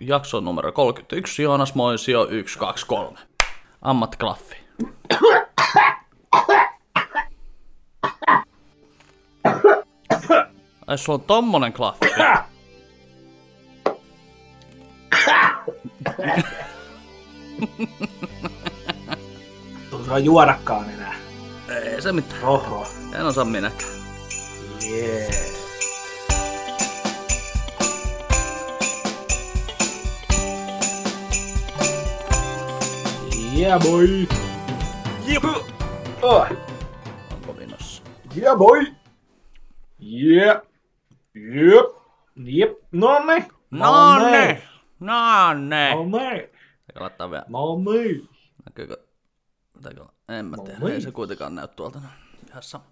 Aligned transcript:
jakso 0.00 0.40
numero 0.40 0.72
31, 0.72 1.42
Joonas 1.42 1.74
Moisio 1.74 2.26
123. 2.26 3.18
Ammattiklaffi. 3.82 4.56
Ai 10.86 10.98
sulla 10.98 11.18
on 11.18 11.24
tommonen 11.24 11.72
klaffi. 11.72 12.06
Tuossa 19.90 20.18
juodakaan 20.18 20.90
enää. 20.90 21.14
Ei 21.68 22.02
se 22.02 22.12
mitään. 22.12 22.42
Oho. 22.44 22.86
En 23.14 23.26
osaa 23.26 23.44
minäkään. 23.44 23.95
Yeah 33.56 33.80
boy. 33.80 34.26
Jep. 35.26 35.44
Oh. 36.22 36.46
Onko 37.32 37.56
vinossa? 37.58 38.02
Yeah 38.36 38.58
boy. 38.58 38.86
Yeah. 40.00 40.60
Jep. 41.34 41.86
Jep. 42.36 42.70
No 42.92 43.18
niin. 43.26 43.44
No 43.70 44.18
ne! 44.30 44.62
No 45.00 45.54
ne! 45.54 45.94
No 45.94 46.04
niin. 46.04 46.40
Eikä 46.88 47.00
laittaa 47.00 47.30
vielä. 47.30 47.44
No 47.48 47.78
niin. 47.78 48.28
Näkyykö? 48.64 48.96
Näkyykö? 49.84 50.12
En 50.28 50.46
mä 50.46 50.56
tiedä. 50.56 50.94
Ei 50.94 51.00
se 51.00 51.10
kuitenkaan 51.10 51.54
näy 51.54 51.68
tuolta. 51.68 52.00
Ihan 52.48 52.62
sama. 52.62 52.84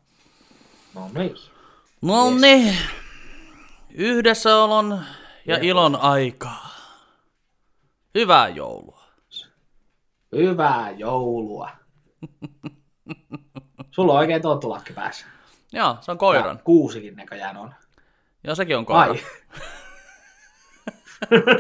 No 0.95 1.11
niin. 1.15 1.37
No 2.03 2.31
Yes. 2.31 2.77
Yhdessäolon 3.91 5.01
ja 5.47 5.59
ilon 5.63 5.97
aikaa. 5.97 6.71
Hyvää 8.15 8.49
joulua. 8.49 9.04
Hyvää 10.35 10.91
joulua. 10.91 11.71
Sulla 13.91 14.13
on 14.13 14.19
oikein 14.19 14.43
tontulakki 14.43 14.93
päässä. 14.93 15.27
Joo, 15.73 15.97
se 16.01 16.11
on 16.11 16.19
koiran. 16.19 16.57
Ja 16.57 16.63
Kuusikin 16.65 17.17
näköjään 17.17 17.57
on. 17.57 17.75
Joo, 18.45 18.55
sekin 18.55 18.77
on 18.77 18.87
koira. 18.87 19.13
Ai. 19.13 19.21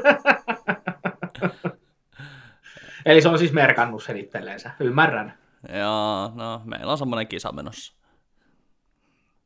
Eli 3.07 3.23
se 3.23 3.29
on 3.29 3.39
siis 3.39 3.53
merkannut 3.53 4.03
sen 4.03 4.17
itselleensä. 4.17 4.71
Ymmärrän. 4.81 5.39
Joo, 5.79 6.33
no 6.35 6.63
meillä 6.65 6.93
on 6.93 6.99
semmonen 6.99 7.29
kisa 7.29 7.53
menossa. 7.53 7.95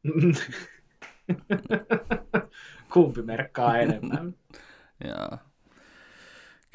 Kumpi 2.93 3.23
merkkaa 3.23 3.79
enemmän? 3.79 4.35
Joo. 5.05 5.39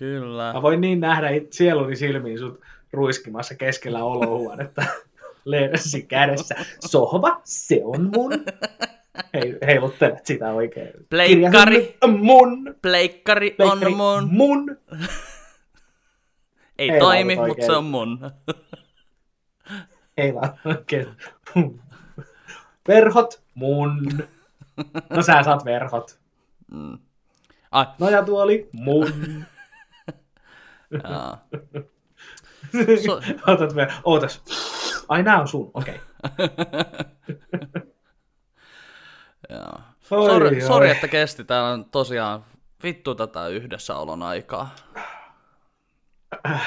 Kyllä. 0.03 0.53
Mä 0.53 0.61
voin 0.61 0.81
niin 0.81 0.99
nähdä 0.99 1.27
sieluni 1.51 1.95
silmiin 1.95 2.39
sut 2.39 2.61
ruiskimassa 2.93 3.55
keskellä 3.55 4.03
olohuonetta 4.03 4.83
lehdessä 5.45 5.97
kädessä. 6.07 6.55
Sohva, 6.79 7.41
se 7.43 7.81
on 7.83 8.11
mun. 8.15 8.31
Hei, 9.33 9.57
heiluttelet 9.65 10.25
sitä 10.25 10.51
oikein. 10.51 10.93
Pleikkari. 11.09 11.97
Mun. 12.17 12.75
Pleikkari 12.81 13.51
Pleikkari, 13.51 13.91
on 13.91 13.97
mun. 13.97 14.27
Mun. 14.31 14.77
Ei 16.79 16.89
Ei 16.89 16.99
toimi, 16.99 17.35
mutta 17.35 17.65
se 17.65 17.71
on 17.71 17.85
mun. 17.85 18.19
Ei 20.17 20.33
vaan 20.33 20.59
oikein. 20.65 21.07
Verhot, 22.87 23.43
mun. 23.53 24.07
No 25.09 25.21
sä 25.21 25.43
saat 25.43 25.65
verhot. 25.65 26.19
Ai, 27.71 27.85
Nojatuoli, 27.99 28.69
mun. 28.73 29.13
Joo. 31.09 31.37
So- 33.05 33.21
Otat 33.47 33.75
ver... 33.75 33.91
Ootas. 34.03 34.41
Ai 35.09 35.23
nää 35.23 35.41
on 35.41 35.47
sun, 35.47 35.71
okei. 35.73 35.99
Joo. 39.49 39.79
Oi, 40.11 40.29
Sori, 40.29 40.61
sori, 40.61 40.89
että 40.89 41.07
kesti. 41.07 41.43
Täällä 41.43 41.69
on 41.69 41.85
tosiaan 41.85 42.43
vittu 42.83 43.15
tätä 43.15 43.47
yhdessäolon 43.47 44.23
aikaa. 44.23 44.75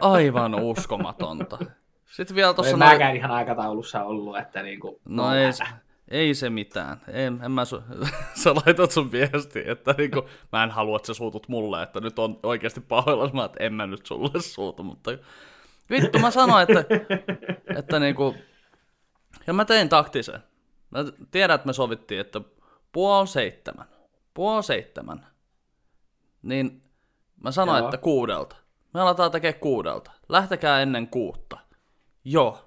Aivan 0.00 0.54
uskomatonta. 0.54 1.58
Sitten 2.04 2.34
vielä 2.34 2.54
tuossa 2.54 2.76
noin... 2.76 2.92
mäkään 2.92 3.16
ihan 3.16 3.30
aikataulussa 3.30 4.04
ollut, 4.04 4.38
että 4.38 4.62
niinku... 4.62 5.00
No 5.08 5.34
ei, 5.34 5.52
ei 6.08 6.34
se 6.34 6.50
mitään. 6.50 7.00
Ei, 7.08 7.24
en 7.24 7.50
mä 7.50 7.64
su... 7.64 7.82
sä 8.42 8.54
laitat 8.54 8.90
sun 8.90 9.12
viesti, 9.12 9.62
että 9.66 9.94
niinku, 9.98 10.28
mä 10.52 10.64
en 10.64 10.70
halua, 10.70 10.96
että 10.96 11.06
sä 11.06 11.14
suutut 11.14 11.48
mulle, 11.48 11.82
että 11.82 12.00
nyt 12.00 12.18
on 12.18 12.40
oikeasti 12.42 12.80
pahoilla, 12.80 13.30
mä 13.32 13.44
että 13.44 13.64
en 13.64 13.74
mä 13.74 13.86
nyt 13.86 14.06
sulle 14.06 14.42
suutu, 14.42 14.82
mutta 14.82 15.10
vittu 15.90 16.18
mä 16.18 16.30
sanoin, 16.30 16.66
että, 16.70 16.84
että 17.78 18.00
niinku, 18.00 18.34
ja 19.46 19.52
mä 19.52 19.64
tein 19.64 19.88
taktisen. 19.88 20.42
Mä 20.90 21.04
tiedän, 21.30 21.54
että 21.54 21.66
me 21.66 21.72
sovittiin, 21.72 22.20
että 22.20 22.40
puoli 22.92 23.26
seitsemän, 23.26 23.86
puoli 24.34 24.62
seitsemän, 24.62 25.26
niin 26.42 26.82
mä 27.42 27.50
sanoin, 27.50 27.78
Joo. 27.78 27.86
että 27.88 27.98
kuudelta. 27.98 28.56
Me 28.94 29.00
aletaan 29.00 29.30
tekemään 29.30 29.60
kuudelta. 29.60 30.10
Lähtekää 30.28 30.82
ennen 30.82 31.08
kuutta. 31.08 31.58
Joo, 32.24 32.65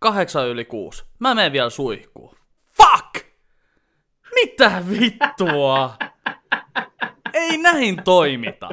kahdeksan 0.00 0.48
yli 0.48 0.64
kuusi. 0.64 1.04
Mä 1.18 1.34
menen 1.34 1.52
vielä 1.52 1.70
suihkuun. 1.70 2.36
Fuck! 2.76 3.26
Mitä 4.34 4.82
vittua? 4.90 5.96
Ei 7.32 7.56
näin 7.56 8.02
toimita. 8.04 8.68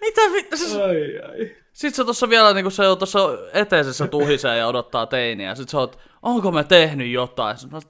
Mitä 0.00 0.20
vittu? 0.32 0.56
Siis, 0.56 0.76
Ai, 0.76 1.18
ai. 1.30 1.56
sit 1.72 1.94
se 1.94 2.04
tossa 2.04 2.28
vielä 2.28 2.54
niinku 2.54 2.70
se 2.70 2.88
on 2.88 2.98
tossa 2.98 3.18
eteisessä 3.52 4.06
tuhisee 4.06 4.56
ja 4.58 4.66
odottaa 4.66 5.06
teiniä. 5.06 5.54
Sit 5.54 5.68
sä 5.68 5.78
oot, 5.78 5.98
onko 6.22 6.52
mä 6.52 6.64
tehnyt 6.64 7.12
jotain? 7.12 7.58
Sit 7.58 7.70
Mä, 7.70 7.80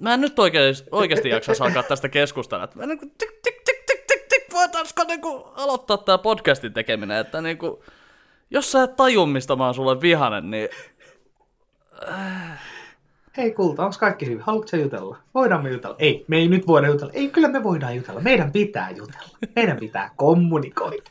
mä 0.00 0.14
en 0.14 0.20
nyt 0.20 0.38
oikeesti, 0.38 0.88
oikeesti 0.90 1.28
jaksa 1.28 1.52
alkaa 1.60 1.82
tästä 1.82 2.08
keskustella. 2.08 2.68
Mä 2.74 2.86
niinku, 2.86 3.06
tik, 3.18 3.30
tik, 3.42 3.62
tik, 3.64 3.84
tik, 3.86 4.00
tik, 4.06 4.26
tik, 4.28 4.52
voitaisko 4.52 5.04
niinku 5.04 5.28
aloittaa 5.56 5.98
tää 5.98 6.18
podcastin 6.18 6.72
tekeminen, 6.72 7.18
että 7.18 7.40
niinku, 7.40 7.84
jos 8.52 8.72
sä 8.72 8.82
et 8.82 8.96
taju, 8.96 9.26
mistä 9.26 9.56
mä 9.56 9.64
oon 9.64 9.74
sulle 9.74 10.00
vihanen, 10.00 10.50
niin 10.50 10.68
Hei 13.36 13.50
kulta, 13.50 13.84
onko 13.84 13.96
kaikki 14.00 14.26
hyvin? 14.26 14.40
Haluatko 14.40 14.76
jutella? 14.76 15.18
Voidaan 15.34 15.62
me 15.62 15.70
jutella? 15.70 15.96
Ei, 15.98 16.24
me 16.28 16.36
ei 16.36 16.48
nyt 16.48 16.66
voida 16.66 16.86
jutella. 16.86 17.12
Ei, 17.12 17.28
kyllä 17.28 17.48
me 17.48 17.62
voidaan 17.62 17.96
jutella. 17.96 18.20
Meidän 18.20 18.52
pitää 18.52 18.90
jutella. 18.90 19.38
Meidän 19.56 19.76
pitää 19.76 20.10
kommunikoida. 20.16 21.10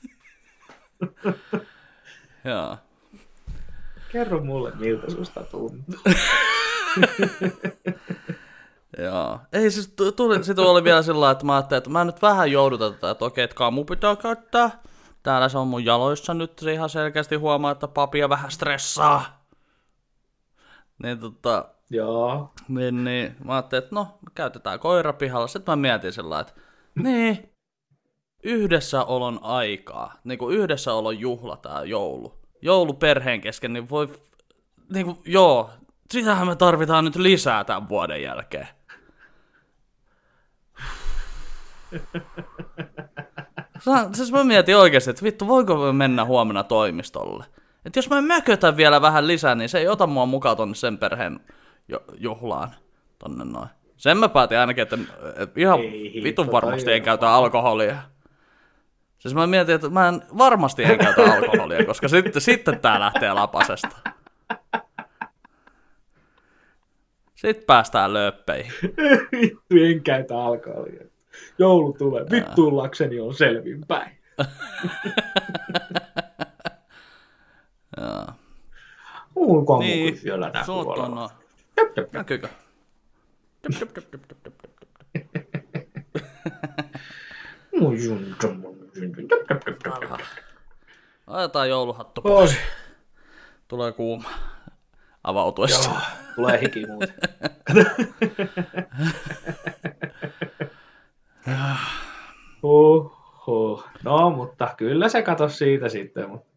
joo. 2.46 2.78
Kerro 4.12 4.44
mulle, 4.44 4.72
miltä 4.80 5.12
susta 5.12 5.44
tuntuu. 5.44 6.00
Joo. 8.98 9.40
Ei 9.54 9.72
siis 9.72 9.88
tu- 9.96 10.12
tuli, 10.12 10.44
sit 10.44 10.60
oli 10.60 10.84
vielä 10.84 11.02
sillä 11.02 11.32
että 11.32 11.46
mä 11.46 11.56
ajattelin, 11.56 11.78
että 11.78 11.90
mä 11.90 12.04
nyt 12.04 12.22
vähän 12.22 12.52
joudutan 12.52 12.94
tätä, 12.94 13.12
että 13.12 13.26
okei, 13.26 13.44
että 13.44 13.56
kamu 13.56 13.86
pitää 13.86 14.16
käyttää. 14.16 14.70
Täällä 15.24 15.50
se 15.50 15.58
on 15.58 15.68
mun 15.68 15.86
jaloissa 15.86 16.34
nyt, 16.34 16.60
se 16.60 16.74
ihan 16.74 16.90
selkeästi 16.90 17.36
huomaa, 17.36 17.72
että 17.72 17.88
papia 17.88 18.30
vähän 18.30 18.52
stressaa. 18.52 19.46
Niin 21.04 21.20
tota, 21.20 21.66
Joo. 21.90 22.52
niin, 22.68 23.04
niin 23.04 23.36
mä 23.44 23.54
ajattelin, 23.54 23.84
että 23.84 23.96
no, 23.96 24.08
käytetään 24.36 24.80
koira 24.80 25.14
pihalla. 25.14 25.48
Sitten 25.48 25.72
mä 25.72 25.76
mietin 25.76 26.14
sillä 26.14 26.40
että 26.40 26.54
niin, 26.96 27.52
yhdessäolon 28.44 29.40
aikaa, 29.42 30.14
niin 30.24 30.40
kuin 30.40 30.58
yhdessäolon 30.58 31.20
juhla 31.20 31.58
tää 31.58 31.84
joulu. 31.84 32.42
Joulu 32.62 32.94
perheen 32.94 33.42
kesken, 33.42 33.74
niin 33.74 33.90
voi, 33.90 34.20
niin 34.94 35.06
kuin, 35.06 35.18
joo, 35.26 35.70
sitähän 36.12 36.48
me 36.48 36.56
tarvitaan 36.56 37.06
nyt 37.06 37.16
lisää 37.16 37.64
tämän 37.64 37.90
vuoden 37.90 38.22
jälkeen. 38.22 38.68
Siis 44.14 44.32
mä 44.32 44.44
mietin 44.44 44.78
oikeasti, 44.78 45.10
että 45.10 45.24
vittu, 45.24 45.48
voiko 45.48 45.78
me 45.78 45.94
mennä 45.94 46.26
huomenna 46.26 46.64
toimistolle? 46.64 47.46
Että 47.86 47.98
jos 47.98 48.10
mä 48.10 48.22
mökötän 48.22 48.78
vielä 48.78 49.02
vähän 49.02 49.28
lisää, 49.28 49.56
niin 49.56 49.70
se 49.70 49.80
ei 49.80 49.88
ota 49.88 50.08
mua 50.08 50.26
mukaan 50.26 50.58
tonne 50.58 50.76
sen 50.76 50.98
perheen 50.98 51.40
juhlaan. 52.18 52.72
Tonne 53.20 53.46
noin. 53.46 53.70
Sen 53.98 54.18
mä 54.18 54.30
päätin 54.30 54.58
ainakin, 54.58 54.82
että 54.82 54.98
ihan 55.56 55.80
Ei 55.80 56.22
vitun 56.24 56.52
varmasti 56.52 56.92
ei 56.92 57.02
käytä 57.02 57.30
alkoholia. 57.30 57.98
Siis 59.20 59.36
mä 59.36 59.48
mietin, 59.48 59.76
että 59.76 59.90
mä 59.90 60.08
en 60.08 60.22
varmasti 60.38 60.84
en 60.84 60.98
käytä 60.98 61.24
alkoholia, 61.24 61.86
koska 61.86 62.08
sitten, 62.08 62.42
sitten 62.42 62.80
tää 62.80 63.00
lähtee 63.00 63.34
lapasesta. 63.34 63.98
Sitten 67.36 67.66
päästään 67.68 68.14
lööppeihin. 68.14 68.72
Vittu, 69.32 69.76
en 69.90 70.04
käytä 70.04 70.44
alkoholia. 70.44 71.11
Joulu 71.60 71.94
tulee. 71.94 72.26
Vittuullakseni 72.32 73.20
on 73.20 73.34
selvinpäin. 73.34 74.18
Niin, 79.80 80.14
niin, 80.14 80.66
suut 80.66 80.98
on 80.98 81.16
no. 81.16 81.30
Jep, 81.78 81.88
jep, 81.98 81.98
jep. 81.98 82.14
Näkyykö? 82.14 82.48
Otetaan 91.28 91.70
jouluhattu 91.76 92.22
pois. 92.22 92.52
Oi, 92.52 92.58
Tulee 93.68 93.92
kuuma 93.92 94.30
avautuessa. 95.24 95.90
joo, 95.90 96.00
tulee 96.36 96.62
hiki 96.62 96.86
muuten. 96.86 97.14
Uhuh. 102.64 103.86
No, 104.04 104.30
mutta 104.30 104.74
kyllä 104.78 105.10
se 105.10 105.22
kato 105.22 105.50
siitä 105.50 105.90
sitten. 105.90 106.30
Mutta... 106.30 106.48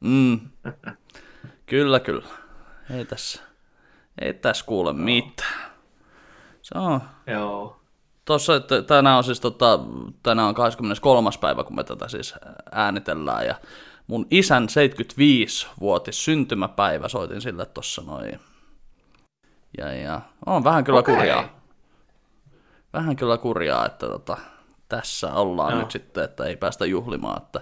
Mm. 0.00 0.40
Kyllä, 1.66 2.00
kyllä. 2.00 2.26
Ei 2.90 3.04
tässä, 3.04 3.42
ei 4.20 4.34
tässä 4.34 4.64
kuule 4.64 4.92
mitään. 4.92 5.72
Se 6.62 6.78
on. 6.78 7.00
Joo. 7.26 7.80
Tuossa, 8.24 8.56
että 8.56 8.82
tänään 8.82 9.16
on 9.16 9.24
siis 9.24 9.40
tota, 9.40 9.80
tänään 10.22 10.48
on 10.48 10.54
23. 10.54 11.30
päivä, 11.40 11.64
kun 11.64 11.76
me 11.76 11.84
tätä 11.84 12.08
siis 12.08 12.34
äänitellään, 12.72 13.46
ja 13.46 13.54
mun 14.06 14.26
isän 14.30 14.66
75-vuotis 14.68 16.24
syntymäpäivä 16.24 17.08
soitin 17.08 17.40
sille 17.40 17.66
tuossa 17.66 18.02
noin. 18.06 18.40
Ja, 19.78 19.92
ja 19.92 20.20
on 20.46 20.64
vähän 20.64 20.84
kyllä 20.84 20.98
Okei. 20.98 21.14
kurjaa. 21.14 21.61
Vähän 22.92 23.16
kyllä 23.16 23.38
kurjaa, 23.38 23.86
että 23.86 24.06
tota, 24.06 24.36
tässä 24.88 25.34
ollaan 25.34 25.72
Joo. 25.72 25.80
nyt 25.80 25.90
sitten, 25.90 26.24
että 26.24 26.44
ei 26.44 26.56
päästä 26.56 26.86
juhlimaan. 26.86 27.42
Että 27.42 27.60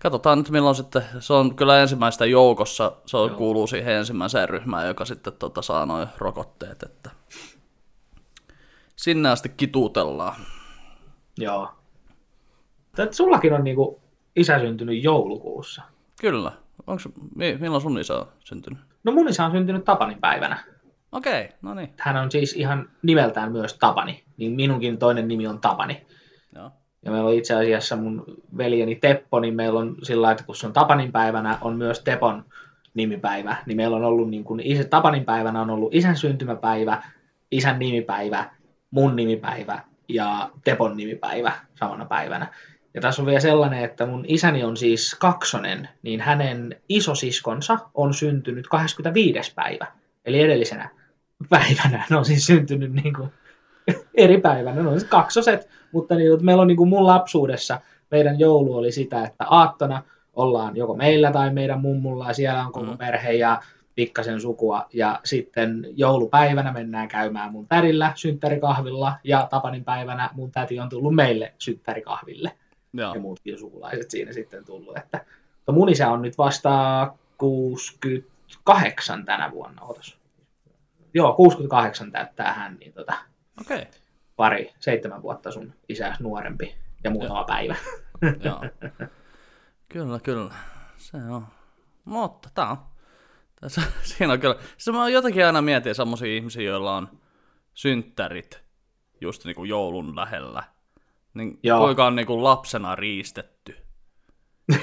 katsotaan 0.00 0.38
nyt 0.38 0.50
milloin 0.50 0.76
sitten, 0.76 1.02
se 1.20 1.32
on 1.32 1.56
kyllä 1.56 1.80
ensimmäistä 1.80 2.26
joukossa, 2.26 2.92
se 3.06 3.16
on, 3.16 3.30
kuuluu 3.30 3.66
siihen 3.66 3.94
ensimmäiseen 3.94 4.48
ryhmään, 4.48 4.86
joka 4.86 5.04
sitten 5.04 5.32
tota, 5.32 5.62
saa 5.62 5.86
noin 5.86 6.08
rokotteet, 6.18 6.82
että 6.82 7.10
sinne 8.96 9.28
asti 9.28 9.48
kituutellaan. 9.48 10.34
Joo. 11.38 11.68
Tät, 12.96 13.12
sullakin 13.14 13.52
on 13.52 13.64
niinku 13.64 14.00
isä 14.36 14.58
syntynyt 14.58 15.04
joulukuussa. 15.04 15.82
Kyllä. 16.20 16.52
Onko, 16.86 17.02
mi- 17.34 17.56
milloin 17.60 17.82
sun 17.82 17.98
isä 17.98 18.14
on 18.18 18.26
syntynyt? 18.40 18.78
No 19.04 19.12
mun 19.12 19.28
isä 19.28 19.44
on 19.44 19.52
syntynyt 19.52 19.84
Tapanin 19.84 20.20
päivänä. 20.20 20.64
Okei, 21.12 21.44
okay, 21.44 21.56
no 21.62 21.74
niin. 21.74 21.94
Hän 21.98 22.16
on 22.16 22.30
siis 22.30 22.52
ihan 22.52 22.90
nimeltään 23.02 23.52
myös 23.52 23.74
Tapani, 23.74 24.24
niin 24.38 24.52
minunkin 24.52 24.98
toinen 24.98 25.28
nimi 25.28 25.46
on 25.46 25.60
Tapani. 25.60 26.06
Joo. 26.54 26.70
Ja 27.04 27.10
meillä 27.10 27.28
on 27.28 27.34
itse 27.34 27.54
asiassa 27.54 27.96
mun 27.96 28.24
veljeni 28.56 28.94
Teppo, 28.94 29.40
niin 29.40 29.54
meillä 29.54 29.80
on 29.80 29.96
sillä 30.02 30.22
lailla, 30.22 30.32
että 30.32 30.44
kun 30.44 30.56
se 30.56 30.66
on 30.66 30.72
Tapanin 30.72 31.12
päivänä, 31.12 31.58
on 31.60 31.76
myös 31.76 32.00
Tepon 32.00 32.44
nimipäivä. 32.94 33.56
Niin 33.66 33.76
meillä 33.76 33.96
on 33.96 34.04
ollut 34.04 34.30
niin 34.30 34.44
kuin 34.44 34.60
isä, 34.64 34.84
Tapanin 34.84 35.24
päivänä 35.24 35.60
on 35.60 35.70
ollut 35.70 35.94
isän 35.94 36.16
syntymäpäivä, 36.16 37.02
isän 37.50 37.78
nimipäivä, 37.78 38.50
mun 38.90 39.16
nimipäivä 39.16 39.80
ja 40.08 40.50
Tepon 40.64 40.96
nimipäivä 40.96 41.52
samana 41.74 42.04
päivänä. 42.04 42.46
Ja 42.94 43.00
tässä 43.00 43.22
on 43.22 43.26
vielä 43.26 43.40
sellainen, 43.40 43.84
että 43.84 44.06
mun 44.06 44.24
isäni 44.28 44.64
on 44.64 44.76
siis 44.76 45.14
kaksonen, 45.14 45.88
niin 46.02 46.20
hänen 46.20 46.76
isosiskonsa 46.88 47.78
on 47.94 48.14
syntynyt 48.14 48.68
25. 48.68 49.54
päivä. 49.54 49.86
Eli 50.24 50.40
edellisenä 50.40 50.90
päivänä 51.48 52.04
ne 52.10 52.16
on 52.16 52.24
siis 52.24 52.46
syntynyt 52.46 52.92
niin 52.92 53.14
kuin 53.14 53.30
eri 54.14 54.40
päivänä. 54.40 54.82
Ne 54.82 54.88
on 54.88 55.00
kaksoset, 55.08 55.68
mutta 55.92 56.14
niin, 56.14 56.32
että 56.32 56.44
meillä 56.44 56.60
on 56.60 56.66
niin 56.68 56.76
kuin 56.76 56.88
mun 56.88 57.06
lapsuudessa, 57.06 57.80
meidän 58.10 58.38
joulu 58.38 58.76
oli 58.76 58.92
sitä, 58.92 59.24
että 59.24 59.44
aattona 59.50 60.02
ollaan 60.36 60.76
joko 60.76 60.94
meillä 60.96 61.32
tai 61.32 61.52
meidän 61.52 61.80
mummulla 61.80 62.28
ja 62.28 62.32
siellä 62.34 62.66
on 62.66 62.72
koko 62.72 62.86
Mm. 62.86 62.98
perhe 62.98 63.32
ja 63.32 63.60
pikkasen 63.94 64.40
sukua. 64.40 64.86
Ja 64.92 65.20
sitten 65.24 65.86
joulupäivänä 65.96 66.72
mennään 66.72 67.08
käymään 67.08 67.52
mun 67.52 67.66
tädillä 67.68 68.12
synttärikahvilla 68.14 69.12
ja 69.24 69.46
Tapanin 69.50 69.84
päivänä 69.84 70.30
mun 70.32 70.50
täti 70.50 70.80
on 70.80 70.88
tullut 70.88 71.14
meille 71.14 71.52
synttärikahville 71.58 72.52
Joo. 72.92 73.14
ja 73.14 73.20
muutkin 73.20 73.58
sukulaiset 73.58 74.10
siinä 74.10 74.32
sitten 74.32 74.64
tullut. 74.64 74.96
Että, 74.96 75.24
mutta 75.56 75.72
mun 75.72 75.88
isä 75.88 76.10
on 76.10 76.22
nyt 76.22 76.38
vasta 76.38 76.70
68 77.38 79.24
tänä 79.24 79.50
vuonna, 79.50 79.82
otas. 79.82 80.18
Joo, 81.14 81.32
68 81.32 82.12
täyttää 82.12 82.52
hän, 82.52 82.76
niin 82.80 82.92
tota. 82.92 83.14
Okay. 83.60 83.84
pari, 84.36 84.72
seitsemän 84.80 85.22
vuotta 85.22 85.50
sun 85.50 85.74
isäs 85.88 86.20
nuorempi 86.20 86.74
ja 87.04 87.10
muutama 87.10 87.44
päivä. 87.44 87.76
Joo. 88.44 88.64
Kyllä, 89.88 90.20
kyllä. 90.20 90.54
Se 90.96 91.16
on. 91.16 91.46
Mutta 92.04 92.48
tää 92.54 92.70
on. 92.70 92.78
Tässä, 93.60 93.82
siinä 94.02 94.32
on 94.32 94.40
kyllä. 94.40 94.56
Se 94.76 94.92
mä 94.92 95.08
jotenkin 95.08 95.46
aina 95.46 95.62
mietin 95.62 95.94
semmosia 95.94 96.36
ihmisiä, 96.36 96.62
joilla 96.62 96.96
on 96.96 97.08
synttärit 97.74 98.62
just 99.20 99.44
niinku 99.44 99.64
joulun 99.64 100.16
lähellä. 100.16 100.62
Niin 101.34 101.58
Joo. 101.62 101.80
kuinka 101.80 102.06
on 102.06 102.16
niinku 102.16 102.42
lapsena 102.44 102.96
riistetty. 102.96 103.76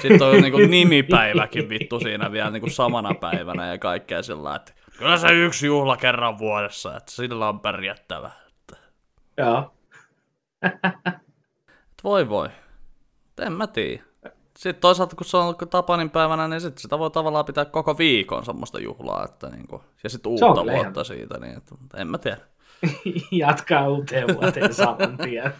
Sitten 0.02 0.22
on 0.22 0.40
niinku 0.42 0.58
nimipäiväkin 0.76 1.68
vittu 1.68 2.00
siinä 2.00 2.32
vielä 2.32 2.50
niinku 2.50 2.70
samana 2.70 3.14
päivänä 3.14 3.66
ja 3.66 3.78
kaikkea 3.78 4.22
sillä 4.22 4.54
että 4.54 4.72
kyllä 4.98 5.16
se 5.16 5.32
yksi 5.32 5.66
juhla 5.66 5.96
kerran 5.96 6.38
vuodessa, 6.38 6.96
että 6.96 7.12
sillä 7.12 7.48
on 7.48 7.60
pärjättävä. 7.60 8.30
Joo. 9.38 9.72
että 10.62 12.04
voi 12.04 12.28
voi. 12.28 12.48
En 13.40 13.52
mä 13.52 13.66
tiedä. 13.66 14.02
Sitten 14.58 14.80
toisaalta, 14.80 15.16
kun 15.16 15.26
se 15.26 15.36
on 15.36 15.54
Tapanin 15.70 16.10
päivänä, 16.10 16.48
niin 16.48 16.60
sit 16.60 16.78
sitä 16.78 16.98
voi 16.98 17.10
tavallaan 17.10 17.44
pitää 17.44 17.64
koko 17.64 17.98
viikon 17.98 18.44
semmoista 18.44 18.80
juhlaa, 18.80 19.24
että 19.24 19.48
niinku, 19.48 19.82
ja 20.04 20.10
sitten 20.10 20.32
uutta 20.32 20.64
vuotta 20.64 21.04
siitä, 21.04 21.38
niin 21.38 21.56
että, 21.56 21.74
mutta 21.80 21.98
en 21.98 22.08
mä 22.08 22.18
tiedä. 22.18 22.38
Jatkaa 23.30 23.88
uuteen 23.88 24.26
vuoteen 24.34 24.74
saman 24.74 25.16
tien. 25.16 25.52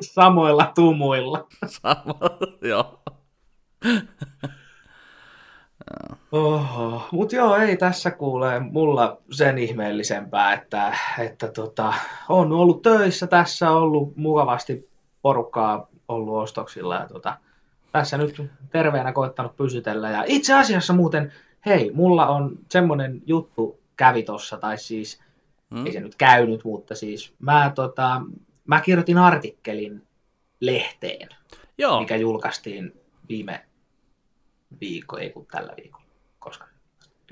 Samoilla 0.00 0.72
tumuilla. 0.74 1.46
Sama, 1.66 2.14
joo. 2.62 3.02
Oho. 6.32 7.08
Mut 7.12 7.32
joo, 7.32 7.56
ei 7.56 7.76
tässä 7.76 8.10
kuule 8.10 8.60
mulla 8.60 9.18
sen 9.30 9.58
ihmeellisempää, 9.58 10.52
että, 10.52 10.96
että 11.18 11.48
tota, 11.48 11.94
on 12.28 12.52
ollut 12.52 12.82
töissä 12.82 13.26
tässä, 13.26 13.70
ollut 13.70 14.16
mukavasti 14.16 14.88
porukkaa 15.22 15.88
ollut 16.08 16.42
ostoksilla 16.42 16.94
ja 16.94 17.08
tota, 17.08 17.36
tässä 17.92 18.18
nyt 18.18 18.42
terveenä 18.70 19.12
koittanut 19.12 19.56
pysytellä. 19.56 20.10
Ja 20.10 20.24
itse 20.26 20.54
asiassa 20.54 20.92
muuten, 20.92 21.32
hei, 21.66 21.90
mulla 21.94 22.26
on 22.26 22.58
semmonen 22.68 23.22
juttu 23.26 23.78
kävi 23.96 24.22
tossa, 24.22 24.56
tai 24.56 24.78
siis 24.78 25.24
Mm? 25.74 25.86
ei 25.86 25.92
se 25.92 26.00
nyt 26.00 26.14
käynyt, 26.14 26.64
mutta 26.64 26.94
siis 26.94 27.34
mä, 27.38 27.72
tota, 27.74 28.22
mä 28.66 28.80
kirjoitin 28.80 29.18
artikkelin 29.18 30.02
lehteen, 30.60 31.28
Joo, 31.78 32.00
mikä 32.00 32.16
julkaistiin 32.16 33.00
viime 33.28 33.64
viikko, 34.80 35.18
ei 35.18 35.30
kun 35.30 35.46
tällä 35.46 35.72
viikolla, 35.82 36.06
koska. 36.38 36.66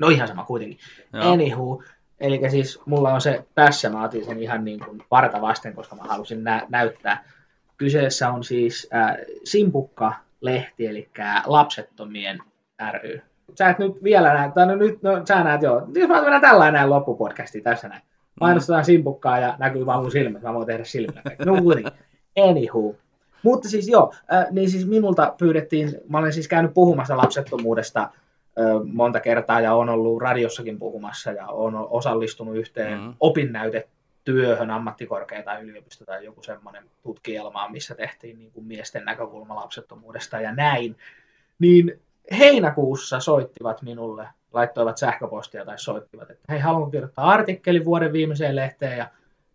No 0.01 0.09
ihan 0.09 0.29
sama 0.29 0.45
kuitenkin. 0.45 0.79
joo. 1.13 1.33
Anywho, 1.33 1.83
eli 2.21 2.51
siis 2.51 2.81
mulla 2.87 3.15
on 3.15 3.21
se 3.21 3.45
tässä, 3.55 3.91
mä 3.91 4.05
otin 4.05 4.25
sen 4.25 4.43
ihan 4.43 4.65
niin 4.65 4.81
kuin 4.81 5.03
varta 5.11 5.41
vasten, 5.41 5.75
koska 5.75 5.97
mä 5.97 6.03
halusin 6.03 6.45
nä- 6.45 6.67
näyttää. 6.69 7.25
Kyseessä 7.77 8.31
on 8.31 8.45
siis 8.45 8.89
äh, 8.95 9.17
Simpukka-lehti, 9.45 10.87
eli 10.87 11.09
Lapsettomien 11.47 12.39
ry. 12.93 13.21
Sä 13.59 13.69
et 13.69 13.79
nyt 13.79 14.03
vielä 14.05 14.35
näe, 14.35 14.51
tai 14.55 14.67
no 14.67 14.75
nyt, 14.77 15.03
no 15.03 15.27
sä 15.29 15.45
näet 15.45 15.63
joo, 15.63 15.87
jos 15.95 16.09
mä 16.09 16.21
mennään 16.21 16.41
tällainen 16.41 16.73
näin 16.75 16.91
loppupodcasti 16.91 17.61
tässä 17.61 17.89
näin. 17.89 18.03
Mainostetaan 18.41 18.85
Simpukkaa 18.85 19.39
ja 19.39 19.57
näkyy 19.59 19.87
vaan 19.87 20.03
mun 20.03 20.11
silmät, 20.11 20.43
mä 20.43 20.55
voin 20.55 20.67
tehdä 20.67 20.85
silmillä. 20.85 21.23
kaikki. 21.23 21.45
No 21.45 21.63
kuitenkin. 21.63 21.93
Anywho. 22.49 22.95
Mutta 23.43 23.69
siis 23.69 23.89
joo, 23.89 24.13
äh, 24.33 24.47
niin 24.51 24.71
siis 24.71 24.87
minulta 24.87 25.35
pyydettiin, 25.39 26.01
mä 26.09 26.19
olen 26.19 26.33
siis 26.33 26.49
käynyt 26.49 26.75
puhumassa 26.75 27.17
lapsettomuudesta 27.17 28.09
ö, 28.59 28.63
monta 28.93 29.21
kertaa 29.21 29.61
ja 29.61 29.75
on 29.75 29.89
ollut 29.89 30.23
radiossakin 30.23 30.79
puhumassa 30.79 31.31
ja 31.33 31.47
on 31.47 31.87
osallistunut 31.91 32.57
yhteen 32.57 32.99
Mhm. 32.99 33.07
mm. 33.07 33.15
opinnäytetyöhön 33.21 34.71
ammattikorkea 34.71 35.43
tai 35.43 35.63
yliopisto 35.63 36.05
tai 36.05 36.25
joku 36.25 36.43
semmoinen 36.43 36.85
tutkielma, 37.03 37.69
missä 37.69 37.95
tehtiin 37.95 38.39
niin 38.39 38.53
kuin 38.53 38.67
miesten 38.67 39.05
näkökulma 39.05 39.55
lapsettomuudesta 39.55 40.41
ja 40.41 40.53
näin. 40.55 40.97
Niin 41.59 42.01
heinäkuussa 42.39 43.21
soittivat 43.21 43.83
minulle, 43.83 44.29
laittoivat 44.53 44.99
sähköpostia 44.99 45.65
tai 45.65 45.79
soittivat, 45.79 46.31
että 46.31 46.45
hei, 46.53 46.61
haluan 46.61 46.91
kirjoittaa 46.91 47.31
artikkelin 47.31 47.85
vuoden 47.85 48.13
viimeiseen 48.13 48.57
lehteen 48.57 48.99
ja 48.99 49.07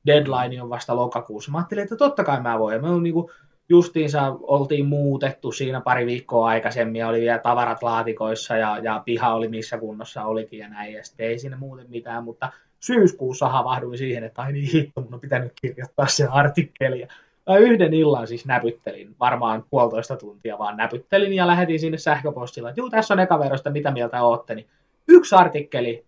deadline 0.05 0.61
on 0.61 0.69
vasta 0.69 0.95
lokakuussa. 0.95 1.51
Mä 1.51 1.57
ajattelin, 1.57 1.83
että 1.83 1.95
totta 1.95 2.23
kai 2.23 2.41
mä 2.41 2.59
voin. 2.59 2.75
Ja 2.75 2.81
me 2.81 2.89
on 2.89 3.03
niin 3.03 3.13
kuin 3.13 3.31
justiinsa 3.69 4.35
oltiin 4.41 4.85
muutettu 4.85 5.51
siinä 5.51 5.81
pari 5.81 6.05
viikkoa 6.05 6.47
aikaisemmin 6.47 6.99
ja 6.99 7.07
oli 7.07 7.21
vielä 7.21 7.39
tavarat 7.39 7.83
laatikoissa 7.83 8.57
ja, 8.57 8.77
ja 8.77 9.01
piha 9.05 9.33
oli 9.33 9.47
missä 9.47 9.77
kunnossa 9.77 10.23
olikin 10.23 10.59
ja 10.59 10.69
näin. 10.69 10.93
Ja 10.93 11.03
sitten 11.03 11.27
ei 11.27 11.39
sinne 11.39 11.57
muuten 11.57 11.85
mitään, 11.89 12.23
mutta 12.23 12.51
syyskuussa 12.79 13.49
havahduin 13.49 13.97
siihen, 13.97 14.23
että 14.23 14.41
ai 14.41 14.53
niin 14.53 14.71
hitto, 14.71 15.01
mun 15.01 15.13
on 15.13 15.19
pitänyt 15.19 15.53
kirjoittaa 15.61 16.07
se 16.07 16.27
artikkeli. 16.27 17.07
Ja 17.47 17.57
yhden 17.57 17.93
illan 17.93 18.27
siis 18.27 18.45
näpyttelin, 18.45 19.15
varmaan 19.19 19.65
puolitoista 19.69 20.15
tuntia 20.15 20.57
vaan 20.57 20.77
näpyttelin 20.77 21.33
ja 21.33 21.47
lähetin 21.47 21.79
sinne 21.79 21.97
sähköpostilla, 21.97 22.69
että 22.69 22.81
juu, 22.81 22.89
tässä 22.89 23.13
on 23.13 23.19
eka 23.19 23.39
verosta, 23.39 23.69
mitä 23.69 23.91
mieltä 23.91 24.23
ootte. 24.23 24.55
Niin 24.55 24.67
yksi 25.07 25.35
artikkeli, 25.35 26.05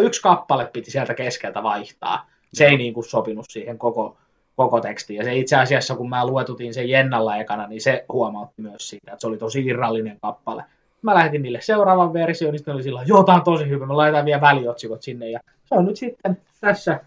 yksi 0.00 0.22
kappale 0.22 0.70
piti 0.72 0.90
sieltä 0.90 1.14
keskeltä 1.14 1.62
vaihtaa. 1.62 2.30
Se 2.54 2.66
ei 2.66 2.76
niin 2.76 2.94
kuin 2.94 3.04
sopinut 3.04 3.46
siihen 3.48 3.78
koko 3.78 4.16
koko 4.56 4.80
teksti. 4.80 5.14
Ja 5.14 5.24
se 5.24 5.36
itse 5.36 5.56
asiassa, 5.56 5.94
kun 5.94 6.08
mä 6.08 6.26
luetutin 6.26 6.74
sen 6.74 6.88
Jennalla 6.88 7.36
ekana, 7.36 7.66
niin 7.66 7.80
se 7.80 8.04
huomautti 8.12 8.62
myös 8.62 8.88
siitä, 8.88 9.12
että 9.12 9.20
se 9.20 9.26
oli 9.26 9.38
tosi 9.38 9.66
irrallinen 9.66 10.18
kappale. 10.22 10.64
Mä 11.02 11.14
lähetin 11.14 11.42
niille 11.42 11.60
seuraavan 11.60 12.12
version, 12.12 12.52
niin 12.52 12.74
oli 12.74 12.82
sillä 12.82 13.02
joo, 13.06 13.22
tää 13.22 13.34
on 13.34 13.44
tosi 13.44 13.68
hyvä, 13.68 13.86
mä 13.86 13.96
laitan 13.96 14.24
vielä 14.24 14.40
väliotsikot 14.40 15.02
sinne. 15.02 15.30
Ja 15.30 15.40
se 15.64 15.74
on 15.74 15.84
nyt 15.84 15.96
sitten 15.96 16.38
tässä, 16.60 17.00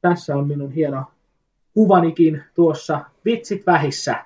tässä 0.00 0.36
on 0.36 0.46
minun 0.46 0.72
hieno 0.72 1.04
kuvanikin 1.74 2.42
tuossa 2.54 3.00
Vitsit 3.24 3.66
vähissä 3.66 4.24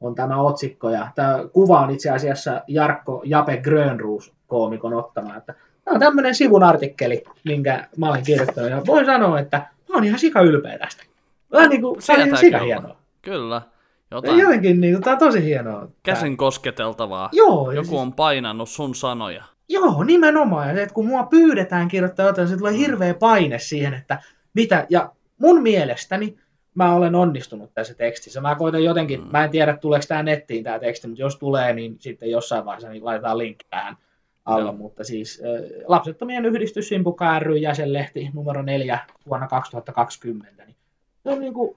on 0.00 0.14
tämä 0.14 0.40
otsikko. 0.40 0.90
Ja 0.90 1.08
tämä 1.14 1.44
kuva 1.52 1.80
on 1.80 1.90
itse 1.90 2.10
asiassa 2.10 2.62
Jarkko 2.68 3.22
Jape 3.24 3.56
Grönruus 3.56 4.32
koomikon 4.46 4.94
ottama. 4.94 5.36
Että 5.36 5.54
tämä 5.84 5.94
on 5.94 6.00
tämmöinen 6.00 6.34
sivun 6.34 6.62
artikkeli, 6.62 7.24
minkä 7.44 7.88
mä 7.96 8.08
olen 8.08 8.22
kirjoittanut. 8.22 8.70
Ja 8.70 8.82
voin 8.86 9.06
sanoa, 9.06 9.38
että 9.38 9.56
mä 9.88 9.94
oon 9.94 10.04
ihan 10.04 10.18
sika 10.18 10.40
ylpeä 10.40 10.78
tästä. 10.78 11.02
Tämä 11.50 11.64
on, 11.64 11.70
niin 11.70 11.82
kuin, 11.82 12.00
tämä 12.06 12.24
ihan 12.24 12.38
sika 12.38 12.58
hienoa. 12.58 12.96
Kyllä. 13.22 13.62
Jotain. 14.10 14.38
Jotenkin, 14.38 14.80
niin, 14.80 15.02
tämä 15.02 15.14
on 15.14 15.18
tosi 15.18 15.44
hienoa. 15.44 15.88
Käsin 16.02 16.36
kosketeltavaa. 16.36 17.28
Joo. 17.32 17.70
Joku 17.72 17.86
siis... 17.86 18.00
on 18.00 18.12
painannut 18.12 18.68
sun 18.68 18.94
sanoja. 18.94 19.44
Joo, 19.68 20.04
nimenomaan. 20.04 20.68
Ja 20.68 20.74
se, 20.74 20.82
että 20.82 20.94
kun 20.94 21.06
mua 21.06 21.22
pyydetään 21.22 21.88
kirjoittaa 21.88 22.26
jotain, 22.26 22.48
se 22.48 22.56
tulee 22.56 22.78
hirveä 22.78 23.14
paine 23.14 23.58
siihen, 23.58 23.94
että 23.94 24.22
mitä. 24.54 24.86
Ja 24.90 25.12
mun 25.38 25.62
mielestäni 25.62 26.38
mä 26.74 26.94
olen 26.94 27.14
onnistunut 27.14 27.74
tässä 27.74 27.94
tekstissä. 27.94 28.40
Mä 28.40 28.54
koitan 28.54 28.84
jotenkin, 28.84 29.20
mm. 29.20 29.28
mä 29.32 29.44
en 29.44 29.50
tiedä 29.50 29.76
tuleeko 29.76 30.04
tämä 30.08 30.22
nettiin 30.22 30.64
tämä 30.64 30.78
teksti, 30.78 31.08
mutta 31.08 31.22
jos 31.22 31.36
tulee, 31.36 31.72
niin 31.72 31.96
sitten 31.98 32.30
jossain 32.30 32.64
vaiheessa 32.64 32.88
niin 32.88 33.04
laitetaan 33.04 33.38
linkki 33.38 33.66
tähän 33.70 33.96
alla. 34.44 34.72
No. 34.72 34.78
Mutta 34.78 35.04
siis 35.04 35.42
äh, 35.44 35.82
Lapsettomien 35.86 36.44
yhdistys 36.44 36.88
Simpukka 36.88 37.38
ry 37.38 37.56
jäsenlehti 37.56 38.30
numero 38.34 38.62
4 38.62 38.98
vuonna 39.26 39.48
2020. 39.48 40.64
Niin 40.64 40.76
se 41.24 41.30
on 41.30 41.40
niin 41.40 41.54
kuin, 41.54 41.76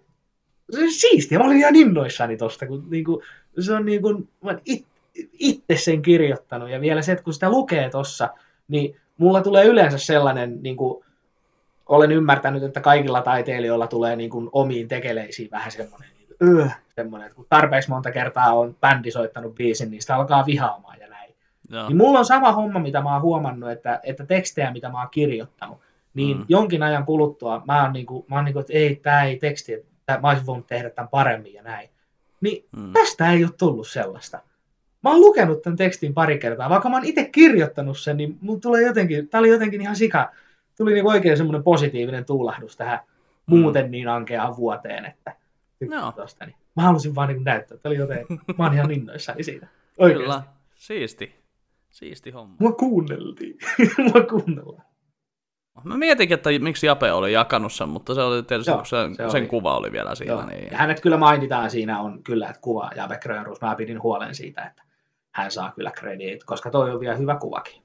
se 0.69 0.81
on 0.83 0.91
siistiä. 0.91 1.39
Mä 1.39 1.45
olin 1.45 1.57
ihan 1.57 1.75
innoissani 1.75 2.37
tosta, 2.37 2.67
kun 2.67 2.87
niin 2.89 3.03
kuin, 3.03 3.23
se 3.59 3.73
on 3.73 3.85
niin 3.85 4.01
kuin, 4.01 4.29
mä 4.43 4.57
it, 4.65 4.85
itse 5.39 5.77
sen 5.77 6.01
kirjoittanut. 6.01 6.69
Ja 6.69 6.81
vielä 6.81 7.01
se, 7.01 7.11
että 7.11 7.23
kun 7.23 7.33
sitä 7.33 7.49
lukee 7.49 7.89
tossa, 7.89 8.29
niin 8.67 8.95
mulla 9.17 9.41
tulee 9.41 9.65
yleensä 9.65 9.97
sellainen 9.97 10.63
niin 10.63 10.77
kuin, 10.77 11.05
olen 11.85 12.11
ymmärtänyt, 12.11 12.63
että 12.63 12.81
kaikilla 12.81 13.21
taiteilijoilla 13.21 13.87
tulee 13.87 14.15
niin 14.15 14.29
kuin 14.29 14.49
omiin 14.51 14.87
tekeleisiin 14.87 15.51
vähän 15.51 15.71
semmoinen, 15.71 16.09
niin, 16.17 16.27
öö, 16.43 16.67
semmoinen, 16.95 17.25
että 17.25 17.35
kun 17.35 17.45
tarpeeksi 17.49 17.89
monta 17.89 18.11
kertaa 18.11 18.53
on 18.53 18.75
bändi 18.81 19.11
soittanut 19.11 19.55
biisin, 19.55 19.91
niin 19.91 20.01
sitä 20.01 20.15
alkaa 20.15 20.45
vihaamaan 20.45 20.99
ja 20.99 21.07
näin. 21.07 21.35
Joo. 21.69 21.87
Niin 21.87 21.97
mulla 21.97 22.19
on 22.19 22.25
sama 22.25 22.51
homma, 22.51 22.79
mitä 22.79 23.01
mä 23.01 23.13
oon 23.13 23.21
huomannut, 23.21 23.71
että, 23.71 23.99
että 24.03 24.25
tekstejä, 24.25 24.71
mitä 24.71 24.89
mä 24.89 24.99
oon 24.99 25.09
kirjoittanut, 25.11 25.77
niin 26.17 26.37
mm. 26.37 26.45
jonkin 26.49 26.83
ajan 26.83 27.05
kuluttua 27.05 27.63
mä 27.67 27.83
oon, 27.83 27.93
niin 27.93 28.05
kuin, 28.05 28.25
mä 28.29 28.35
oon 28.35 28.45
niin 28.45 28.53
kuin, 28.53 28.61
että 28.61 28.73
ei, 28.73 28.95
tämä 28.95 29.23
ei 29.23 29.37
teksti, 29.37 29.73
että 29.73 30.19
mä 30.21 30.29
olisin 30.29 30.45
voinut 30.45 30.67
tehdä 30.67 30.89
tämän 30.89 31.09
paremmin 31.09 31.53
ja 31.53 31.63
näin. 31.63 31.89
Niin 32.41 32.65
mm. 32.77 32.93
tästä 32.93 33.31
ei 33.31 33.43
ole 33.43 33.51
tullut 33.59 33.87
sellaista. 33.87 34.39
Mä 35.03 35.09
oon 35.09 35.21
lukenut 35.21 35.61
tämän 35.61 35.77
tekstin 35.77 36.13
pari 36.13 36.39
kertaa, 36.39 36.69
vaikka 36.69 36.89
mä 36.89 36.95
oon 36.95 37.05
itse 37.05 37.25
kirjoittanut 37.25 37.99
sen, 37.99 38.17
niin 38.17 38.37
mun 38.41 38.61
tulee 38.61 38.81
jotenkin, 38.81 39.29
tää 39.29 39.39
oli 39.39 39.49
jotenkin 39.49 39.81
ihan 39.81 39.95
sika, 39.95 40.31
tuli 40.77 40.93
niin 40.93 41.07
oikein 41.07 41.37
semmoinen 41.37 41.63
positiivinen 41.63 42.25
tuulahdus 42.25 42.77
tähän 42.77 42.99
mm. 43.47 43.59
muuten 43.59 43.91
niin 43.91 44.07
ankeaan 44.07 44.57
vuoteen, 44.57 45.05
että 45.05 45.35
no. 45.89 46.11
tosta, 46.11 46.45
niin 46.45 46.55
mä 46.75 46.83
halusin 46.83 47.15
vaan 47.15 47.27
niin 47.27 47.43
näyttää, 47.43 47.75
että 47.75 47.89
oli 47.89 47.95
joten, 47.95 48.25
mä 48.57 48.63
oon 48.63 48.73
ihan 48.73 48.91
innoissani 48.91 49.43
siitä. 49.43 49.67
Oikeasti. 49.97 50.23
Kyllä, 50.23 50.43
siisti. 50.75 51.35
Siisti 51.89 52.31
homma. 52.31 52.55
Mua 52.59 52.71
kuunneltiin. 52.71 53.57
Mua 54.13 54.21
kuunnellaan. 54.21 54.86
Mä 55.83 55.97
mietinkin, 55.97 56.35
että 56.35 56.49
miksi 56.59 56.87
Jape 56.87 57.11
oli 57.11 57.33
jakanut 57.33 57.73
sen, 57.73 57.89
mutta 57.89 58.15
se 58.15 58.21
oli 58.21 58.43
tietysti, 58.43 58.71
Joo, 58.71 58.77
kun 58.77 58.85
sen, 58.85 59.15
se 59.15 59.29
sen 59.29 59.41
oli. 59.41 59.47
kuva 59.47 59.77
oli 59.77 59.91
vielä 59.91 60.15
siinä. 60.15 60.33
Joo. 60.33 60.45
Niin... 60.45 60.71
Ja 60.71 60.77
hänet 60.77 60.99
kyllä 60.99 61.17
mainitaan 61.17 61.71
siinä 61.71 61.99
on 61.99 62.23
kyllä, 62.23 62.47
että 62.47 62.61
kuva 62.61 62.91
Jape 62.95 63.19
Grönruus. 63.21 63.61
Mä 63.61 63.75
pidin 63.75 64.03
huolen 64.03 64.35
siitä, 64.35 64.63
että 64.63 64.83
hän 65.31 65.51
saa 65.51 65.71
kyllä 65.71 65.91
krediit, 65.91 66.43
koska 66.43 66.71
toi 66.71 66.91
on 66.91 66.99
vielä 66.99 67.15
hyvä 67.15 67.35
kuvakin. 67.35 67.81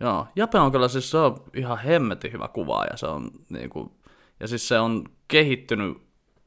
Joo, 0.00 0.26
Jape 0.36 0.58
on 0.58 0.72
kyllä 0.72 0.88
siis 0.88 1.10
se 1.10 1.18
on 1.18 1.42
ihan 1.54 1.78
hemmetin 1.78 2.32
hyvä 2.32 2.48
kuva 2.48 2.84
ja 2.90 2.96
se 2.96 3.06
on 3.06 3.30
niin 3.50 3.70
kuin, 3.70 3.90
ja 4.40 4.48
siis 4.48 4.68
se 4.68 4.78
on 4.78 5.04
kehittynyt, 5.28 5.98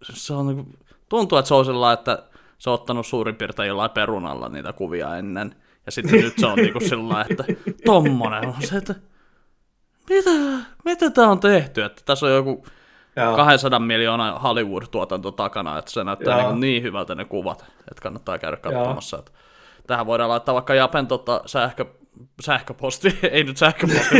se 0.04 0.34
on 0.34 0.48
niin 0.48 0.56
kuin, 0.56 0.78
tuntuu, 1.10 1.38
että 1.38 1.48
se 1.48 1.54
on 1.54 1.66
sellainen, 1.66 2.00
että 2.00 2.24
se 2.58 2.70
on 2.70 2.74
ottanut 2.74 3.08
suurin 3.08 3.36
piirtein 3.36 3.68
jollain 3.68 3.92
perunalla 3.92 4.50
niitä 4.50 4.74
kuvia 4.74 5.18
ennen. 5.18 5.56
Ja 5.86 5.92
sitten 5.92 6.22
nyt 6.22 6.34
se 6.38 6.46
on 6.46 6.56
niinku 6.56 6.80
sillä 6.80 7.26
että 7.30 7.44
tommonen 7.86 8.48
on 8.48 8.62
se, 8.62 8.78
että 8.78 8.96
mitä, 10.10 10.66
mitä 10.86 11.10
tää 11.10 11.28
on 11.28 11.40
tehty? 11.40 11.84
Että 11.84 12.02
tässä 12.06 12.26
on 12.26 12.32
joku 12.32 12.66
Joo. 13.16 13.36
200 13.36 13.80
miljoonaa 13.80 14.40
Hollywood-tuotanto 14.40 15.32
takana, 15.32 15.78
että 15.78 15.92
se 15.92 16.04
näyttää 16.04 16.38
niin, 16.38 16.60
niin 16.60 16.84
hyvältä 16.84 17.16
ne 17.16 17.26
kuvat, 17.26 17.62
että 17.62 18.02
kannattaa 18.02 18.38
käydä 18.38 18.58
katsomassa. 18.58 19.20
Että 19.20 19.32
tähän 19.88 20.06
voidaan 20.06 20.30
laittaa 20.30 20.56
vaikka 20.56 20.76
Japen 20.76 21.08
tota, 21.08 21.42
sähkö, 21.46 21.86
sähköposti, 22.42 23.20
ei 23.32 23.44
nyt 23.44 23.58
sähköposti, 23.58 24.16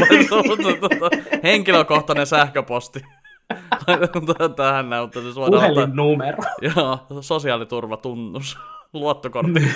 mutta 0.48 0.90
tota, 0.90 1.10
henkilökohtainen 1.44 2.28
sähköposti. 2.28 3.02
tähän 4.56 4.86
mutta 5.02 5.22
siis 5.22 5.36
voidaan 5.36 5.72
Puhelinnumero. 5.72 6.38
Joo, 6.76 7.00
sosiaaliturvatunnus, 7.22 8.58
luottokortti. 8.94 9.68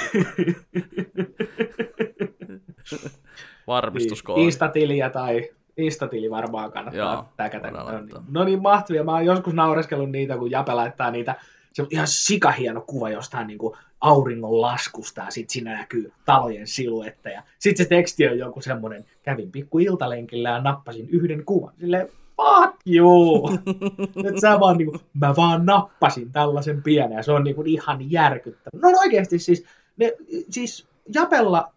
Varmistuskoodi. 3.68 4.44
Instatiliä 4.44 5.10
tai 5.10 5.50
Instatili 5.78 6.30
varmaan 6.30 6.72
kannattaa 6.72 7.14
Joo, 7.14 7.26
täkätä. 7.38 7.72
No 7.72 8.02
niin, 8.02 8.26
no 8.30 8.44
niin 8.44 8.62
mahtavia. 8.62 9.04
Mä 9.04 9.12
oon 9.12 9.26
joskus 9.26 9.54
naureskellut 9.54 10.12
niitä, 10.12 10.38
kun 10.38 10.52
Jape 10.52 10.74
laittaa 10.74 11.12
niitä. 11.12 11.36
Se 11.74 11.82
on 11.82 11.88
ihan 11.92 12.08
sikahieno 12.08 12.82
kuva 12.82 13.10
jostain 13.10 13.48
niin 13.48 13.58
kuin 13.58 13.76
auringon 14.02 14.62
laskusta 14.62 15.22
ja 15.22 15.32
sitten 15.32 15.54
siinä 15.54 15.78
näkyy 15.78 16.12
talojen 16.26 16.68
siluetteja. 16.68 17.44
Sitten 17.60 17.86
se 17.86 17.90
teksti 17.90 18.28
on 18.28 18.38
joku 18.38 18.62
semmoinen, 18.62 19.06
kävin 19.24 19.52
pikku 19.52 19.80
iltalenkillä 19.80 20.50
ja 20.50 20.62
nappasin 20.62 21.10
yhden 21.10 21.46
kuvan. 21.46 21.74
Silleen, 21.80 22.10
fuck 22.38 22.76
you! 22.86 23.50
Nyt 24.24 24.40
sä 24.42 24.60
vaan 24.60 24.78
niinku, 24.78 24.98
mä 25.14 25.34
vaan 25.38 25.66
nappasin 25.66 26.32
tällaisen 26.32 26.84
pienen 26.84 27.16
ja 27.16 27.24
se 27.24 27.32
on 27.32 27.44
niinku 27.44 27.64
ihan 27.66 28.12
järkyttävä. 28.12 28.80
No 28.82 29.00
oikeasti 29.00 29.40
siis, 29.40 29.66
ne, 29.98 30.14
siis 30.50 30.88
Japella, 31.14 31.74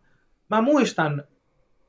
mä 0.50 0.60
muistan 0.62 1.24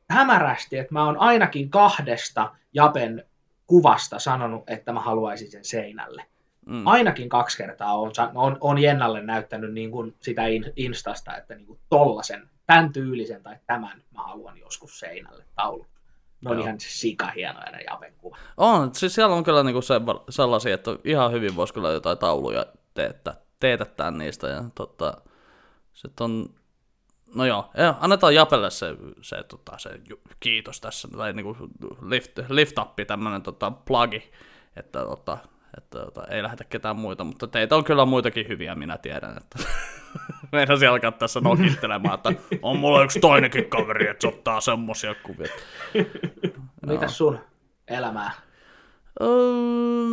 hämärästi, 0.09 0.77
että 0.77 0.93
mä 0.93 1.05
oon 1.05 1.17
ainakin 1.17 1.69
kahdesta 1.69 2.51
Japen 2.73 3.25
kuvasta 3.67 4.19
sanonut, 4.19 4.63
että 4.69 4.93
mä 4.93 4.99
haluaisin 4.99 5.51
sen 5.51 5.65
seinälle. 5.65 6.25
Mm. 6.65 6.87
Ainakin 6.87 7.29
kaksi 7.29 7.57
kertaa 7.57 7.97
on, 7.97 8.11
on, 8.35 8.57
on 8.61 8.77
Jennalle 8.77 9.21
näyttänyt 9.21 9.73
niin 9.73 9.91
kuin 9.91 10.15
sitä 10.21 10.41
Instasta, 10.75 11.37
että 11.37 11.55
niin 11.55 11.67
kuin 11.67 11.79
tollasen, 11.89 12.49
tämän 12.65 12.93
tyylisen 12.93 13.43
tai 13.43 13.55
tämän 13.67 14.03
mä 14.17 14.23
haluan 14.23 14.57
joskus 14.57 14.99
seinälle 14.99 15.43
taulun. 15.55 15.87
Ne 16.41 16.51
on 16.51 16.57
Joo. 16.57 16.65
ihan 16.65 16.79
sika 16.79 17.27
hienoja 17.27 17.71
ne 17.71 17.81
Japen 17.89 18.13
kuvat. 18.17 18.39
On, 18.57 18.95
siis 18.95 19.15
siellä 19.15 19.35
on 19.35 19.43
kyllä 19.43 19.63
niinku 19.63 19.81
se, 19.81 19.93
sellaisia, 20.29 20.73
että 20.73 20.91
ihan 21.03 21.31
hyvin 21.31 21.55
voisi 21.55 21.73
kyllä 21.73 21.89
jotain 21.89 22.17
tauluja 22.17 22.65
teettää, 22.93 23.35
teetättää 23.59 24.11
niistä. 24.11 24.47
Ja 24.47 24.63
tota, 24.75 25.17
sitten 25.93 26.23
on 26.23 26.49
No 27.35 27.45
joo, 27.45 27.71
annetaan 27.99 28.35
Japelle 28.35 28.69
se, 28.69 28.95
se, 29.21 29.43
tota, 29.43 29.77
se 29.77 29.89
kiitos 30.39 30.81
tässä, 30.81 31.07
tai 31.07 31.33
niinku 31.33 31.57
lift, 32.01 32.39
lift 32.49 32.77
up, 32.77 32.95
tämmönen 33.07 33.41
tota, 33.41 33.71
plugi, 33.71 34.31
että, 34.75 34.99
tota, 34.99 35.37
että 35.77 35.99
tota, 35.99 36.27
ei 36.27 36.43
lähdetä 36.43 36.63
ketään 36.63 36.95
muita, 36.95 37.23
mutta 37.23 37.47
teitä 37.47 37.75
on 37.75 37.83
kyllä 37.83 38.05
muitakin 38.05 38.47
hyviä, 38.47 38.75
minä 38.75 38.97
tiedän, 38.97 39.37
että 39.37 39.59
meidän 40.51 40.79
siellä 40.79 40.93
alkaa 40.93 41.11
tässä 41.11 41.39
nokittelemaan, 41.39 42.15
että 42.15 42.33
on 42.61 42.77
mulla 42.79 43.03
yksi 43.03 43.19
toinenkin 43.19 43.69
kaveri, 43.69 44.07
että 44.07 44.21
se 44.21 44.27
ottaa 44.27 44.61
semmosia 44.61 45.15
kuvia. 45.23 45.53
Mitäs 46.87 47.17
sun 47.17 47.39
elämää? 47.87 48.31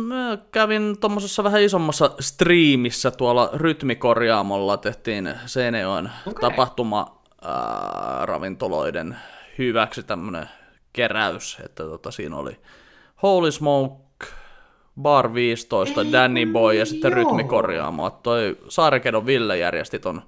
Mä 0.07 0.37
kävin 0.51 0.99
tuommoisessa 0.99 1.43
vähän 1.43 1.61
isommassa 1.61 2.11
striimissä 2.19 3.11
tuolla 3.11 3.49
rytmikorjaamolla, 3.53 4.77
tehtiin 4.77 5.33
Seinäjoen 5.45 6.11
okay. 6.27 6.41
tapahtuma 6.41 7.21
ää, 7.41 8.25
ravintoloiden 8.25 9.17
hyväksi 9.57 10.03
tämmönen 10.03 10.49
keräys, 10.93 11.57
että 11.65 11.83
tota, 11.83 12.11
siinä 12.11 12.35
oli 12.35 12.59
Holy 13.23 13.51
Smoke, 13.51 14.25
Bar 15.01 15.33
15, 15.33 16.01
Ei, 16.01 16.11
Danny 16.11 16.45
Boy 16.45 16.75
ja 16.75 16.85
sitten 16.85 17.13
rytmikorjaamo. 17.13 18.09
Toi 18.09 18.57
Saarekedon 18.69 19.25
Ville 19.25 19.57
järjesti 19.57 19.99
ton 19.99 20.21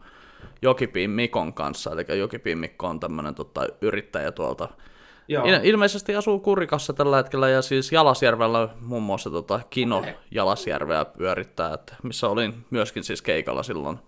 Jokipiin 0.61 1.09
Mikon 1.09 1.53
kanssa, 1.53 1.91
eli 1.91 2.19
Jokipiin 2.19 2.57
Mikko 2.57 2.87
on 2.87 2.99
tämmönen 2.99 3.35
tota, 3.35 3.67
yrittäjä 3.81 4.31
tuolta 4.31 4.69
Joo. 5.27 5.45
ilmeisesti 5.63 6.15
asuu 6.15 6.39
Kurikassa 6.39 6.93
tällä 6.93 7.17
hetkellä 7.17 7.49
ja 7.49 7.61
siis 7.61 7.91
Jalasjärvellä 7.91 8.69
muun 8.81 9.03
muassa 9.03 9.29
tota 9.29 9.59
Kino 9.69 9.97
okay. 9.97 10.13
Jalasjärveä 10.31 11.05
pyörittää, 11.05 11.73
että 11.73 11.95
missä 12.03 12.27
olin 12.27 12.65
myöskin 12.69 13.03
siis 13.03 13.21
keikalla 13.21 13.63
silloin 13.63 13.99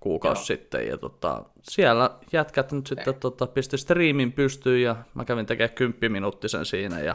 kuukausi 0.00 0.40
Joo. 0.40 0.46
sitten. 0.46 0.86
Ja 0.86 0.98
tota, 0.98 1.44
siellä 1.62 2.10
jätkät 2.32 2.72
nyt 2.72 2.86
okay. 2.86 2.96
sitten 2.96 3.20
tota, 3.20 3.46
pisti 3.46 3.78
striimin 3.78 4.32
pystyyn 4.32 4.82
ja 4.82 4.96
mä 5.14 5.24
kävin 5.24 5.46
tekemään 5.46 5.74
kymppiminuuttisen 5.74 6.66
siinä 6.66 7.00
ja 7.00 7.14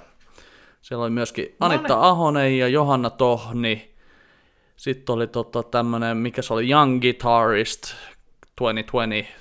siellä 0.82 1.04
oli 1.04 1.12
myöskin 1.12 1.46
no 1.60 1.68
Anitta 1.68 1.96
no, 1.96 2.02
Ahonen 2.02 2.58
ja 2.58 2.68
Johanna 2.68 3.10
Tohni 3.10 3.96
Sitten 4.76 5.14
oli 5.14 5.28
tota, 5.28 5.64
tämmönen, 5.64 6.18
mikä 6.18 6.42
se 6.42 6.54
oli, 6.54 6.70
Young 6.70 7.02
Guitarist 7.02 7.82
2020 8.56 9.34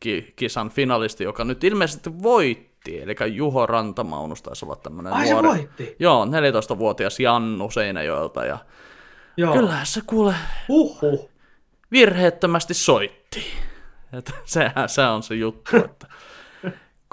ki- 0.00 0.32
kisan 0.36 0.70
finalisti, 0.70 1.24
joka 1.24 1.44
nyt 1.44 1.64
ilmeisesti 1.64 2.22
voitti, 2.22 2.71
eli 2.86 3.14
Juho 3.34 3.66
Rantamaunus 3.66 4.42
taisi 4.42 4.64
olla 4.64 4.76
tämmönen 4.76 5.12
Ai 5.12 5.26
se 5.26 5.32
nuori. 5.32 5.48
voitti? 5.48 5.96
Joo, 5.98 6.24
14-vuotias 6.24 7.20
Jannu 7.20 7.70
Seinäjoelta, 7.70 8.44
ja 8.44 8.58
Joo. 9.36 9.52
kyllähän 9.54 9.86
se 9.86 10.00
kuule 10.06 10.34
Huhhuh. 10.68 11.30
virheettömästi 11.92 12.74
soitti. 12.74 13.44
Et 14.12 14.32
sehän 14.44 14.88
se 14.88 15.02
on 15.02 15.22
se 15.22 15.34
juttu, 15.34 15.76
että 15.76 16.06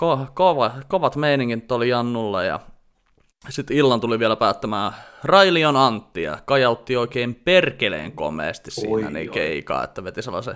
ko- 0.01 0.31
kova, 0.33 0.71
kovat 0.87 1.15
meiningit 1.15 1.71
oli 1.71 1.89
Jannulla 1.89 2.43
ja 2.43 2.59
sitten 3.49 3.77
illan 3.77 4.01
tuli 4.01 4.19
vielä 4.19 4.35
päättämään 4.35 4.91
Railion 5.23 5.75
Antti 5.77 6.21
ja 6.23 6.37
kajautti 6.45 6.97
oikein 6.97 7.35
perkeleen 7.35 8.11
komeasti 8.11 8.71
siinä 8.71 9.07
Oi, 9.07 9.13
niin 9.13 9.31
keikaa, 9.31 9.83
että 9.83 10.03
veti 10.03 10.21
sellaisen 10.21 10.55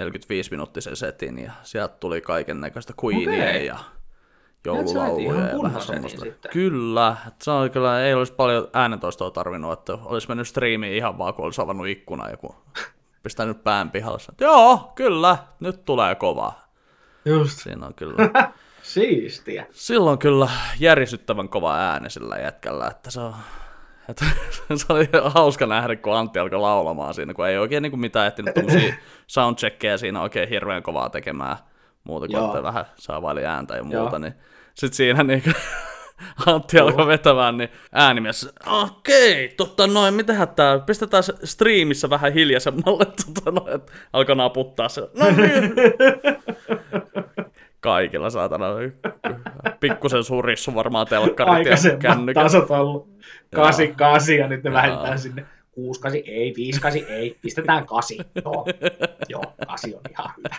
45-minuuttisen 0.00 0.96
setin 0.96 1.38
ja 1.38 1.52
sieltä 1.62 1.94
tuli 2.00 2.20
kaiken 2.20 2.60
näköistä 2.60 2.92
Queenia 3.04 3.44
Okei. 3.50 3.66
ja 3.66 3.78
joululauluja 4.64 5.40
ja 5.40 5.62
vähän 5.62 5.82
semmoista. 5.82 6.20
sitten. 6.20 6.50
Kyllä, 6.52 7.16
että 7.28 7.44
se 7.44 7.50
on 7.50 7.70
kyllä, 7.70 8.00
ei 8.00 8.14
olisi 8.14 8.32
paljon 8.32 8.68
äänentoistoa 8.72 9.30
tarvinnut, 9.30 9.72
että 9.72 9.98
olisi 10.04 10.28
mennyt 10.28 10.48
striimiin 10.48 10.96
ihan 10.96 11.18
vaan, 11.18 11.34
kun 11.34 11.44
olisi 11.44 11.60
avannut 11.60 11.86
ikkuna 11.86 12.30
joku 12.30 12.54
pistänyt 13.22 13.64
pään 13.64 13.90
pihalle. 13.90 14.18
että 14.28 14.44
Joo, 14.44 14.92
kyllä, 14.94 15.38
nyt 15.60 15.84
tulee 15.84 16.14
kovaa. 16.14 16.64
Just. 17.24 17.58
Siinä 17.58 17.86
on 17.86 17.94
kyllä, 17.94 18.16
Siistiä. 18.82 19.66
silloin 19.70 20.18
kyllä 20.18 20.48
järisyttävän 20.80 21.48
kova 21.48 21.76
ääni 21.76 22.10
sillä 22.10 22.36
jätkällä, 22.36 22.86
että 22.86 23.10
se 23.10 23.20
on, 23.20 23.34
että 24.08 24.24
se 24.74 24.86
oli 24.88 25.08
hauska 25.24 25.66
nähdä, 25.66 25.96
kun 25.96 26.16
Antti 26.16 26.38
alkoi 26.38 26.58
laulamaan 26.58 27.14
siinä, 27.14 27.34
kun 27.34 27.46
ei 27.48 27.58
oikein 27.58 27.82
niin 27.82 27.90
kuin 27.90 28.00
mitään 28.00 28.26
ehtinyt 28.26 28.54
tämmöisiä 28.54 28.96
soundcheckkejä 29.26 29.96
siinä 29.96 30.20
oikein 30.20 30.48
hirveän 30.48 30.82
kovaa 30.82 31.08
tekemään 31.10 31.56
muuta 32.04 32.26
kuin, 32.26 32.36
Joo. 32.36 32.46
että 32.46 32.62
vähän 32.62 32.84
saavaili 32.96 33.46
ääntä 33.46 33.76
ja 33.76 33.84
muuta, 33.84 33.96
Joo. 33.96 34.18
niin 34.18 34.34
sitten 34.74 34.96
siinä 34.96 35.22
niin 35.22 35.42
Antti 36.46 36.78
alkoi 36.78 37.06
vetämään, 37.06 37.56
niin 37.56 37.68
äänimies, 37.92 38.54
okei, 38.66 39.48
totta 39.56 39.86
noin, 39.86 40.14
mitähän 40.14 40.48
tää, 40.48 40.78
pistetään 40.78 41.22
striimissä 41.44 42.10
vähän 42.10 42.32
hiljaisemmalle, 42.32 43.04
tota 43.34 43.50
noin, 43.50 43.74
että 43.74 43.92
alkoi 44.12 44.36
naputtaa 44.36 44.88
se, 44.88 45.00
no 45.00 45.26
niin. 45.30 45.72
Kaikilla 47.80 48.30
saatana, 48.30 48.66
pikkusen 49.80 50.24
surissu 50.24 50.74
varmaan 50.74 51.06
telkkarit 51.06 51.66
ja 51.66 51.96
kännykät. 51.98 52.42
tasot 52.42 52.70
ollut 52.70 53.08
88 53.54 54.34
ja 54.34 54.48
nyt 54.48 54.64
ne 54.64 54.70
Joo. 54.70 54.76
vähentää 54.76 55.16
sinne 55.16 55.46
68, 55.70 56.34
ei, 56.34 56.54
58, 56.56 57.16
ei, 57.16 57.36
pistetään 57.42 57.86
8. 57.86 58.16
Joo, 58.44 58.66
joo, 59.28 59.42
8 59.66 59.90
on 59.94 60.00
ihan 60.10 60.30
hyvä. 60.36 60.56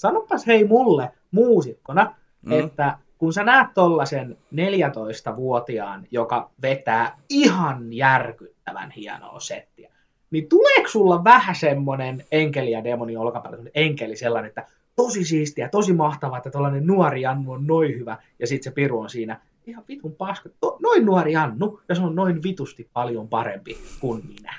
Sanopas 0.00 0.46
hei 0.46 0.64
mulle 0.64 1.10
muusikkona, 1.30 2.14
Mm. 2.42 2.52
että 2.52 2.98
kun 3.18 3.32
sä 3.32 3.44
näet 3.44 3.68
tollasen 3.74 4.36
14-vuotiaan, 4.54 6.06
joka 6.10 6.50
vetää 6.62 7.18
ihan 7.28 7.92
järkyttävän 7.92 8.90
hienoa 8.90 9.40
settiä, 9.40 9.92
niin 10.30 10.48
tuleeko 10.48 10.88
sulla 10.88 11.24
vähän 11.24 11.54
semmonen 11.54 12.24
enkeli 12.32 12.70
ja 12.70 12.84
demoni 12.84 13.16
olkapäällä, 13.16 13.70
enkeli 13.74 14.16
sellainen, 14.16 14.48
että 14.48 14.66
tosi 14.96 15.24
siistiä, 15.24 15.68
tosi 15.68 15.92
mahtavaa, 15.92 16.38
että 16.38 16.50
tollainen 16.50 16.86
nuori 16.86 17.20
Jannu 17.22 17.52
on 17.52 17.66
noin 17.66 17.98
hyvä, 17.98 18.16
ja 18.38 18.46
sitten 18.46 18.64
se 18.64 18.74
piru 18.74 19.00
on 19.00 19.10
siinä, 19.10 19.40
ihan 19.66 19.84
vitun 19.88 20.12
paska, 20.12 20.48
to, 20.60 20.76
noin 20.82 21.06
nuori 21.06 21.32
Jannu, 21.32 21.80
ja 21.88 21.94
se 21.94 22.02
on 22.02 22.14
noin 22.14 22.42
vitusti 22.42 22.88
paljon 22.92 23.28
parempi 23.28 23.78
kuin 24.00 24.22
minä. 24.26 24.54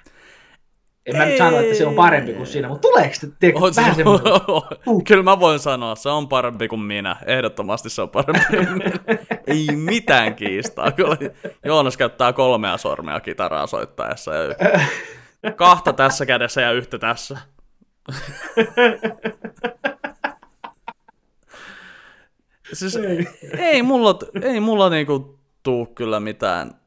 En 1.12 1.18
mä 1.18 1.26
nyt 1.26 1.38
sano, 1.38 1.60
että 1.60 1.76
se 1.76 1.86
on 1.86 1.94
parempi 1.96 2.34
kuin 2.34 2.48
sinä, 2.48 2.68
mutta 2.68 2.88
tuleeko 2.88 3.14
se 3.14 3.28
tiedätkö, 3.40 3.66
On 3.66 3.74
se- 3.74 3.82
vähän 3.82 3.96
semmoinen, 3.96 4.34
Uh. 4.88 5.04
Kyllä 5.08 5.24
mä 5.24 5.40
voin 5.40 5.60
sanoa, 5.60 5.96
se 5.96 6.10
on 6.10 6.28
parempi 6.28 6.68
kuin 6.68 6.82
minä. 6.82 7.16
Ehdottomasti 7.26 7.90
se 7.90 8.02
on 8.02 8.10
parempi 8.10 8.46
kuin 8.50 8.74
minä. 8.74 8.92
Ei 9.48 9.68
mitään 9.76 10.36
kiistaa. 10.36 10.92
Kyllä 10.92 11.18
Joonas 11.66 11.98
käyttää 11.98 12.34
kolmea 12.34 12.78
sormea 12.78 13.20
kitaraa 13.20 13.68
soittaessa. 13.68 14.32
Ja 14.36 14.56
kahta 15.56 15.94
tässä 15.94 16.26
kädessä 16.26 16.62
ja 16.62 16.72
yhtä 16.72 16.98
tässä. 17.00 17.38
Siis 22.74 22.96
Ei. 22.96 23.28
ei 23.58 23.82
mulla, 23.84 24.20
ei 24.42 24.60
mulla 24.60 24.90
niinku 24.90 25.40
tuu 25.64 25.86
kyllä 25.86 26.20
mitään. 26.20 26.81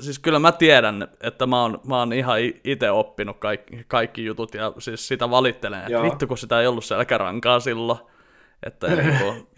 Siis 0.00 0.18
kyllä 0.18 0.38
mä 0.38 0.52
tiedän, 0.52 1.08
että 1.20 1.46
mä 1.46 1.62
oon, 1.62 1.80
mä 1.86 1.98
oon 1.98 2.12
ihan 2.12 2.38
itse 2.64 2.90
oppinut 2.90 3.38
kaikki, 3.38 3.84
kaikki 3.88 4.24
jutut 4.24 4.54
ja 4.54 4.72
siis 4.78 5.08
sitä 5.08 5.30
valittelen, 5.30 5.78
että 5.78 5.92
Joo. 5.92 6.02
vittu 6.02 6.26
kun 6.26 6.38
sitä 6.38 6.60
ei 6.60 6.66
ollut 6.66 6.84
selkärankaa 6.84 7.60
silloin. 7.60 7.98
Että 8.66 8.86
niinku, 8.88 9.48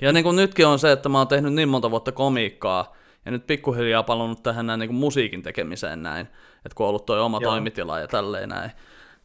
ja 0.00 0.12
niin 0.12 0.24
kuin 0.24 0.36
nytkin 0.36 0.66
on 0.66 0.78
se, 0.78 0.92
että 0.92 1.08
mä 1.08 1.18
oon 1.18 1.28
tehnyt 1.28 1.52
niin 1.52 1.68
monta 1.68 1.90
vuotta 1.90 2.12
komiikkaa 2.12 2.96
ja 3.24 3.30
nyt 3.30 3.46
pikkuhiljaa 3.46 4.02
palannut 4.02 4.42
tähän 4.42 4.66
näin 4.66 4.80
niin 4.80 4.88
kuin 4.88 4.98
musiikin 4.98 5.42
tekemiseen 5.42 6.02
näin, 6.02 6.26
että 6.56 6.74
kun 6.74 6.86
on 6.86 6.88
ollut 6.88 7.06
toi 7.06 7.20
oma 7.20 7.38
Joo. 7.40 7.50
toimitila 7.50 8.00
ja 8.00 8.08
tälleen 8.08 8.48
näin. 8.48 8.70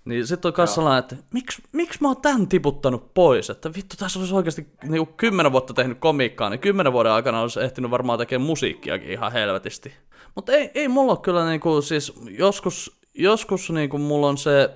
Niin 0.07 0.27
sitten 0.27 0.49
on 0.49 0.53
kanssa 0.53 0.75
sellainen, 0.75 0.99
että 0.99 1.15
miksi, 1.33 1.63
miksi 1.71 2.01
mä 2.01 2.07
oon 2.07 2.21
tän 2.21 2.47
tiputtanut 2.47 3.13
pois, 3.13 3.49
että 3.49 3.73
vittu 3.73 3.95
tässä 3.99 4.19
olisi 4.19 4.35
oikeasti 4.35 4.67
niin 4.83 5.05
kuin 5.05 5.17
kymmenen 5.17 5.51
vuotta 5.51 5.73
tehnyt 5.73 5.99
komiikkaa, 5.99 6.49
niin 6.49 6.59
kymmenen 6.59 6.93
vuoden 6.93 7.11
aikana 7.11 7.41
olisi 7.41 7.59
ehtinyt 7.59 7.91
varmaan 7.91 8.19
tekemään 8.19 8.47
musiikkiakin 8.47 9.11
ihan 9.11 9.31
helvetisti. 9.31 9.93
Mutta 10.35 10.51
ei, 10.51 10.71
ei 10.73 10.87
mulla 10.87 11.11
ole 11.11 11.19
kyllä 11.19 11.49
niin 11.49 11.59
kuin, 11.59 11.83
siis 11.83 12.13
joskus, 12.37 12.99
joskus 13.13 13.69
niin 13.69 13.89
kuin 13.89 14.01
mulla 14.01 14.27
on 14.27 14.37
se, 14.37 14.69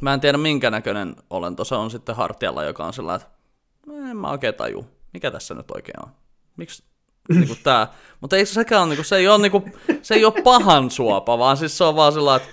mä 0.00 0.14
en 0.14 0.20
tiedä 0.20 0.38
minkä 0.38 0.70
näköinen 0.70 1.16
olento 1.30 1.64
se 1.64 1.74
on 1.74 1.90
sitten 1.90 2.16
hartialla, 2.16 2.64
joka 2.64 2.86
on 2.86 2.92
sellainen, 2.92 3.26
että 3.26 4.10
en 4.10 4.16
mä 4.16 4.30
oikein 4.30 4.54
taju, 4.54 4.86
mikä 5.12 5.30
tässä 5.30 5.54
nyt 5.54 5.70
oikein 5.70 6.04
on. 6.04 6.10
Miksi 6.56 6.82
niinku 7.28 7.56
tää, 7.62 7.92
mutta 8.20 8.36
ei 8.36 8.46
se 8.46 8.52
sekään 8.52 8.88
niinku, 8.88 9.04
se 9.04 9.16
ei 9.16 9.28
ole, 9.28 9.42
niinku, 9.42 9.64
se 10.02 10.14
ei 10.14 10.24
ole 10.24 10.42
pahan 10.42 10.90
suopa, 10.90 11.38
vaan 11.38 11.56
siis 11.56 11.78
se 11.78 11.84
on 11.84 11.96
vaan 11.96 12.12
sillä 12.12 12.36
että 12.36 12.48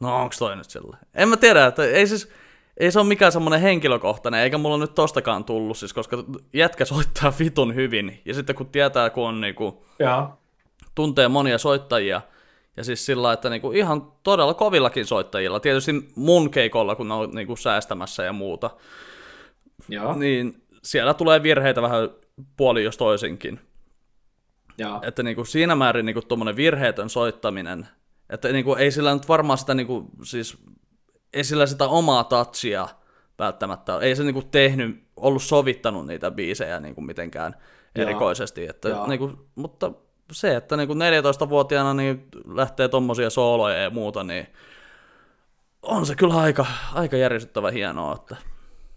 no 0.00 0.22
onks 0.22 0.38
toi 0.38 0.56
nyt 0.56 0.70
sillä? 0.70 0.96
En 1.14 1.28
mä 1.28 1.36
tiedä, 1.36 1.66
että 1.66 1.84
ei 1.84 2.06
siis, 2.06 2.32
ei 2.76 2.90
se 2.90 2.98
ole 2.98 3.08
mikään 3.08 3.32
semmoinen 3.32 3.60
henkilökohtainen, 3.60 4.40
eikä 4.40 4.58
mulla 4.58 4.78
nyt 4.78 4.94
tostakaan 4.94 5.44
tullut, 5.44 5.78
siis 5.78 5.92
koska 5.92 6.24
jätkä 6.52 6.84
soittaa 6.84 7.32
vitun 7.38 7.74
hyvin, 7.74 8.22
ja 8.24 8.34
sitten 8.34 8.56
kun 8.56 8.66
tietää, 8.66 9.10
kun 9.10 9.28
on 9.28 9.40
niinku, 9.40 9.84
Joo, 9.98 10.38
tuntee 10.94 11.28
monia 11.28 11.58
soittajia, 11.58 12.20
ja 12.76 12.84
siis 12.84 13.06
sillä, 13.06 13.32
että 13.32 13.50
niinku 13.50 13.72
ihan 13.72 14.12
todella 14.22 14.54
kovillakin 14.54 15.06
soittajilla, 15.06 15.60
tietysti 15.60 15.92
mun 16.14 16.50
keikolla, 16.50 16.94
kun 16.94 17.08
ne 17.08 17.14
on 17.14 17.30
niinku 17.30 17.56
säästämässä 17.56 18.24
ja 18.24 18.32
muuta, 18.32 18.70
joo, 19.88 20.14
niin 20.14 20.62
siellä 20.82 21.14
tulee 21.14 21.42
virheitä 21.42 21.82
vähän 21.82 22.10
puoli 22.56 22.84
jos 22.84 22.96
toisinkin. 22.96 23.60
joo. 24.78 25.00
Että 25.02 25.22
niinku 25.22 25.44
siinä 25.44 25.74
määrin 25.74 26.06
niinku 26.06 26.22
tuommoinen 26.22 26.56
virheetön 26.56 27.10
soittaminen, 27.10 27.88
että 28.30 28.48
niinku 28.48 28.74
ei 28.74 28.90
sillä 28.90 29.14
nyt 29.14 29.28
varmaan 29.28 29.58
sitä 29.58 29.74
niinku, 29.74 30.10
siis 30.22 30.58
ei 31.32 31.44
sillä 31.44 31.66
sitä 31.66 31.88
omaa 31.88 32.24
touchia 32.24 32.88
välttämättä, 33.38 33.98
ei 33.98 34.16
se 34.16 34.24
niinku 34.24 34.42
tehnyt, 34.42 35.06
ollut 35.16 35.42
sovittanut 35.42 36.06
niitä 36.06 36.30
biisejä 36.30 36.80
niinku 36.80 37.00
mitenkään 37.00 37.56
Joo. 37.94 38.08
erikoisesti, 38.08 38.66
että 38.66 38.88
Joo. 38.88 39.06
niinku, 39.06 39.32
mutta 39.54 39.92
se, 40.32 40.56
että 40.56 40.76
niinku 40.76 40.94
14-vuotiaana 40.94 41.94
niin 41.94 42.26
lähtee 42.54 42.88
tommosia 42.88 43.30
sooloja 43.30 43.76
ja 43.76 43.90
muuta, 43.90 44.22
niin 44.22 44.46
on 45.82 46.06
se 46.06 46.14
kyllä 46.14 46.34
aika, 46.34 46.66
aika 46.94 47.16
järisyttävä 47.16 47.70
hienoa, 47.70 48.14
että 48.14 48.36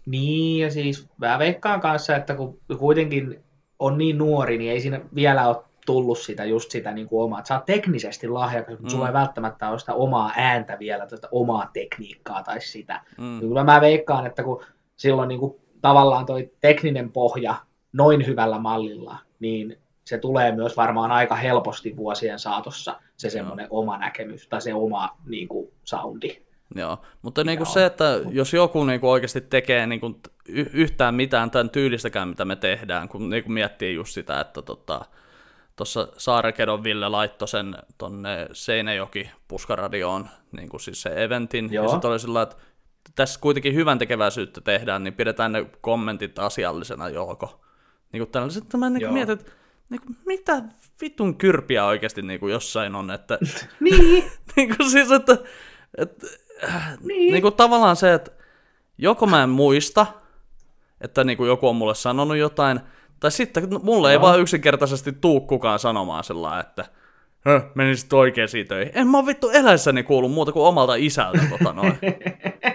Niin, 0.06 0.62
ja 0.62 0.70
siis 0.70 1.08
mä 1.16 1.38
veikkaan 1.38 1.80
kanssa, 1.80 2.16
että 2.16 2.34
kun 2.34 2.60
kuitenkin 2.78 3.44
on 3.78 3.98
niin 3.98 4.18
nuori, 4.18 4.58
niin 4.58 4.72
ei 4.72 4.80
siinä 4.80 5.00
vielä 5.14 5.48
ole 5.48 5.56
tullut 5.92 6.18
sitä 6.18 6.44
just 6.44 6.70
sitä 6.70 6.92
niin 6.92 7.08
kuin 7.08 7.24
omaa. 7.24 7.38
Että 7.38 7.48
sä 7.48 7.54
oot 7.54 7.64
teknisesti 7.66 8.28
lahjakas, 8.28 8.70
mutta 8.70 8.84
mm. 8.84 8.90
sulla 8.90 9.06
ei 9.06 9.12
välttämättä 9.12 9.70
ole 9.70 9.78
sitä 9.78 9.94
omaa 9.94 10.32
ääntä 10.36 10.78
vielä, 10.78 11.06
tätä 11.06 11.28
omaa 11.32 11.70
tekniikkaa 11.72 12.42
tai 12.42 12.60
sitä. 12.60 13.00
mm, 13.18 13.24
Mm. 13.24 13.40
Kyllä 13.40 13.64
mä 13.64 13.80
veikkaan, 13.80 14.26
että 14.26 14.42
kun 14.42 14.64
silloin 14.96 15.28
niin 15.28 15.40
kuin 15.40 15.54
tavallaan 15.82 16.26
toi 16.26 16.50
tekninen 16.60 17.12
pohja 17.12 17.54
noin 17.92 18.26
hyvällä 18.26 18.58
mallilla, 18.58 19.18
niin 19.40 19.78
se 20.04 20.18
tulee 20.18 20.52
myös 20.52 20.76
varmaan 20.76 21.12
aika 21.12 21.34
helposti 21.34 21.96
vuosien 21.96 22.38
saatossa 22.38 23.00
se 23.16 23.30
semmoinen 23.30 23.66
oma 23.70 23.98
näkemys 23.98 24.48
tai 24.48 24.60
se 24.60 24.74
oma 24.74 25.16
niin 25.26 25.48
kuin, 25.48 25.68
soundi. 25.84 26.42
Joo, 26.74 26.98
mutta 27.22 27.44
niinku 27.44 27.64
Joo. 27.64 27.72
se, 27.72 27.86
että 27.86 28.04
jos 28.30 28.52
joku 28.52 28.84
niinku 28.84 29.10
oikeasti 29.10 29.40
tekee 29.40 29.86
niinku 29.86 30.20
y- 30.48 30.70
yhtään 30.72 31.14
mitään 31.14 31.50
tämän 31.50 31.70
tyylistäkään, 31.70 32.28
mitä 32.28 32.44
me 32.44 32.56
tehdään, 32.56 33.08
kun 33.08 33.30
niinku 33.30 33.50
miettii 33.50 33.94
just 33.94 34.12
sitä, 34.14 34.40
että 34.40 34.62
tota, 34.62 35.00
tuossa 35.76 36.08
Saarekedon 36.16 36.84
Ville 36.84 37.08
laittoi 37.08 37.48
sen 37.48 37.76
tonne 37.98 38.48
Seinäjoki 38.52 39.30
puskaradioon, 39.48 40.28
niinku 40.52 40.78
siis 40.78 41.02
se 41.02 41.24
eventin, 41.24 41.72
Joo. 41.72 41.84
ja 41.84 41.90
sitten 41.90 42.10
oli 42.10 42.18
sillä, 42.18 42.42
että 42.42 42.56
tässä 43.14 43.40
kuitenkin 43.40 43.74
hyvän 43.74 43.98
tekeväisyyttä 43.98 44.60
tehdään, 44.60 45.04
niin 45.04 45.14
pidetään 45.14 45.52
ne 45.52 45.66
kommentit 45.80 46.38
asiallisena 46.38 47.08
joko. 47.08 47.60
Niin 48.12 48.20
kuin 48.20 48.30
tällaiset, 48.30 48.64
että 48.64 48.76
mä 48.76 48.90
niin 48.90 49.00
Joo. 49.00 49.12
mietin, 49.12 49.32
että 49.32 49.52
niin 49.90 50.00
kuin, 50.00 50.16
mitä 50.26 50.62
vitun 51.00 51.36
kyrpiä 51.36 51.84
oikeasti 51.84 52.22
niin 52.22 52.40
kuin 52.40 52.52
jossain 52.52 52.94
on, 52.94 53.10
että 53.10 53.38
Niin, 53.80 54.24
niin 54.56 54.76
kuin 54.76 54.90
siis, 54.90 55.10
että, 55.10 55.36
että 55.98 56.26
niin. 57.00 57.32
niin 57.32 57.42
kuin 57.42 57.54
tavallaan 57.54 57.96
se, 57.96 58.14
että 58.14 58.30
joko 58.98 59.26
mä 59.26 59.42
en 59.42 59.50
muista, 59.50 60.06
että 61.00 61.24
niin 61.24 61.36
kuin 61.36 61.48
joku 61.48 61.68
on 61.68 61.76
mulle 61.76 61.94
sanonut 61.94 62.36
jotain, 62.36 62.80
tai 63.20 63.30
sitten 63.30 63.68
mulle 63.82 64.10
ei 64.10 64.14
Joo. 64.14 64.22
vaan 64.22 64.40
yksinkertaisesti 64.40 65.12
tuu 65.12 65.40
kukaan 65.40 65.78
sanomaan 65.78 66.24
sillä 66.24 66.60
että 66.60 66.84
Höh, 67.40 67.64
menisit 67.74 68.12
oikeisiin 68.12 68.68
töihin. 68.68 68.92
En 68.94 69.06
mä 69.06 69.18
oo 69.18 69.26
vittu 69.26 69.50
eläessäni 69.50 70.02
kuullut 70.02 70.32
muuta 70.32 70.52
kuin 70.52 70.66
omalta 70.66 70.94
isältä 70.94 71.40
tota 71.50 71.72
noin. 71.72 71.98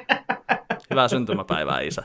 Hyvää 0.89 1.07
syntymäpäivää 1.07 1.81
isä. 1.81 2.03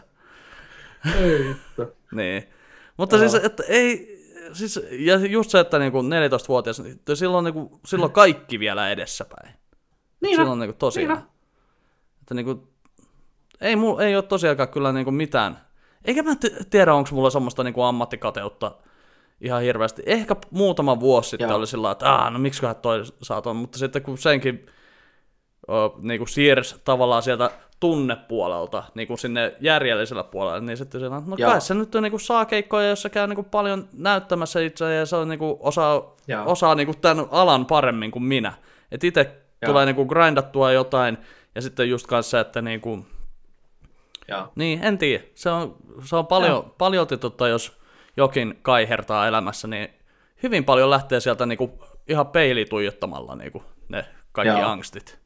Ei 1.21 1.39
vittu. 1.39 1.97
Niin. 2.13 2.49
Mutta 2.97 3.17
Joo. 3.17 3.29
siis, 3.29 3.45
että 3.45 3.63
ei, 3.69 4.19
siis, 4.53 4.81
ja 4.91 5.17
just 5.17 5.51
se, 5.51 5.61
että 5.61 5.79
niinku 5.79 6.03
14-vuotias, 6.03 6.81
niin 6.81 7.01
silloin, 7.15 7.45
niinku, 7.45 7.81
silloin 7.87 8.13
kaikki 8.13 8.61
vielä 8.61 8.91
edessäpäin. 8.91 9.55
Niin 10.21 10.37
silloin 10.37 10.59
niinku 10.59 10.77
tosiaan. 10.79 11.19
Niin. 11.19 11.27
Että 12.21 12.35
niinku, 12.35 12.69
ei, 13.61 13.77
mul, 13.77 13.99
ei 13.99 14.17
ole 14.17 14.23
tosiaankaan 14.23 14.69
kyllä 14.69 14.93
niinku 14.93 15.11
mitään. 15.11 15.61
Eikä 16.05 16.23
mä 16.23 16.37
t- 16.37 16.71
tiedä, 16.71 16.95
onko 16.95 17.11
mulla 17.13 17.31
semmoista 17.31 17.65
niinku 17.65 17.83
ammattikateutta 17.83 18.73
ihan 19.41 19.63
hirveästi. 19.63 20.03
Ehkä 20.07 20.37
muutama 20.51 21.01
vuosi 21.01 21.31
sitten 21.31 21.49
Joo. 21.49 21.59
oli 21.59 21.67
sillä 21.67 21.91
että 21.91 22.31
no 22.31 22.39
miksiköhän 22.39 22.77
toi 22.77 23.03
saaton, 23.23 23.57
mutta 23.57 23.79
sitten 23.79 24.03
kun 24.03 24.19
senkin 24.19 24.67
o, 25.69 25.99
niinku 25.99 26.27
siirsi 26.27 26.77
tavallaan 26.85 27.23
sieltä 27.23 27.51
tunnepuolelta 27.81 28.83
niinku 28.95 29.17
sinne 29.17 29.55
järjellisellä 29.61 30.25
puolelle, 30.25 30.61
niin 30.61 30.77
sitten 30.77 31.01
sillä, 31.01 31.23
no 31.27 31.37
Joo. 31.39 31.51
kai 31.51 31.61
se 31.61 31.75
nyt 31.75 31.95
niinku 32.01 32.19
saa 32.19 32.45
keikkoja, 32.45 32.89
jossa 32.89 33.09
käy 33.09 33.27
niinku 33.27 33.43
paljon 33.43 33.89
näyttämässä 33.93 34.61
itse 34.61 34.95
ja 34.95 35.07
se 35.07 35.17
on 35.17 35.29
niinku 35.29 35.59
osaa, 35.61 36.17
Joo. 36.29 36.43
osaa 36.47 36.75
niinku 36.75 36.95
tämän 36.95 37.27
alan 37.31 37.67
paremmin 37.67 38.11
kuin 38.11 38.23
minä. 38.23 38.53
Et 38.93 39.05
itse 39.05 39.37
tulee 39.67 39.87
niinku 39.87 40.05
grindattua 40.05 40.73
jotain 40.73 41.19
ja 41.55 41.63
sitten 41.63 41.91
just 41.91 42.07
kanssa 42.07 42.41
että 42.41 42.63
niinku, 42.63 43.07
Niin 44.55 44.85
en 44.85 44.99
tiedä, 44.99 45.25
se 45.35 45.51
on, 45.51 45.77
se 46.05 46.17
on 46.17 46.27
paljon, 46.27 46.75
paljolti 46.79 47.17
tota, 47.17 47.49
jos 47.49 47.81
jokin 48.17 48.59
kaihertaa 48.63 49.27
elämässä, 49.29 49.69
niin 49.69 49.89
hyvin 50.43 50.65
paljon 50.65 50.91
lähtee 50.91 51.21
sieltä 51.21 51.47
niinku 51.47 51.85
ihan 52.09 52.27
peili 52.27 52.65
tuijottamalla 52.65 53.37
niinku 53.37 53.63
ne 53.89 54.05
kaikki 54.33 54.61
Joo. 54.61 54.71
angstit. 54.71 55.19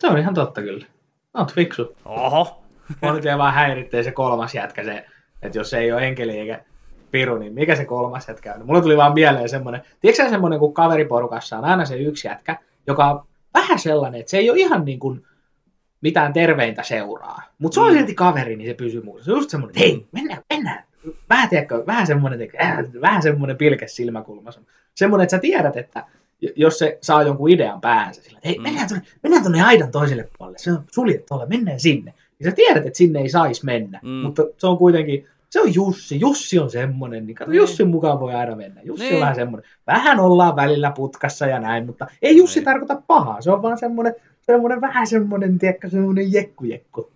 Se 0.00 0.06
on 0.06 0.18
ihan 0.18 0.34
totta 0.34 0.62
kyllä. 0.62 0.86
Oot 1.34 1.52
fiksu. 1.52 1.96
Oho, 2.04 2.62
Mua 3.00 3.12
nyt 3.12 3.24
vaan 3.38 3.54
häiritsee 3.54 4.02
se 4.02 4.12
kolmas 4.12 4.54
jätkä, 4.54 4.84
se, 4.84 5.06
että 5.42 5.58
jos 5.58 5.70
se 5.70 5.78
ei 5.78 5.92
ole 5.92 6.06
enkeli 6.06 6.38
eikä 6.38 6.64
piru, 7.10 7.38
niin 7.38 7.54
mikä 7.54 7.76
se 7.76 7.84
kolmas 7.84 8.28
jätkä 8.28 8.54
on? 8.54 8.66
Mulla 8.66 8.80
tuli 8.80 8.96
vaan 8.96 9.14
mieleen 9.14 9.48
semmoinen, 9.48 9.82
tiedätkö 10.00 10.28
semmoinen, 10.28 10.58
kun 10.58 10.74
kaveriporukassa 10.74 11.58
on 11.58 11.64
aina 11.64 11.84
se 11.84 11.96
yksi 11.96 12.28
jätkä, 12.28 12.58
joka 12.86 13.06
on 13.06 13.24
vähän 13.54 13.78
sellainen, 13.78 14.20
että 14.20 14.30
se 14.30 14.38
ei 14.38 14.50
ole 14.50 14.58
ihan 14.58 14.84
niin 14.84 14.98
kuin 14.98 15.26
mitään 16.02 16.32
terveintä 16.32 16.82
seuraa. 16.82 17.42
Mutta 17.58 17.74
se 17.74 17.80
on 17.80 17.92
Mm. 17.92 17.96
silti 17.98 18.14
kaveri, 18.14 18.56
niin 18.56 18.70
se 18.70 18.74
pysyy 18.74 19.02
muussa. 19.02 19.24
Se 19.24 19.32
on 19.32 19.38
just 19.38 19.50
semmoinen, 19.50 19.78
hei, 19.78 20.06
mennään, 20.12 20.42
mennään. 20.54 20.84
Vähän, 21.30 21.48
tiedätkö, 21.48 21.84
vähän 21.86 22.06
semmoinen, 22.06 22.48
äh, 22.62 22.78
vähän 23.00 23.22
semmoinen 23.22 23.56
pilke 23.56 23.88
silmäkulmassa. 23.88 24.60
Semmoinen, 24.94 25.22
että 25.24 25.36
sä 25.36 25.40
tiedät, 25.40 25.76
että 25.76 26.04
jos 26.56 26.78
se 26.78 26.98
saa 27.00 27.22
jonkun 27.22 27.50
idean 27.50 27.80
päänsä, 27.80 28.22
sillä, 28.22 28.38
että 28.38 28.48
hei, 28.48 28.58
Mm. 28.58 28.62
mennään 28.62 28.88
tuonne, 28.88 29.06
mennään 29.22 29.42
tuonne 29.42 29.62
aidan 29.62 29.90
toiselle 29.90 30.28
puolelle, 30.38 30.58
se 30.58 30.72
on 30.72 30.84
suljettu 30.92 31.26
tuolla, 31.28 31.46
mennään 31.46 31.80
sinne. 31.80 32.14
Ja 32.40 32.50
sä 32.50 32.56
tiedät, 32.56 32.86
että 32.86 32.96
sinne 32.96 33.20
ei 33.20 33.28
saisi 33.28 33.64
mennä, 33.64 34.00
Mm. 34.02 34.08
mm. 34.08 34.14
mutta 34.14 34.42
se 34.58 34.66
on 34.66 34.78
kuitenkin, 34.78 35.26
se 35.50 35.60
on 35.60 35.74
Jussi, 35.74 36.20
Jussi 36.20 36.58
on 36.58 36.70
semmoinen, 36.70 37.26
niin 37.26 37.34
kato, 37.34 37.50
Niin. 37.50 37.58
Jussin 37.58 37.88
mukaan 37.88 38.20
voi 38.20 38.34
aina 38.34 38.56
mennä. 38.56 38.80
Jussi 38.84 39.04
Niin. 39.04 39.14
on 39.14 39.20
vähän 39.20 39.34
semmoinen, 39.34 39.70
vähän 39.86 40.20
ollaan 40.20 40.56
välillä 40.56 40.90
putkassa 40.90 41.46
ja 41.46 41.58
näin, 41.60 41.86
mutta 41.86 42.06
ei 42.22 42.36
Jussi 42.36 42.60
Niin. 42.60 42.64
tarkoita 42.64 43.02
pahaa, 43.06 43.40
se 43.40 43.50
on 43.50 43.62
vaan 43.62 43.78
semmoinen, 43.78 44.14
semmoinen 44.52 44.80
vähän 44.80 45.06
semmoinen, 45.06 45.58
tiedätkö, 45.58 45.88
semmoinen 45.88 46.32
jekkujekku. 46.32 47.10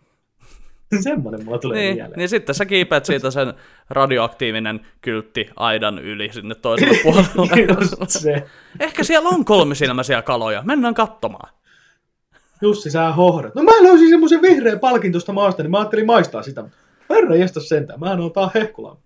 semmoinen 1.01 1.44
mulla 1.44 1.59
tulee 1.59 1.79
niin, 1.79 1.94
mieleen. 1.94 2.18
niin 2.18 2.29
sitten 2.29 2.55
sä 2.55 2.64
kiipeät 2.64 3.05
siitä 3.05 3.31
sen 3.31 3.55
radioaktiivinen 3.90 4.87
kyltti 5.01 5.51
aidan 5.57 5.99
yli 5.99 6.33
sinne 6.33 6.55
toiselle 6.55 6.99
puolelle. 7.03 8.46
Ehkä 8.81 9.05
siellä 9.05 9.29
on 9.29 9.44
kolmisilmäisiä 9.44 10.22
kaloja, 10.22 10.62
mennään 10.62 10.94
katsomaan. 10.94 11.53
Jussi, 12.62 12.90
sä 12.90 13.12
hohdat. 13.12 13.55
No 13.55 13.62
mä 13.62 13.83
löysin 13.83 14.09
semmoisen 14.09 14.42
vihreän 14.42 14.81
palkin 14.81 15.12
tuosta 15.12 15.33
maasta, 15.33 15.62
niin 15.62 15.70
mä 15.70 15.79
ajattelin 15.79 16.07
maistaa 16.07 16.42
sitä. 16.42 16.64
Herra 17.11 17.37
jästä 17.37 17.61
sentään, 17.61 18.01
mä 18.01 18.11
oon 18.11 18.33
tää 18.33 18.51
hehkulampu. 18.55 19.03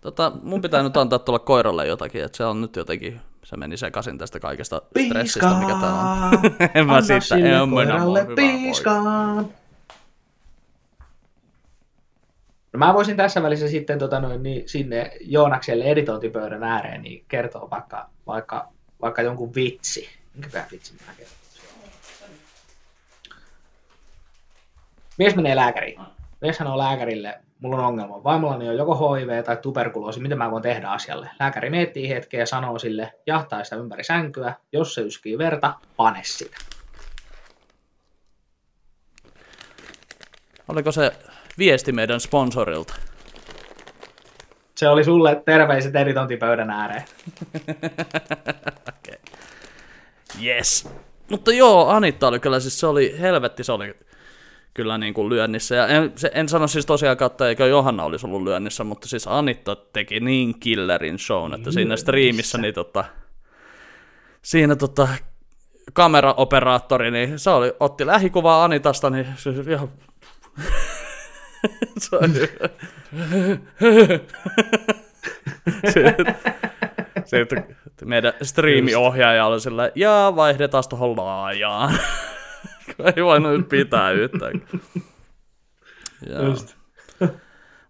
Tota, 0.00 0.32
mun 0.42 0.62
pitää 0.62 0.82
nyt 0.82 0.96
antaa 0.96 1.18
tuolla 1.18 1.38
koiralle 1.38 1.86
jotakin, 1.86 2.24
että 2.24 2.36
se 2.36 2.44
on 2.44 2.60
nyt 2.60 2.76
jotenkin, 2.76 3.20
se 3.48 3.56
meni 3.56 3.76
sekaisin 3.76 4.18
tästä 4.18 4.40
kaikesta 4.40 4.82
stressistä, 5.08 5.54
mikä 5.54 5.72
täällä 5.80 6.00
on. 6.00 6.32
en 6.74 6.86
mä 6.86 7.02
siitä, 7.02 7.34
en 7.34 7.68
minä 7.68 8.34
piiskaan. 8.36 9.36
No 12.72 12.78
mä 12.78 12.94
voisin 12.94 13.16
tässä 13.16 13.42
välissä 13.42 13.68
sitten 13.68 13.98
tota 13.98 14.20
noin, 14.20 14.42
niin 14.42 14.68
sinne 14.68 15.10
Joonakselle 15.20 15.84
editointipöydän 15.84 16.62
ääreen 16.62 17.02
niin 17.02 17.24
kertoa 17.28 17.70
vaikka, 17.70 18.10
vaikka, 18.26 18.68
vaikka 19.02 19.22
jonkun 19.22 19.54
vitsi. 19.54 20.08
Minkäpä 20.34 20.64
vitsi 20.72 20.94
mä 21.06 21.12
kerron? 21.16 21.34
Mies 25.18 25.36
menee 25.36 25.56
lääkäriin. 25.56 26.00
Mies 26.40 26.56
sanoo 26.56 26.78
lääkärille, 26.78 27.40
mulla 27.60 27.76
on 27.76 27.84
ongelma. 27.84 28.24
Vaimollani 28.24 28.68
on 28.68 28.76
joko 28.76 29.14
HIV 29.14 29.44
tai 29.44 29.56
tuberkuloosi, 29.56 30.20
mitä 30.20 30.36
mä 30.36 30.50
voin 30.50 30.62
tehdä 30.62 30.88
asialle? 30.88 31.30
Lääkäri 31.40 31.70
miettii 31.70 32.08
hetken 32.08 32.40
ja 32.40 32.46
sanoo 32.46 32.78
sille, 32.78 33.12
jahtaa 33.26 33.64
sitä 33.64 33.76
ympäri 33.76 34.04
sänkyä, 34.04 34.54
jos 34.72 34.94
se 34.94 35.00
yskii 35.00 35.38
verta, 35.38 35.74
pane 35.96 36.20
sitä. 36.22 36.56
Oliko 40.68 40.92
se 40.92 41.12
viesti 41.58 41.92
meidän 41.92 42.20
sponsorilta? 42.20 42.94
Se 44.76 44.88
oli 44.88 45.04
sulle 45.04 45.42
terveiset 45.44 45.96
editointipöydän 45.96 46.70
ääreen. 46.70 47.04
Yes. 50.42 50.88
Mutta 51.30 51.52
joo, 51.52 51.88
Anitta 51.88 52.28
oli 52.28 52.40
kyllä, 52.40 52.60
siis 52.60 52.80
se 52.80 52.86
oli 52.86 53.16
helvetti, 53.20 53.64
se 53.64 53.72
oli 53.72 53.94
kyllä 54.78 54.98
niin 54.98 55.14
kuin 55.14 55.28
lyönnissä. 55.28 55.74
Ja 55.74 55.86
en, 55.86 56.12
se, 56.16 56.30
en 56.34 56.48
sano 56.48 56.66
siis 56.66 56.86
tosiaan 56.86 57.16
että 57.26 57.48
eikö 57.48 57.66
Johanna 57.66 58.04
olisi 58.04 58.26
ollut 58.26 58.42
lyönnissä, 58.42 58.84
mutta 58.84 59.08
siis 59.08 59.26
Anitta 59.26 59.76
teki 59.76 60.20
niin 60.20 60.60
killerin 60.60 61.18
shown, 61.18 61.54
että 61.54 61.72
siinä 61.72 61.96
striimissä 61.96 62.58
niin 62.58 62.74
tota, 62.74 63.04
siinä 64.42 64.76
tota, 64.76 65.08
kameraoperaattori, 65.92 67.10
niin 67.10 67.38
se 67.38 67.50
oli, 67.50 67.72
otti 67.80 68.06
lähikuvaa 68.06 68.64
Anitasta, 68.64 69.10
niin 69.10 69.26
se 69.36 69.50
ihan... 69.70 69.88
se 71.98 72.16
oli... 72.16 72.28
Sitten- 77.24 77.76
sitten 77.84 78.08
meidän 78.08 78.32
striimiohjaaja 78.42 79.46
oli 79.46 79.60
sillä, 79.60 79.90
ja 79.94 80.32
vaihdetaan 80.36 80.84
tuohon 80.88 81.16
laajaan. 81.16 81.94
Kun 82.96 83.12
ei 83.16 83.24
voinut 83.24 83.52
nyt 83.52 83.68
pitää 83.68 84.10
yhtään. 84.10 84.62
Just. 86.46 86.76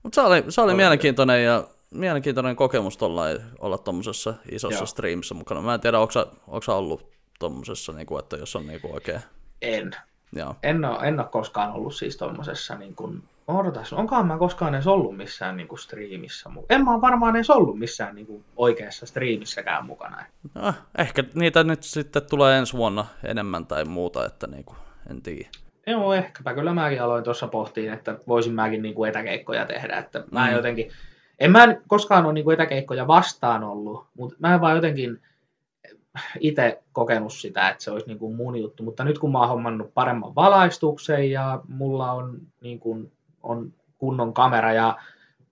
Mutta 0.03 0.15
se 0.15 0.21
oli, 0.21 0.45
se 0.49 0.61
oli 0.61 0.71
Oli. 0.71 0.77
mielenkiintoinen 0.77 1.45
ja 1.45 1.65
mielenkiintoinen 1.91 2.57
kokemus 2.57 2.97
tollain, 2.97 3.39
olla 3.59 3.79
tuommoisessa 3.79 4.35
isossa 4.51 4.79
Joo. 4.79 4.87
streamissa 4.87 5.35
mukana. 5.35 5.61
Mä 5.61 5.75
en 5.75 5.81
tiedä, 5.81 5.99
onko 5.99 6.13
sä, 6.13 6.27
onko 6.47 6.63
sä 6.63 6.75
ollut 6.75 7.13
tuommoisessa, 7.39 7.93
niinku, 7.93 8.19
että 8.19 8.37
jos 8.37 8.57
on 8.57 8.67
niinku 8.67 8.95
oikein... 8.95 9.21
En. 9.63 9.91
Joo. 10.33 10.55
En 10.63 10.85
ole, 10.85 11.09
en 11.09 11.21
ole 11.21 11.29
koskaan 11.29 11.73
ollut 11.73 11.95
siis 11.95 12.17
tommosessa 12.17 12.75
niin 12.75 12.95
kuin, 12.95 13.23
odotas, 13.49 13.93
onkohan 13.93 14.27
mä 14.27 14.39
koskaan 14.39 14.75
edes 14.75 14.87
ollut 14.87 15.17
missään 15.17 15.57
niin 15.57 15.69
kuin 15.69 15.79
striimissä. 15.79 16.51
En 16.71 16.85
mä 16.85 17.01
varmaan 17.01 17.37
edes 17.37 17.51
ollut 17.51 17.79
missään 17.79 18.15
niin 18.15 18.27
kuin 18.27 18.45
oikeassa 18.57 19.07
striimissäkään 19.07 19.87
mukana. 19.87 20.25
Ah, 20.55 20.79
ehkä 20.99 21.25
niitä 21.35 21.65
nyt 21.65 21.83
sitten 21.83 22.23
tulee 22.31 22.59
ensi 22.59 22.77
vuonna 22.77 23.07
enemmän 23.25 23.67
tai 23.67 23.85
muuta, 23.85 24.27
että 24.27 24.47
niinku, 24.47 24.77
en 25.11 25.23
tiedä. 25.23 25.49
Joo, 25.87 26.15
ehkäpä 26.15 26.55
kyllä 26.55 26.75
mäkin 26.75 27.03
aloin 27.03 27.25
tuossa 27.25 27.49
pohtiin, 27.49 27.93
että 27.93 28.19
voisin 28.29 28.55
mäkin 28.55 28.83
niin 28.83 28.95
kuin 28.95 29.09
etäkeikkoja 29.09 29.67
tehdä. 29.67 29.97
Että 29.97 30.25
mä 30.31 30.47
en 30.47 30.53
Mm. 30.53 30.57
jotenkin, 30.57 30.91
en 31.39 31.51
mä 31.51 31.77
koskaan 31.89 32.25
ole 32.25 32.33
niin 32.33 32.45
kuin 32.45 32.55
etäkeikkoja 32.55 33.07
vastaan 33.07 33.65
ollut, 33.65 34.07
mutta 34.15 34.37
mä 34.39 34.55
en 34.55 34.61
vaan 34.61 34.75
jotenkin 34.75 35.23
itse 36.41 36.83
kokenut 36.93 37.33
sitä, 37.33 37.69
että 37.69 37.85
se 37.85 37.91
olisi 37.91 38.07
niin 38.07 38.19
kuin 38.19 38.37
mun 38.37 38.57
juttu. 38.57 38.83
Mutta 38.83 39.05
nyt 39.05 39.19
kun 39.19 39.33
mä 39.33 39.39
oon 39.39 39.49
hommannut 39.49 39.95
paremman 39.95 40.35
valaistuksen 40.35 41.31
ja 41.31 41.61
mulla 41.69 42.13
on, 42.13 42.39
niin 42.61 42.81
kuin, 42.81 43.13
on 43.43 43.73
kunnon 43.99 44.35
kamera 44.35 44.73
ja 44.73 44.97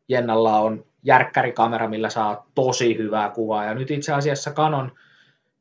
Jennalla 0.09 0.59
on 0.59 0.85
järkkärikamera, 1.03 1.88
millä 1.88 2.11
saa 2.11 2.47
tosi 2.55 2.99
hyvää 2.99 3.31
kuvaa. 3.31 3.64
Ja 3.64 3.75
nyt 3.75 3.90
itse 3.90 4.12
asiassa 4.12 4.51
Canon 4.51 4.92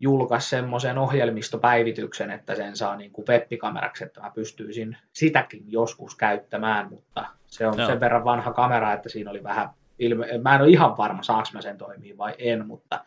julkaisi 0.06 0.50
semmoisen 0.50 0.98
ohjelmistopäivityksen, 0.98 2.32
että 2.32 2.56
sen 2.56 2.76
saa 2.78 2.96
niin 2.96 3.12
kuin 3.12 3.26
webbikameraksi, 3.30 4.04
että 4.04 4.22
mä 4.22 4.32
pystyisin 4.36 4.98
sitäkin 5.14 5.64
joskus 5.68 6.16
käyttämään, 6.16 6.88
mutta 6.90 7.26
se 7.48 7.68
on 7.68 7.78
Joo. 7.78 7.88
sen 7.88 8.00
verran 8.00 8.24
vanha 8.26 8.54
kamera, 8.54 8.94
että 8.94 9.10
siinä 9.10 9.32
oli 9.32 9.44
vähän 9.44 9.70
ilme- 10.00 10.38
mä 10.44 10.56
en 10.56 10.62
ole 10.62 10.70
ihan 10.70 10.98
varma, 10.98 11.24
saaks 11.24 11.54
mä 11.54 11.62
sen 11.62 11.78
toimii 11.78 12.18
vai 12.18 12.34
en, 12.38 12.68
mutta 12.68 13.00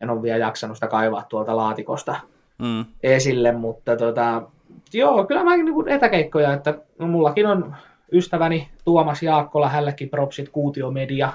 en 0.00 0.10
ole 0.10 0.22
vielä 0.22 0.38
jaksanut 0.38 0.76
sitä 0.76 0.86
kaivaa 0.86 1.26
tuolta 1.28 1.56
laatikosta 1.56 2.16
Mm. 2.58 2.84
esille, 3.02 3.52
mutta 3.52 3.96
tota, 3.96 4.42
joo, 4.92 5.24
kyllä 5.24 5.44
mäkin 5.44 5.64
niin 5.64 5.88
etäkeikkoja, 5.88 6.52
että 6.52 6.74
no, 6.98 7.06
mullakin 7.06 7.46
on 7.46 7.74
ystäväni 8.12 8.68
Tuomas 8.84 9.22
Jaakkola, 9.22 9.68
hänellekin 9.68 10.08
propsit 10.10 10.48
Kuutio 10.48 10.90
Media, 10.90 11.32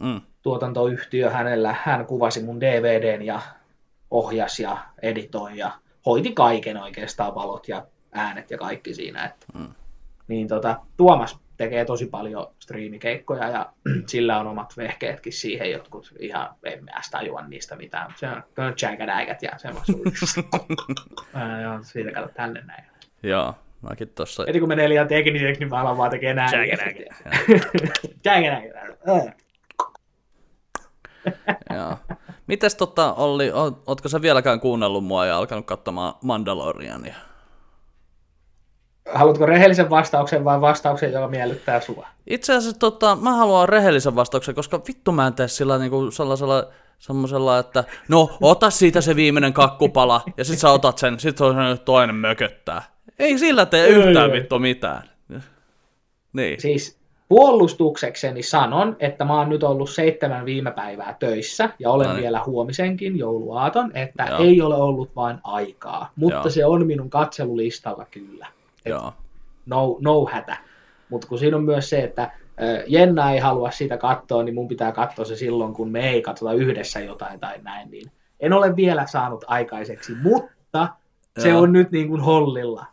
Mm. 0.00 0.20
tuotantoyhtiö 0.42 1.30
hänellä, 1.30 1.74
hän 1.82 2.06
kuvasi 2.06 2.42
mun 2.42 2.60
DVDn 2.60 3.22
ja 3.22 3.40
ohjas 4.10 4.60
ja 4.60 4.78
editoi 5.02 5.58
ja 5.58 5.70
hoiti 6.06 6.32
kaiken 6.32 6.76
oikeastaan, 6.76 7.34
valot 7.34 7.68
ja 7.68 7.86
äänet 8.12 8.50
ja 8.50 8.58
kaikki 8.58 8.94
siinä. 8.94 9.24
Että, 9.24 9.46
Mm. 9.54 9.74
Niin 10.28 10.48
tota, 10.48 10.80
Tuomas 10.96 11.38
tekee 11.56 11.84
tosi 11.84 12.06
paljon 12.06 12.54
striimikeikkoja 12.60 13.48
ja 13.48 13.72
sillä 14.06 14.40
on 14.40 14.46
omat 14.46 14.76
vehkeetkin 14.76 15.32
siihen, 15.32 15.70
jotkut 15.70 16.14
ihan 16.18 16.48
en 16.64 16.84
mä 16.84 16.90
tajua 17.10 17.42
niistä 17.42 17.76
mitään. 17.76 18.14
Se 18.16 18.28
on 18.28 18.42
jägädäigät 18.82 19.42
ja 19.42 19.50
semmoista. 19.56 19.92
Joo, 21.62 21.78
siitä 21.82 22.12
kato 22.12 22.28
tänne 22.34 22.62
näin. 22.62 22.84
Joo, 23.22 23.54
mäkin 23.82 24.08
tossa... 24.08 24.44
Heti 24.46 24.60
kun 24.60 24.68
menee 24.68 24.88
liian 24.88 25.08
tekniseksi, 25.08 25.60
niin 25.60 25.70
mä 25.70 25.80
alan 25.80 25.96
vaan 25.96 26.10
tekee 26.10 26.34
näin. 26.34 26.50
Ää. 29.06 29.32
Joo. 31.76 31.98
Mites 32.48 32.74
tota, 32.74 33.12
Olli, 33.12 33.50
oot- 33.50 33.82
ootko 33.86 34.08
sä 34.08 34.22
vieläkään 34.22 34.60
kuunnellut 34.60 35.04
mua 35.04 35.26
ja 35.26 35.38
alkanut 35.38 35.66
katsomaan 35.66 36.14
Mandaloriania? 36.22 37.14
Haluatko 39.14 39.46
rehellisen 39.46 39.90
vastauksen 39.90 40.44
vai 40.44 40.60
vastauksen, 40.60 41.12
joka 41.12 41.28
miellyttää 41.28 41.80
sua? 41.80 42.06
Itse 42.26 42.56
asiassa 42.56 42.78
tota, 42.78 43.16
mä 43.16 43.36
haluan 43.36 43.68
rehellisen 43.68 44.14
vastauksen, 44.14 44.54
koska 44.54 44.80
vittu 44.88 45.12
mä 45.12 45.26
en 45.26 45.34
tee 45.34 45.48
sillä 45.48 45.78
niinku 45.78 46.10
sellaisella 46.10 46.66
semmoisella, 46.98 47.58
että 47.58 47.84
no 48.08 48.38
ota 48.40 48.70
siitä 48.70 49.00
se 49.00 49.16
viimeinen 49.16 49.52
kakkupala 49.52 50.22
ja 50.36 50.44
sit 50.44 50.58
sä 50.58 50.70
otat 50.70 50.98
sen, 50.98 51.20
sit 51.20 51.38
se 51.38 51.44
on 51.44 51.78
toinen 51.84 52.16
mököttää. 52.16 52.82
Ei 53.18 53.38
sillä 53.38 53.66
tee 53.66 53.88
yhtään 53.88 54.32
vittu 54.32 54.58
mitään. 54.58 55.02
Niin. 56.32 56.60
Siis 56.60 56.97
puolustuksekseni 57.28 58.42
sanon, 58.42 58.96
että 59.00 59.24
mä 59.24 59.38
oon 59.38 59.48
nyt 59.48 59.62
ollut 59.62 59.90
seitsemän 59.90 60.44
viime 60.44 60.70
päivää 60.70 61.16
töissä 61.18 61.70
ja 61.78 61.90
olen 61.90 62.06
No 62.06 62.12
niin. 62.12 62.22
vielä 62.22 62.42
huomisenkin 62.46 63.18
jouluaaton, 63.18 63.96
että 63.96 64.26
Joo. 64.30 64.38
ei 64.38 64.62
ole 64.62 64.74
ollut 64.74 65.16
vain 65.16 65.38
aikaa, 65.44 66.10
mutta 66.16 66.36
Joo. 66.36 66.50
se 66.50 66.66
on 66.66 66.86
minun 66.86 67.10
katselulistalla 67.10 68.06
kyllä. 68.10 68.46
Joo. 68.84 69.12
No, 69.66 69.96
no 70.00 70.26
hätä. 70.26 70.56
Mutta 71.08 71.28
kun 71.28 71.38
siinä 71.38 71.56
on 71.56 71.64
myös 71.64 71.90
se, 71.90 71.98
että 71.98 72.30
Jenna 72.86 73.32
ei 73.32 73.38
halua 73.38 73.70
sitä 73.70 73.96
katsoa, 73.96 74.42
niin 74.42 74.54
mun 74.54 74.68
pitää 74.68 74.92
katsoa 74.92 75.24
se 75.24 75.36
silloin, 75.36 75.74
kun 75.74 75.90
me 75.90 76.10
ei 76.10 76.22
katsota 76.22 76.52
yhdessä 76.52 77.00
jotain 77.00 77.40
tai 77.40 77.58
näin. 77.62 77.90
Niin 77.90 78.10
en 78.40 78.52
ole 78.52 78.76
vielä 78.76 79.06
saanut 79.06 79.44
aikaiseksi, 79.48 80.12
mutta 80.22 80.88
se 81.38 81.48
Joo. 81.48 81.60
on 81.62 81.72
nyt 81.72 81.90
niin 81.90 82.08
kuin 82.08 82.20
hollilla. 82.20 82.86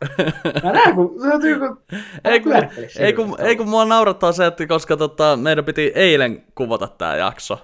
Mä 0.64 0.72
näen, 0.72 0.94
kun 0.94 1.14
se 1.22 1.34
on 1.34 1.40
niin 1.40 1.58
kuin, 1.58 1.76
Ei 2.24 2.40
kun, 2.40 2.52
ei, 2.98 3.12
kun, 3.12 3.36
ei 3.38 3.56
kun 3.56 3.68
mua 3.68 3.84
naurattaa 3.84 4.32
se, 4.32 4.46
että 4.46 4.66
koska 4.66 4.96
tota, 4.96 5.36
meidän 5.36 5.64
piti 5.64 5.92
eilen 5.94 6.42
kuvata 6.54 6.88
tää 6.88 7.16
jakso. 7.16 7.58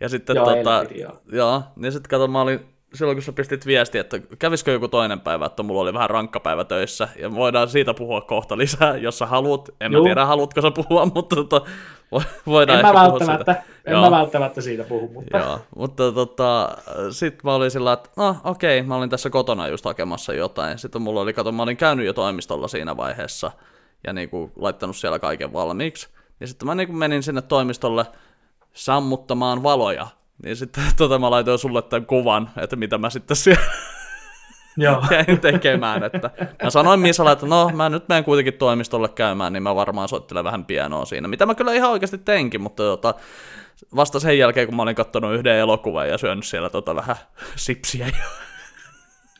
Ja 0.00 0.08
sitten 0.08 0.36
Joo, 0.36 0.46
tota, 0.46 0.84
piti, 0.88 1.00
joo. 1.00 1.12
joo, 1.32 1.62
niin 1.76 1.92
sitten 1.92 2.10
kato, 2.10 2.28
mä 2.28 2.40
olin, 2.40 2.60
silloin 2.94 3.16
kun 3.16 3.22
sä 3.22 3.32
pistit 3.32 3.66
viesti, 3.66 3.98
että 3.98 4.20
kävisikö 4.38 4.70
joku 4.72 4.88
toinen 4.88 5.20
päivä, 5.20 5.46
että 5.46 5.62
mulla 5.62 5.80
oli 5.80 5.94
vähän 5.94 6.10
rankka 6.10 6.40
päivä 6.40 6.64
töissä, 6.64 7.08
ja 7.18 7.34
voidaan 7.34 7.68
siitä 7.68 7.94
puhua 7.94 8.20
kohta 8.20 8.58
lisää, 8.58 8.96
jos 8.96 9.18
sä 9.18 9.26
haluat. 9.26 9.68
En 9.80 9.92
mä 9.92 9.98
Juu. 9.98 10.04
tiedä, 10.04 10.26
haluatko 10.26 10.60
sä 10.62 10.70
puhua, 10.70 11.06
mutta 11.14 11.36
tota, 11.36 11.60
vo- 12.14 12.24
voidaan 12.46 12.78
En 12.78 12.84
mä, 12.84 12.88
ehkä 12.88 13.00
puhua 13.00 13.12
välttämättä, 13.12 13.52
siitä. 13.52 13.72
en 13.84 13.92
Joo. 13.92 14.02
mä 14.02 14.10
välttämättä 14.10 14.60
siitä 14.60 14.84
puhu, 14.84 15.10
mutta 15.14 15.38
Joo, 15.38 15.58
mutta 15.76 16.12
tota, 16.12 16.68
sit 17.10 17.44
mä 17.44 17.54
olin 17.54 17.70
sillä, 17.70 17.92
että 17.92 18.10
no 18.16 18.36
okei, 18.44 18.82
mä 18.82 18.96
olin 18.96 19.10
tässä 19.10 19.30
kotona 19.30 19.68
just 19.68 19.84
hakemassa 19.84 20.32
jotain. 20.32 20.78
Sitten 20.78 21.02
mulla 21.02 21.20
oli, 21.20 21.32
kato, 21.32 21.52
mä 21.52 21.62
olin 21.62 21.76
käynyt 21.76 22.06
jo 22.06 22.12
toimistolla 22.12 22.68
siinä 22.68 22.96
vaiheessa 22.96 23.50
ja 24.06 24.12
niinku 24.12 24.52
laittanut 24.56 24.96
siellä 24.96 25.18
kaiken 25.18 25.52
valmiiksi. 25.52 26.08
Ja 26.40 26.46
sitten 26.46 26.66
mä 26.66 26.74
niinku 26.74 26.92
menin 26.92 27.22
sinne 27.22 27.42
toimistolle 27.42 28.06
sammuttamaan 28.72 29.62
valoja. 29.62 30.06
Niin 30.42 30.56
sitten 30.56 30.84
tota 30.96 31.18
mä 31.18 31.30
laitoin 31.30 31.58
sulle 31.58 31.82
tämän 31.82 32.06
kuvan, 32.06 32.50
että 32.56 32.76
mitä 32.76 32.98
mä 32.98 33.10
sitten 33.10 33.36
siellä 33.36 33.62
joo. 34.76 35.04
jäin 35.10 35.40
tekemään. 35.40 36.04
Että 36.04 36.30
mä 36.62 36.70
sanoin 36.70 37.00
Misalle, 37.00 37.32
että 37.32 37.46
no 37.46 37.70
mä 37.74 37.88
nyt 37.88 38.08
menen 38.08 38.24
kuitenkin 38.24 38.54
toimistolle 38.54 39.08
käymään, 39.08 39.52
niin 39.52 39.62
mä 39.62 39.74
varmaan 39.74 40.08
soittelen 40.08 40.44
vähän 40.44 40.64
pianoa 40.64 41.04
siinä. 41.04 41.28
Mitä 41.28 41.46
mä 41.46 41.54
kyllä 41.54 41.72
ihan 41.72 41.90
oikeasti 41.90 42.18
teinkin, 42.18 42.60
mutta 42.60 42.82
tota, 42.82 43.14
vasta 43.96 44.20
sen 44.20 44.38
jälkeen, 44.38 44.66
kun 44.66 44.76
mä 44.76 44.82
olin 44.82 44.94
katsonut 44.94 45.34
yhden 45.34 45.56
elokuvan 45.56 46.08
ja 46.08 46.18
syönyt 46.18 46.44
siellä 46.44 46.70
tota 46.70 46.96
vähän 46.96 47.16
sipsiä. 47.56 48.06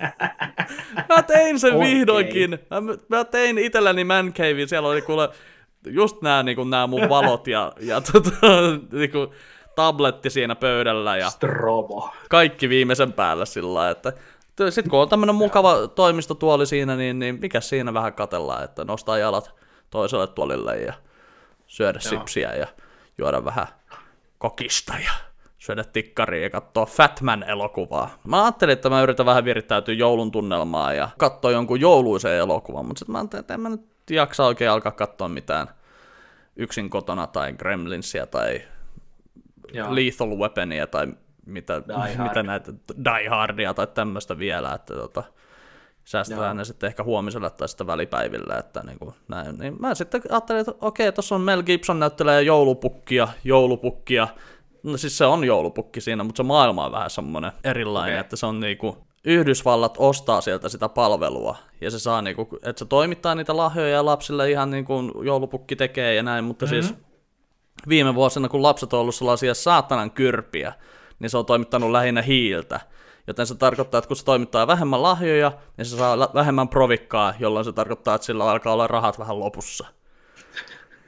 mä 1.08 1.22
tein 1.26 1.58
sen 1.58 1.74
Okei. 1.74 1.88
vihdoinkin. 1.88 2.50
Mä, 2.50 2.82
mä 3.08 3.24
tein 3.24 3.58
itselläni 3.58 4.04
man 4.04 4.32
cavein. 4.32 4.68
Siellä 4.68 4.88
oli 4.88 5.02
kuule 5.02 5.28
just 5.86 6.22
nämä 6.22 6.42
niinku, 6.42 6.64
nää 6.64 6.86
mun 6.86 7.08
valot 7.08 7.46
ja, 7.46 7.72
ja 7.80 8.00
tota, 8.00 8.46
niinku, 8.92 9.34
tabletti 9.74 10.30
siinä 10.30 10.54
pöydällä 10.54 11.16
ja 11.16 11.30
Strobo. 11.30 12.10
kaikki 12.30 12.68
viimeisen 12.68 13.12
päällä 13.12 13.44
sillä 13.44 13.90
että 13.90 14.12
sitten 14.70 14.90
kun 14.90 15.00
on 15.00 15.08
tämmöinen 15.08 15.34
mukava 15.34 15.88
toimistotuoli 15.88 16.66
siinä, 16.66 16.96
niin, 16.96 17.18
niin 17.18 17.38
mikä 17.40 17.60
siinä 17.60 17.94
vähän 17.94 18.12
katellaan, 18.12 18.64
että 18.64 18.84
nostaa 18.84 19.18
jalat 19.18 19.54
toiselle 19.90 20.26
tuolille 20.26 20.78
ja 20.78 20.92
syödä 21.66 21.98
Joo. 22.04 22.10
sipsiä 22.10 22.54
ja 22.54 22.66
juoda 23.18 23.44
vähän 23.44 23.66
kokista 24.38 24.94
ja 25.04 25.12
syödä 25.58 25.84
tikkaria 25.84 26.42
ja 26.42 26.50
katsoa 26.50 26.86
Fatman-elokuvaa. 26.86 28.10
Mä 28.24 28.44
ajattelin, 28.44 28.72
että 28.72 28.90
mä 28.90 29.02
yritän 29.02 29.26
vähän 29.26 29.44
virittäytyä 29.44 29.94
joulun 29.94 30.32
tunnelmaa 30.32 30.92
ja 30.92 31.08
katsoa 31.18 31.50
jonkun 31.50 31.80
jouluisen 31.80 32.34
elokuvan, 32.34 32.86
mutta 32.86 32.98
sitten 32.98 33.12
mä 33.12 33.18
ajattelin, 33.18 33.40
että 33.40 33.54
en 33.54 33.60
mä 33.60 33.68
nyt 33.68 33.86
jaksa 34.10 34.44
oikein 34.44 34.70
alkaa 34.70 34.92
katsoa 34.92 35.28
mitään 35.28 35.68
yksin 36.56 36.90
kotona 36.90 37.26
tai 37.26 37.52
Gremlinsia 37.52 38.26
tai 38.26 38.62
Joo. 39.72 39.94
Lethal 39.94 40.28
Weaponia 40.28 40.86
tai 40.86 41.06
mitä, 41.46 41.82
mitä 42.22 42.42
näitä 42.42 42.72
Die 43.04 43.28
Hardia 43.28 43.74
tai 43.74 43.86
tämmöistä 43.86 44.38
vielä, 44.38 44.72
että 44.72 44.94
tota, 44.94 45.22
säästetään 46.04 46.46
Joo. 46.46 46.54
ne 46.54 46.64
sitten 46.64 46.86
ehkä 46.86 47.02
huomiselle 47.02 47.50
tai 47.50 47.68
sitten 47.68 47.86
välipäiville, 47.86 48.54
että 48.54 48.82
niin 48.82 48.98
kuin 48.98 49.14
näin. 49.28 49.58
Niin 49.58 49.76
mä 49.80 49.94
sitten 49.94 50.22
ajattelin, 50.30 50.60
että 50.60 50.72
okei, 50.80 51.12
tuossa 51.12 51.34
on 51.34 51.40
Mel 51.40 51.62
Gibson 51.62 51.98
näyttelee 51.98 52.42
joulupukkia, 52.42 53.28
joulupukkia, 53.44 54.28
no 54.82 54.96
siis 54.96 55.18
se 55.18 55.24
on 55.24 55.44
joulupukki 55.44 56.00
siinä, 56.00 56.24
mutta 56.24 56.36
se 56.36 56.42
maailma 56.42 56.86
on 56.86 56.92
vähän 56.92 57.10
semmoinen 57.10 57.52
erilainen, 57.64 58.14
Okei. 58.14 58.20
että 58.20 58.36
se 58.36 58.46
on 58.46 58.60
niinku, 58.60 59.06
Yhdysvallat 59.24 59.94
ostaa 59.98 60.40
sieltä 60.40 60.68
sitä 60.68 60.88
palvelua, 60.88 61.56
ja 61.80 61.90
se 61.90 61.98
saa 61.98 62.22
niinku, 62.22 62.48
että 62.62 62.78
se 62.78 62.84
toimittaa 62.84 63.34
niitä 63.34 63.56
lahjoja 63.56 64.04
lapsille 64.04 64.50
ihan 64.50 64.70
niin 64.70 64.84
kuin 64.84 65.12
joulupukki 65.22 65.76
tekee 65.76 66.14
ja 66.14 66.22
näin, 66.22 66.44
mutta 66.44 66.66
mm-hmm. 66.66 66.82
siis 66.82 66.94
viime 67.88 68.14
vuosina, 68.14 68.48
kun 68.48 68.62
lapset 68.62 68.92
on 68.92 69.00
ollut 69.00 69.14
sellaisia 69.14 69.54
saatanan 69.54 70.10
kyrpiä, 70.10 70.72
niin 71.18 71.30
se 71.30 71.38
on 71.38 71.46
toimittanut 71.46 71.90
lähinnä 71.90 72.22
hiiltä. 72.22 72.80
Joten 73.26 73.46
se 73.46 73.54
tarkoittaa, 73.54 73.98
että 73.98 74.08
kun 74.08 74.16
se 74.16 74.24
toimittaa 74.24 74.66
vähemmän 74.66 75.02
lahjoja, 75.02 75.52
niin 75.76 75.86
se 75.86 75.96
saa 75.96 76.18
vähemmän 76.34 76.68
provikkaa, 76.68 77.34
jolloin 77.38 77.64
se 77.64 77.72
tarkoittaa, 77.72 78.14
että 78.14 78.24
sillä 78.24 78.50
alkaa 78.50 78.72
olla 78.72 78.86
rahat 78.86 79.18
vähän 79.18 79.40
lopussa. 79.40 79.86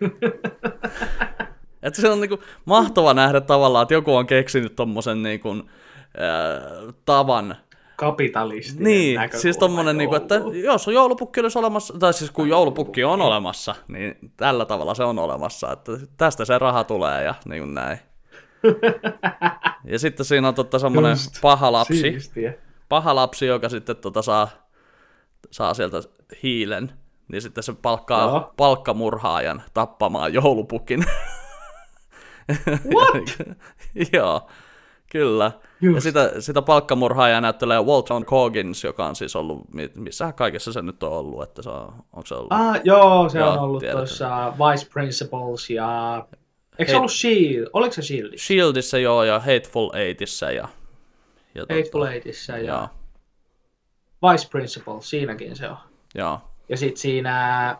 että 1.82 2.00
se 2.00 2.10
on 2.10 2.20
niinku 2.20 2.38
mahtava 2.64 3.14
nähdä 3.14 3.40
tavallaan, 3.40 3.82
että 3.82 3.94
joku 3.94 4.16
on 4.16 4.26
keksinyt 4.26 4.76
tommosen 4.76 5.22
niinku, 5.22 5.48
ää, 5.48 6.60
tavan, 7.04 7.56
Kapitalistinen 8.04 8.84
niin, 8.84 9.16
näkökulma 9.16 9.42
siis 9.42 9.58
tommonen, 9.58 9.98
niinku, 9.98 10.14
että 10.14 10.34
jouluun. 10.34 10.60
jos 10.60 10.88
on 10.88 10.94
joulupukki 10.94 11.40
olisi 11.40 11.58
olemassa, 11.58 11.94
tai 11.98 12.12
siis 12.12 12.30
kun 12.30 12.48
joulupukki 12.48 13.04
on 13.04 13.20
olemassa, 13.22 13.74
niin 13.88 14.18
tällä 14.36 14.64
tavalla 14.64 14.94
se 14.94 15.04
on 15.04 15.18
olemassa, 15.18 15.72
että 15.72 15.92
tästä 16.16 16.44
se 16.44 16.58
raha 16.58 16.84
tulee 16.84 17.24
ja 17.24 17.34
niin 17.44 17.62
kuin 17.62 17.74
näin. 17.74 17.98
Ja 19.84 19.98
sitten 19.98 20.26
siinä 20.26 20.48
on 20.48 20.54
totta 20.54 20.78
semmoinen 20.78 21.10
Just. 21.10 21.40
paha 21.40 21.72
lapsi, 21.72 22.00
Siistiä. 22.00 22.54
paha 22.88 23.14
lapsi, 23.14 23.46
joka 23.46 23.68
sitten 23.68 23.96
tota 23.96 24.22
saa, 24.22 24.48
saa 25.50 25.74
sieltä 25.74 26.02
hiilen, 26.42 26.92
niin 27.28 27.42
sitten 27.42 27.64
se 27.64 27.72
palkkaa 27.72 28.28
Joo. 28.28 28.52
palkkamurhaajan 28.56 29.62
tappamaan 29.74 30.34
joulupukin. 30.34 31.04
What? 32.94 33.48
Joo, 34.12 34.48
kyllä. 35.10 35.52
Just. 35.84 35.94
Ja 35.94 36.00
sitä, 36.00 36.32
sitä 36.40 36.62
palkkamurhaajaa 36.62 37.40
näyttelee 37.40 37.82
Walton 37.82 38.24
Coggins, 38.24 38.84
joka 38.84 39.06
on 39.06 39.16
siis 39.16 39.36
ollut, 39.36 39.74
mi- 39.74 39.90
missä 39.94 40.32
kaikessa 40.32 40.72
se 40.72 40.82
nyt 40.82 41.02
on 41.02 41.12
ollut, 41.12 41.42
että 41.42 41.62
se 41.62 41.70
on, 41.70 41.92
onko 42.12 42.26
se 42.26 42.34
ollut? 42.34 42.52
Ah, 42.52 42.80
joo, 42.84 43.28
se 43.28 43.38
Joo, 43.38 43.50
on 43.50 43.58
ollut 43.58 43.84
tuossa 43.92 44.52
Vice 44.58 44.90
Principles 44.92 45.70
ja... 45.70 46.26
Eikö 46.78 46.90
se 46.92 46.96
ollut 46.98 47.12
Shield? 47.12 47.66
Oliko 47.72 47.92
se 47.94 48.02
Shieldissä? 48.02 48.46
Shieldissä 48.46 48.98
joo, 48.98 49.24
ja 49.24 49.38
Hateful 49.40 49.90
Eightissä 49.94 50.50
ja... 50.50 50.68
ja 51.54 51.62
Hateful 51.62 52.00
tota, 52.00 52.12
Eightissa 52.12 52.58
ja 52.58 52.64
Joo, 54.22 54.32
Vice 54.32 54.48
Principles, 54.50 55.10
siinäkin 55.10 55.56
se 55.56 55.68
on. 55.68 55.76
joo, 56.14 56.40
Ja 56.68 56.76
sitten 56.76 57.00
siinä 57.00 57.76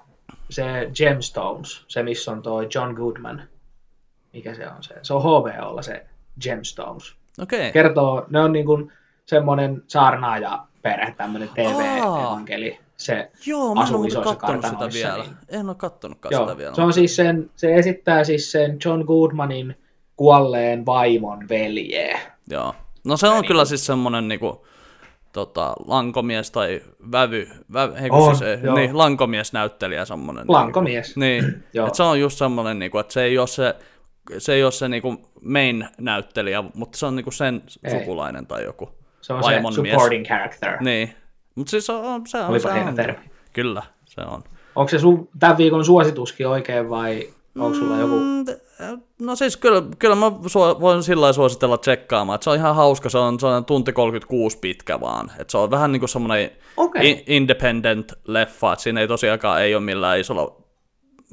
se 0.51 0.63
Gemstones, 0.95 1.85
se 1.89 2.03
missä 2.03 2.33
on 2.33 2.43
toi 2.43 2.69
John 2.75 2.95
Goodman. 2.95 3.43
mikä 4.33 4.55
se 4.55 4.69
on 4.69 4.83
se, 4.83 4.95
se 5.03 5.15
on 5.15 5.23
HBOlla 5.23 5.83
se 5.83 6.07
Gemstones. 6.43 7.15
Okei. 7.43 7.73
Kertoo, 7.73 8.27
ne 8.31 8.41
on 8.41 8.53
niin 8.53 8.67
kuin 8.67 8.93
semmoinen 9.27 9.83
saarnaaja 9.87 10.67
perhe, 10.83 11.15
tämmöinen 11.17 11.49
TV-evankeli. 11.55 12.79
Se 12.97 13.31
Joo, 13.47 13.75
mä 13.75 13.85
en 13.89 13.95
ole 13.95 14.25
kattonut 14.25 14.65
sitä 14.65 14.89
vielä. 14.95 15.23
niin- 15.25 15.37
En 15.49 15.67
ole 15.69 15.75
kattonutkaan 15.75 16.33
Joo, 16.33 16.43
sitä 16.47 16.57
vielä. 16.59 16.75
se 16.75 16.83
on 16.83 16.93
siis 16.93 17.17
sen, 17.17 17.51
se 17.57 17.75
esittää 17.75 18.25
siis 18.25 18.53
sen 18.53 18.77
John 18.85 19.05
Goodmanin 19.07 19.77
kuolleen 20.17 20.87
vaimon 20.87 21.49
veljeä. 21.49 22.21
Joo. 22.51 22.75
No 23.05 23.17
se 23.17 23.29
on 23.29 23.35
niin 23.35 23.47
kyllä 23.47 23.65
siis 23.65 23.87
semmonen 23.87 24.29
niinku, 24.29 24.67
tota, 25.33 25.73
lankomies 25.87 26.51
tai 26.51 26.83
vävy, 27.13 27.49
vävy 27.73 28.01
hei, 28.01 28.11
On, 28.13 28.37
siis, 28.37 28.63
joo. 28.63 28.75
niin, 28.75 28.99
lankomies-näyttelijä 28.99 30.05
semmonen. 30.05 30.45
Lankomies. 30.49 31.17
Niin, 31.17 31.45
niin. 31.45 31.65
Joo. 31.73 31.87
Et 31.87 31.95
se 31.95 32.03
on 32.03 32.21
just 32.21 32.39
semmonen, 32.39 32.79
niinku, 32.79 32.99
että 32.99 33.13
se 33.13 33.23
ei 33.23 33.39
ole 33.39 33.47
se, 33.47 33.75
se, 34.39 34.53
ei 34.55 34.65
ole 34.65 34.73
se 34.73 34.89
niinku 34.89 35.31
main-näyttelijä, 35.45 36.65
mutta 36.75 36.99
se 36.99 37.07
on 37.07 37.17
niinku 37.17 37.31
sen 37.31 37.63
Ei. 37.85 37.91
sukulainen 37.91 38.47
tai 38.47 38.65
joku. 38.65 38.89
Se 39.21 39.33
on 39.33 39.41
Vaimon 39.43 39.73
se 39.73 39.83
mies. 39.83 39.93
supporting 39.93 40.27
character. 40.27 40.83
Niin. 40.83 41.15
Mutta 41.55 41.71
siis 41.71 41.91
on, 41.91 42.27
se 42.27 42.39
on, 42.39 42.47
Olipa 42.51 42.73
se 42.73 42.81
on. 42.81 42.95
termi. 42.95 43.25
Kyllä, 43.53 43.83
se 44.05 44.21
on. 44.21 44.43
Onko 44.77 44.89
se 44.89 44.99
sun 44.99 45.29
tämän 45.39 45.57
viikon 45.59 45.85
suosituskin 45.85 46.49
oikein 46.49 46.91
vai 46.91 47.29
onko 47.59 47.79
sulla 47.79 47.97
joku... 47.97 48.15
Mm, 48.19 48.45
No 49.23 49.37
siis 49.37 49.57
kyllä, 49.57 49.83
kyllä 49.99 50.15
mä 50.15 50.27
su- 50.29 50.81
voin 50.81 51.03
sillä 51.03 51.33
suositella 51.33 51.79
tsekkaamaan, 51.79 52.35
että 52.35 52.45
se 52.45 52.51
on 52.51 52.57
ihan 52.57 52.75
hauska, 52.75 53.09
se 53.09 53.19
on, 53.19 53.41
se 53.41 53.47
on 53.47 53.65
tunti 53.65 53.93
36 53.93 54.59
pitkä 54.59 55.01
vaan, 55.01 55.31
että 55.39 55.51
se 55.53 55.59
on 55.59 55.71
vähän 55.71 55.93
niin 55.93 56.01
kuin 56.01 56.09
semmoinen 56.09 56.51
Okei. 56.77 57.11
i- 57.11 57.25
independent 57.27 58.13
leffa, 58.27 58.73
että 58.73 58.83
siinä 58.83 59.01
ei 59.01 59.09
tosiaankaan 59.09 59.63
ei 59.63 59.75
ole 59.75 59.83
millään 59.85 60.21
isolla 60.21 60.57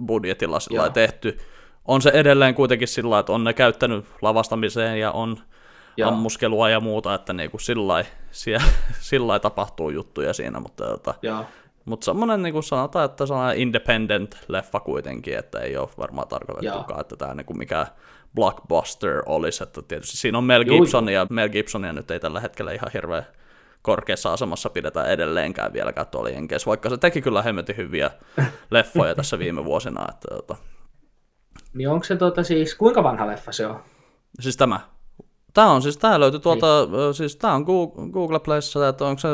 budjetilla 0.07 0.59
sillä 0.59 0.89
tehty. 0.89 1.37
On 1.85 2.01
se 2.01 2.09
edelleen 2.09 2.55
kuitenkin 2.55 2.87
sillä 2.87 3.19
että 3.19 3.31
on 3.31 3.43
ne 3.43 3.53
käyttänyt 3.53 4.05
lavastamiseen 4.21 4.99
ja 4.99 5.11
on 5.11 5.37
Joo. 5.97 6.09
ammuskelua 6.09 6.69
ja 6.69 6.79
muuta, 6.79 7.13
että 7.13 7.33
niin 7.33 7.51
kuin 7.51 7.61
sillä 7.61 8.05
sillä 8.99 9.39
tapahtuu 9.39 9.89
juttuja 9.89 10.33
siinä, 10.33 10.59
mutta 10.59 10.85
tota, 10.85 11.13
mutta 11.85 12.05
semmoinen 12.05 12.43
niin 12.43 12.53
kuin 12.53 12.63
sanotaan, 12.63 13.05
että 13.05 13.25
sellainen 13.25 13.61
independent 13.61 14.37
leffa 14.47 14.79
kuitenkin, 14.79 15.37
että 15.37 15.59
ei 15.59 15.77
ole 15.77 15.89
varmaan 15.97 16.27
tarkoitettukaan, 16.27 17.01
että 17.01 17.15
tämä 17.15 17.33
niin 17.33 17.57
mikä 17.57 17.87
blockbuster 18.35 19.23
olisi, 19.25 19.63
että 19.63 19.81
tietysti 19.81 20.17
siinä 20.17 20.37
on 20.37 20.43
Mel 20.43 20.63
Gibson 20.65 21.09
ja 21.09 21.27
Mel 21.29 21.49
Gibsonia 21.49 21.93
nyt 21.93 22.11
ei 22.11 22.19
tällä 22.19 22.39
hetkellä 22.39 22.71
ihan 22.71 22.89
hirveän 22.93 23.25
korkeassa 23.81 24.33
asemassa 24.33 24.69
pidetä 24.69 25.03
edelleenkään 25.03 25.73
vieläkään 25.73 26.07
tuolla 26.07 26.29
Jenkeissä, 26.29 26.67
vaikka 26.67 26.89
se 26.89 26.97
teki 26.97 27.21
kyllä 27.21 27.41
hemmetin 27.41 27.77
hyviä 27.77 28.11
leffoja 28.71 29.15
tässä 29.15 29.39
viime 29.39 29.65
vuosina, 29.65 30.05
että 30.09 30.35
tota, 30.35 30.55
Niin 31.73 31.89
onko 31.89 32.03
se 32.03 32.15
tota 32.15 32.43
siis, 32.43 32.75
kuinka 32.75 33.03
vanha 33.03 33.27
leffa 33.27 33.51
se 33.51 33.67
on? 33.67 33.79
siis 34.39 34.57
tämä, 34.57 34.79
tämä 35.53 35.71
on 35.71 35.81
siis, 35.81 35.97
tämä 35.97 36.19
löytyi 36.19 36.39
tuolta, 36.39 36.79
ö, 36.81 37.13
siis 37.13 37.35
tämä 37.35 37.53
on 37.53 37.63
Google, 37.63 38.09
Google 38.11 38.39
Playssa, 38.39 38.87
että 38.87 39.05
onko 39.05 39.19
se, 39.19 39.27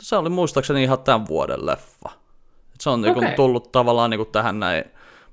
se 0.00 0.16
oli 0.16 0.28
muistaakseni 0.28 0.82
ihan 0.82 0.98
tämän 0.98 1.28
vuoden 1.28 1.66
leffa. 1.66 2.10
Se 2.80 2.90
on 2.90 3.02
niinku 3.02 3.18
Okei. 3.18 3.36
tullut 3.36 3.72
tavallaan 3.72 4.10
niinku 4.10 4.24
tähän 4.24 4.60
näin, 4.60 4.84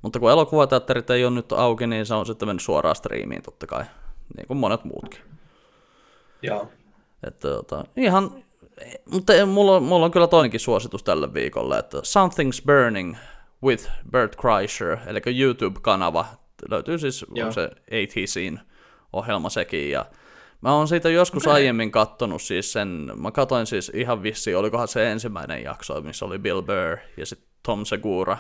mutta 0.02 0.20
kun 0.20 0.32
elokuvateatterit 0.32 1.10
ei 1.10 1.26
ole 1.26 1.36
nyt 1.36 1.52
auki, 1.52 1.88
niin 1.88 2.06
se 2.06 2.14
on 2.14 2.26
sitten 2.26 2.48
mennyt 2.48 2.64
suoraan 2.64 2.96
striimiin 2.96 3.42
totta 3.42 3.68
kai, 3.68 3.84
niin 4.38 4.48
kuin 4.48 4.58
monet 4.58 4.84
muutkin. 4.84 5.22
Joo. 6.42 6.72
Että 7.28 7.48
tota, 7.48 7.84
ihan, 7.98 8.44
mutta 9.12 9.34
mulla, 9.46 9.76
on- 9.76 9.84
mulla 9.84 10.06
on 10.06 10.12
kyllä 10.12 10.28
toinenkin 10.28 10.60
suositus 10.60 11.04
tälle 11.04 11.34
viikolle, 11.34 11.78
että 11.80 11.98
Something's 11.98 12.66
Burning 12.66 13.16
with 13.64 13.90
Bert 14.12 14.36
Kreischer, 14.36 14.98
eli 15.08 15.22
YouTube-kanava, 15.26 16.26
löytyy 16.70 16.98
siis 16.98 17.26
Joo. 17.36 17.48
on 17.48 17.54
se 17.54 17.70
ATCin 17.88 18.60
ohjelma 19.14 19.50
sekin, 19.50 19.92
ja 19.92 20.06
mä 20.62 20.74
oon 20.74 20.88
siitä 20.88 21.10
joskus 21.10 21.48
okay. 21.48 21.54
aiemmin 21.54 21.92
kattonut 21.92 22.42
siis 22.42 22.74
sen, 22.74 23.12
mä 23.16 23.32
katoin 23.32 23.66
siis 23.66 23.92
ihan 23.94 24.24
vissiin, 24.24 24.58
olikohan 24.58 24.88
se 24.88 25.12
ensimmäinen 25.12 25.64
jakso, 25.64 26.02
missä 26.02 26.26
oli 26.26 26.40
Bill 26.40 26.62
Burr 26.62 26.98
ja 27.18 27.26
sitten 27.26 27.50
Tom 27.64 27.86
Segura, 27.86 28.38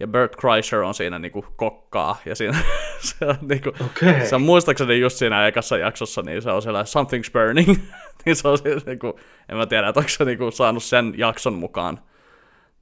ja 0.00 0.06
Bert 0.06 0.36
Kreischer 0.36 0.80
on 0.80 0.94
siinä 0.94 1.18
niinku 1.18 1.44
kokkaa, 1.56 2.16
ja 2.26 2.34
siinä 2.34 2.58
se 3.18 3.26
on 3.26 3.36
niinku, 3.40 3.68
Okei. 3.68 4.26
se 4.26 4.34
on 4.34 4.42
muistaakseni 4.42 5.00
just 5.00 5.16
siinä 5.16 5.46
ekassa 5.46 5.78
jaksossa, 5.78 6.22
niin 6.22 6.42
se 6.42 6.50
on 6.50 6.62
siellä 6.62 6.82
Something's 6.82 7.32
Burning, 7.32 7.76
niin 8.24 8.36
se 8.36 8.48
on 8.48 8.58
siis 8.58 8.86
niinku, 8.86 9.20
en 9.48 9.56
mä 9.56 9.66
tiedä, 9.66 9.88
että 9.88 10.00
onko 10.00 10.08
se 10.08 10.24
niinku 10.24 10.50
saanut 10.50 10.82
sen 10.82 11.14
jakson 11.16 11.54
mukaan 11.54 12.00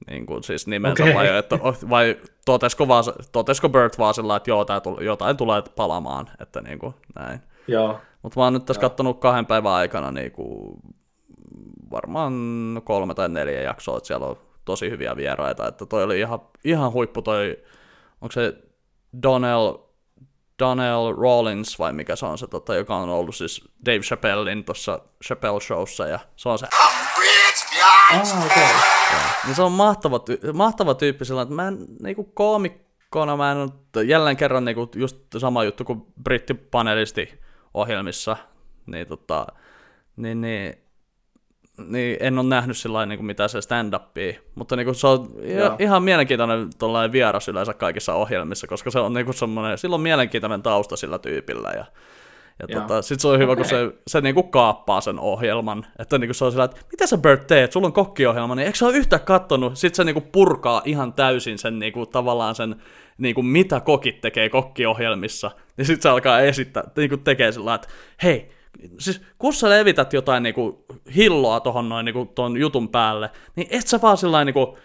niin 0.07 0.25
kuin 0.25 0.43
siis 0.43 0.67
nimensä, 0.67 1.03
Okei. 1.03 1.15
vai, 1.15 1.37
että, 1.37 1.59
vai 1.89 2.17
totesko, 2.45 2.87
vaan, 2.87 3.03
totesko 3.31 3.69
Bert 3.69 3.97
vaan 3.97 4.13
sillä, 4.13 4.35
että 4.35 4.49
joo, 4.49 4.65
tää 4.65 4.79
tuli, 4.79 5.05
jotain 5.05 5.37
tulee 5.37 5.63
palamaan, 5.75 6.29
että 6.39 6.61
niin 6.61 6.79
kuin 6.79 6.93
näin. 7.15 7.39
Joo. 7.67 7.99
Mutta 8.21 8.39
mä 8.39 8.43
oon 8.43 8.53
nyt 8.53 8.65
tässä 8.65 8.81
kattonut 8.81 9.19
kahden 9.19 9.45
päivän 9.45 9.71
aikana 9.71 10.11
niin 10.11 10.31
kuin, 10.31 10.79
varmaan 11.91 12.33
kolme 12.83 13.13
tai 13.13 13.29
neljä 13.29 13.61
jaksoa, 13.61 13.97
että 13.97 14.07
siellä 14.07 14.25
on 14.25 14.37
tosi 14.65 14.89
hyviä 14.89 15.15
vieraita, 15.15 15.67
että 15.67 15.85
toi 15.85 16.03
oli 16.03 16.19
ihan, 16.19 16.39
ihan 16.63 16.91
huippu 16.91 17.21
toi, 17.21 17.57
onko 18.21 18.31
se 18.31 18.53
Donnell, 19.23 19.73
Donnell 20.59 21.15
Rollins 21.17 21.79
vai 21.79 21.93
mikä 21.93 22.15
se 22.15 22.25
on 22.25 22.37
se, 22.37 22.47
tota, 22.47 22.75
joka 22.75 22.95
on 22.95 23.09
ollut 23.09 23.35
siis 23.35 23.69
Dave 23.85 23.99
Chappellin 23.99 24.63
tuossa 24.63 24.99
Chappelle 25.25 25.59
Showssa, 25.59 26.07
ja 26.07 26.19
se 26.35 26.49
on 26.49 26.59
se 26.59 26.67
Ah, 26.73 26.98
okei. 28.45 28.67
niin 29.45 29.55
se 29.55 29.61
on 29.61 29.71
mahtava, 29.71 30.17
ty- 30.17 30.53
mahtava 30.53 30.93
tyyppi 30.93 31.25
sillä, 31.25 31.41
että 31.41 31.53
mä 31.53 31.67
en 31.67 31.77
niinku 32.01 32.23
koomikkona, 32.23 33.37
mä 33.37 33.51
en 33.51 33.69
jälleen 34.07 34.37
kerran 34.37 34.65
niinku 34.65 34.89
just 34.95 35.17
sama 35.37 35.63
juttu 35.63 35.85
kuin 35.85 36.05
brittipanelisti 36.23 37.39
ohjelmissa, 37.73 38.37
niin 38.85 39.07
tota, 39.07 39.47
niin, 40.15 40.41
niin, 40.41 40.73
niin 41.87 42.17
en 42.19 42.39
ole 42.39 42.47
nähnyt 42.47 42.77
sillä 42.77 43.05
niin 43.05 43.25
mitään 43.25 43.49
se 43.49 43.59
stand-upia, 43.59 44.39
mutta 44.55 44.75
niin 44.75 44.95
se 44.95 45.07
on 45.07 45.29
Joo. 45.41 45.75
Ihan 45.79 46.03
mielenkiintoinen 46.03 46.69
tuollainen 46.79 47.11
vieras 47.11 47.47
yleensä 47.47 47.73
kaikissa 47.73 48.13
ohjelmissa, 48.13 48.67
koska 48.67 48.91
se 48.91 48.99
on 48.99 49.13
niin 49.13 49.33
semmoinen, 49.33 49.77
sillä 49.77 49.93
on 49.95 50.01
mielenkiintoinen 50.01 50.61
tausta 50.61 50.97
sillä 50.97 51.19
tyypillä 51.19 51.69
ja 51.69 51.85
ja 52.59 52.65
Joo. 52.69 52.81
tota, 52.81 53.01
sit 53.01 53.19
se 53.19 53.27
on 53.27 53.39
hyvä, 53.39 53.51
Okei. 53.51 53.63
kun 53.63 53.69
se, 53.69 53.91
se 54.07 54.21
niinku 54.21 54.43
kaappaa 54.43 55.01
sen 55.01 55.19
ohjelman. 55.19 55.85
Että 55.99 56.17
niinku 56.17 56.33
se 56.33 56.45
on 56.45 56.51
sillä, 56.51 56.63
että 56.63 56.81
mitä 56.91 57.07
sä 57.07 57.17
Bert 57.17 57.47
teet, 57.47 57.71
sulla 57.71 57.87
on 57.87 57.93
kokkiohjelma, 57.93 58.55
niin 58.55 58.65
eikö 58.65 58.77
sä 58.77 58.85
ole 58.85 58.97
yhtään 58.97 59.21
kattonut? 59.21 59.77
Sitten 59.77 59.95
se 59.95 60.03
niinku 60.03 60.21
purkaa 60.31 60.81
ihan 60.85 61.13
täysin 61.13 61.57
sen 61.57 61.79
niinku, 61.79 62.05
tavallaan 62.05 62.55
sen, 62.55 62.75
niinku, 63.17 63.41
mitä 63.41 63.79
kokit 63.79 64.21
tekee 64.21 64.49
kokkiohjelmissa. 64.49 65.51
Niin 65.77 65.85
sitten 65.85 66.01
se 66.01 66.09
alkaa 66.09 66.39
esittää, 66.39 66.83
niinku 66.97 67.17
tekee 67.17 67.51
sillä 67.51 67.75
että 67.75 67.87
hei, 68.23 68.51
siis 68.99 69.21
kun 69.37 69.53
sä 69.53 69.69
levität 69.69 70.13
jotain 70.13 70.43
niinku, 70.43 70.85
hilloa 71.15 71.59
tohon 71.59 71.89
noin 71.89 72.05
niinku, 72.05 72.25
ton 72.25 72.57
jutun 72.57 72.89
päälle, 72.89 73.29
niin 73.55 73.67
et 73.71 73.87
sä 73.87 74.01
vaan 74.01 74.17
sillä 74.17 74.45
niinku, 74.45 74.77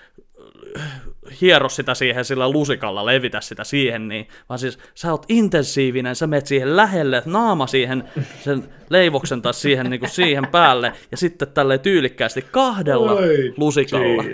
hiero 1.41 1.69
sitä 1.69 1.95
siihen 1.95 2.25
sillä 2.25 2.49
lusikalla, 2.51 3.07
levitä 3.07 3.41
sitä 3.41 3.65
siihen, 3.65 4.09
niin, 4.09 4.29
vaan 4.49 4.59
siis 4.59 4.79
sä 4.95 5.11
oot 5.11 5.27
intensiivinen, 5.29 6.17
sä 6.17 6.27
menet 6.27 6.47
siihen 6.47 6.77
lähelle, 6.77 7.23
naama 7.27 7.67
siihen 7.67 8.05
sen 8.41 8.65
leivoksen 8.91 9.43
tai 9.43 9.55
siihen, 9.55 9.91
niin 9.91 10.01
kuin 10.01 10.11
siihen 10.11 10.47
päälle, 10.47 10.93
ja 11.11 11.17
sitten 11.17 11.49
tälle 11.49 11.79
tyylikkäästi 11.79 12.43
kahdella 12.43 13.13
Oi, 13.13 13.55
lusikalla. 13.57 14.25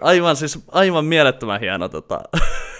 Aivan 0.00 0.36
siis, 0.36 0.64
aivan 0.72 1.04
mielettömän 1.04 1.60
hieno 1.60 1.88
tota, 1.88 2.20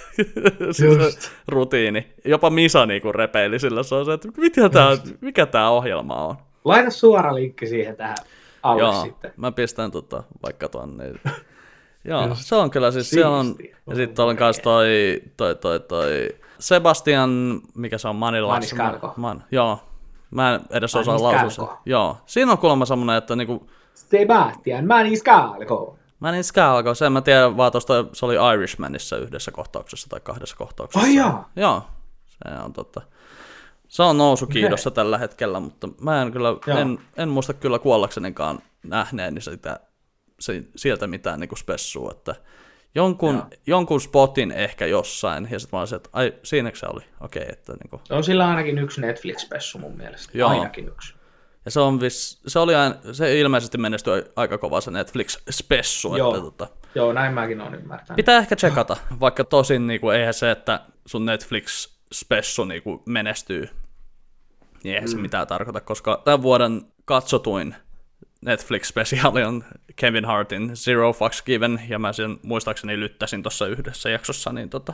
siis 0.77 1.31
rutiini. 1.49 2.13
Jopa 2.25 2.51
Misa 2.51 2.87
niinku 2.87 3.13
repeili 3.13 3.59
sillä, 3.59 3.83
se 3.83 3.95
on 3.95 4.05
se, 4.05 4.13
että 4.13 4.29
mitä 4.37 4.69
tää, 4.69 4.91
mikä 5.21 5.47
tää 5.47 5.71
ohjelma 5.71 6.27
on. 6.27 6.37
Laita 6.65 6.91
suora 6.91 7.35
linkki 7.35 7.67
siihen 7.67 7.97
tähän 7.97 8.17
alle 8.67 8.83
Joo, 8.83 9.05
sitten. 9.05 9.33
mä 9.37 9.53
pistän 9.53 9.91
tota, 9.91 10.23
vaikka 10.43 10.69
tonne. 10.69 11.05
Joo, 12.07 12.27
Just. 12.27 12.43
se 12.45 12.55
on 12.55 12.71
kyllä 12.71 12.91
siis, 12.91 13.11
siellä 13.11 13.37
on, 13.37 13.55
ja 13.87 13.97
sitten 13.97 14.25
on 14.25 14.37
kanssa 14.37 14.63
toi, 14.63 15.23
toi, 15.37 15.55
toi, 15.55 15.81
toi, 15.81 16.29
Sebastian, 16.59 17.61
mikä 17.75 17.99
se 17.99 18.09
on, 18.09 18.17
Manila. 18.17 18.53
Maniscalco. 18.53 19.15
Man, 19.17 19.45
joo, 19.51 19.79
mä 20.31 20.55
en 20.55 20.61
edes 20.71 20.97
osaa 20.97 21.23
lausua. 21.23 21.79
Joo, 21.87 22.17
siinä 22.27 22.53
on 22.53 22.59
kuulemma 22.59 22.85
semmonen, 22.85 23.17
että 23.17 23.37
niinku, 23.37 23.71
Sebastian 23.95 24.87
Maniscalco. 24.87 25.99
Maniscalco, 26.21 26.95
sen 26.95 27.13
mä 27.13 27.21
tiedän 27.21 27.57
vaan 27.57 27.73
tosta, 27.73 28.05
se 28.13 28.27
oli 28.27 28.35
Irishmanissa 28.55 29.17
yhdessä 29.17 29.51
kohtauksessa 29.51 30.09
tai 30.09 30.21
kahdessa 30.21 30.57
kohtauksessa. 30.57 31.07
Ai 31.07 31.15
jaa. 31.15 31.51
Joo, 31.57 31.83
se 32.27 32.63
on 32.65 32.73
totta. 32.73 33.01
Se 33.89 34.03
on 34.03 34.19
nousukiidossa 34.19 34.91
tällä 34.91 35.19
hetkellä, 35.19 35.61
mutta 35.61 35.89
mä 36.01 36.23
en 36.23 36.33
kyllä, 36.33 36.49
Joo. 36.67 36.79
en, 36.79 36.99
en 37.17 37.29
muista 37.29 37.55
kyllä 37.55 37.79
kuollaksenikaan 37.79 38.59
nähneeni 38.83 39.41
sitä, 39.41 39.81
se, 39.81 39.96
sieltä 40.77 41.07
mitään 41.07 41.41
niin 41.41 41.57
spessua, 41.57 42.11
että 42.11 42.35
jonkun, 42.95 43.35
Joo. 43.35 43.47
jonkun 43.67 44.01
spotin 44.01 44.53
ehkä 44.53 44.87
jossain, 44.87 45.49
ja 45.51 45.59
sitten 45.59 45.77
mä 45.77 45.81
olisin, 45.81 45.97
että 45.97 46.11
ai, 46.13 46.35
siinäkö 46.43 46.79
se 46.79 46.87
oli? 46.87 47.03
Okei, 47.21 47.43
okay, 47.43 47.53
että 47.53 47.73
niin 47.73 47.91
kuin, 47.91 48.03
On 48.11 48.25
sillä 48.25 48.49
ainakin 48.49 48.79
yksi 48.79 49.01
Netflix-pessu 49.01 49.79
mun 49.79 49.97
mielestä. 49.97 50.39
Joo. 50.39 50.51
Ainakin 50.51 50.89
yksi. 50.89 51.15
ja 51.65 51.71
se 51.71 51.81
on 51.81 52.01
vis, 52.01 52.41
se 52.47 52.59
oli 52.59 52.75
aina, 52.75 52.95
se 53.13 53.41
ilmeisesti 53.41 53.79
menestyi 53.79 54.25
aika 54.37 54.59
kova 54.59 54.81
se 54.81 54.91
Netflix-spessu, 54.91 56.17
Joo. 56.17 56.35
että 56.35 56.45
tota, 56.45 56.69
Joo, 56.95 57.13
näin 57.13 57.35
mäkin 57.35 57.61
olen 57.61 57.75
ymmärtänyt. 57.75 58.17
Pitää 58.17 58.39
ehkä 58.39 58.57
tsekata, 58.57 58.97
vaikka 59.21 59.45
tosin 59.45 59.87
niin 59.87 60.01
kuin, 60.01 60.17
eihän 60.17 60.35
se, 60.35 60.51
että 60.51 60.81
sun 61.07 61.27
Netflix 61.27 61.97
spessu 62.15 62.65
niin 62.65 62.83
kuin 62.83 63.03
menestyy, 63.07 63.69
niin 64.85 64.95
eihän 64.95 65.09
se 65.09 65.17
mitään 65.17 65.47
tarkoita, 65.47 65.81
koska 65.81 66.23
tämän 66.25 66.43
vuoden 66.43 66.83
katsotuin 67.05 67.75
Netflix-spesiaali 68.41 69.45
on 69.45 69.65
Kevin 69.97 70.25
Hartin 70.25 70.71
Zero 70.77 71.13
Fucks 71.13 71.43
Given, 71.43 71.81
ja 71.89 71.99
mä 71.99 72.13
sen 72.13 72.37
muistaakseni 72.43 73.01
lyttäsin 73.01 73.43
tuossa 73.43 73.67
yhdessä 73.67 74.11
jaksossa, 74.11 74.53
niin 74.53 74.71
tota, 74.71 74.93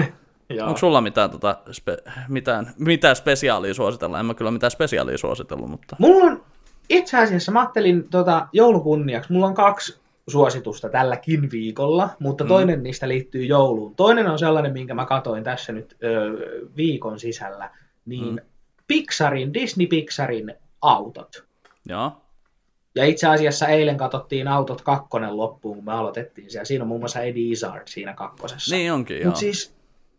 onko 0.66 0.78
sulla 0.78 1.00
mitään, 1.00 1.30
tota, 1.30 1.58
spe, 1.72 1.96
mitään, 2.28 2.72
mitään 2.78 3.16
spesiaalia 3.16 3.74
suositella? 3.74 4.20
En 4.20 4.26
mä 4.26 4.34
kyllä 4.34 4.50
mitään 4.50 4.70
spesiaalia 4.70 5.18
suositellut, 5.18 5.70
mutta... 5.70 5.96
Mulla 5.98 6.24
on 6.24 6.42
itse 6.88 7.18
asiassa, 7.18 7.52
mä 7.52 7.60
ajattelin 7.60 8.08
tota, 8.08 8.46
joulukunniaksi, 8.52 9.32
mulla 9.32 9.46
on 9.46 9.54
kaksi 9.54 9.98
suositusta 10.28 10.88
tälläkin 10.88 11.50
viikolla, 11.50 12.08
mutta 12.18 12.44
toinen 12.44 12.82
niistä 12.82 13.08
liittyy 13.08 13.44
jouluun. 13.44 13.94
Toinen 13.94 14.26
on 14.26 14.38
sellainen, 14.38 14.72
minkä 14.72 14.94
mä 14.94 15.06
katoin 15.06 15.44
tässä 15.44 15.72
nyt 15.72 15.96
ö, 16.02 16.68
viikon 16.76 17.18
sisällä, 17.18 17.70
niin 18.06 18.34
mm. 18.34 18.38
Pixarin, 18.86 19.54
Disney 19.54 19.86
Pixarin 19.86 20.54
autot. 20.82 21.44
Joo. 21.88 22.12
Ja 22.98 23.04
itse 23.04 23.26
asiassa 23.26 23.66
eilen 23.66 23.96
katsottiin 23.96 24.48
Autot 24.48 24.82
kakkonen 24.82 25.36
loppuun, 25.36 25.76
kun 25.76 25.84
me 25.84 25.92
aloitettiin 25.92 26.50
siellä. 26.50 26.64
Siinä 26.64 26.84
on 26.84 26.88
muun 26.88 27.00
muassa 27.00 27.20
Eddie 27.20 27.52
Izzard 27.52 27.82
siinä 27.86 28.14
kakkosessa. 28.14 28.76
Niin 28.76 28.92
onkin, 28.92 29.16
joo. 29.16 29.24
Mutta 29.24 29.40
siis 29.40 29.74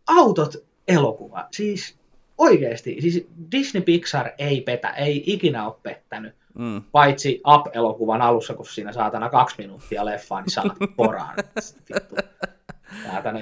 Autot 0.06 0.56
elokuva, 0.88 1.48
siis 1.50 1.96
oikeesti, 2.38 2.96
siis 3.00 3.26
Disney 3.52 3.82
Pixar 3.82 4.30
ei 4.38 4.60
petä, 4.60 4.88
ei 4.88 5.22
ikinä 5.26 5.66
ole 5.66 5.74
pettänyt. 5.82 6.34
Mm. 6.54 6.82
Paitsi 6.92 7.40
Up-elokuvan 7.54 8.22
alussa, 8.22 8.54
kun 8.54 8.66
siinä 8.66 8.92
saatana 8.92 9.28
kaksi 9.28 9.54
minuuttia 9.58 10.04
leffaa, 10.04 10.40
niin 10.40 10.50
saat 10.50 10.72
poraan. 10.96 11.36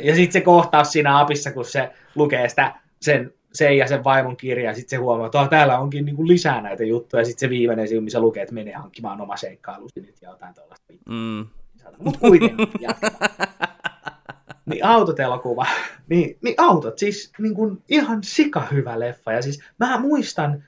Ja 0.02 0.14
sitten 0.14 0.32
se 0.32 0.40
kohtaus 0.40 0.92
siinä 0.92 1.20
apissa, 1.20 1.52
kun 1.52 1.64
se 1.64 1.90
lukee 2.14 2.48
sitä 2.48 2.74
sen, 3.00 3.34
sen 3.52 3.76
ja 3.76 3.88
sen 3.88 4.04
vaimon 4.04 4.36
kirjaa, 4.36 4.74
sitten 4.74 4.90
se 4.90 4.96
huomaa, 4.96 5.26
että 5.26 5.40
"Ah, 5.40 5.48
täällä 5.48 5.78
onkin 5.78 6.04
niinku 6.04 6.26
lisää 6.26 6.60
näitä 6.60 6.84
juttuja, 6.84 7.20
ja 7.20 7.24
sitten 7.24 7.40
se 7.40 7.50
viimeinen 7.50 7.88
sivu, 7.88 8.00
missä 8.00 8.20
lukee, 8.20 8.42
että 8.42 8.54
menee 8.54 8.74
hankkimaan 8.74 9.20
oma 9.20 9.36
seikkailusi 9.36 10.00
nyt 10.00 10.22
ja 10.22 10.30
jotain 10.30 10.54
tuollaista. 10.54 10.92
Mm. 11.08 11.46
Mutta 11.98 12.20
kuitenkin 12.20 12.68
jatketaan. 12.80 13.30
Niin 14.66 14.84
autot 14.84 15.20
elokuva. 15.20 15.66
Niin, 16.08 16.38
niin 16.42 16.54
autot, 16.58 16.98
siis 16.98 17.32
niin 17.38 17.54
kuin 17.54 17.82
ihan 17.88 18.18
sika 18.22 18.66
hyvä 18.72 19.00
leffa. 19.00 19.32
Ja 19.32 19.42
siis 19.42 19.60
mä 19.78 19.98
muistan 20.00 20.64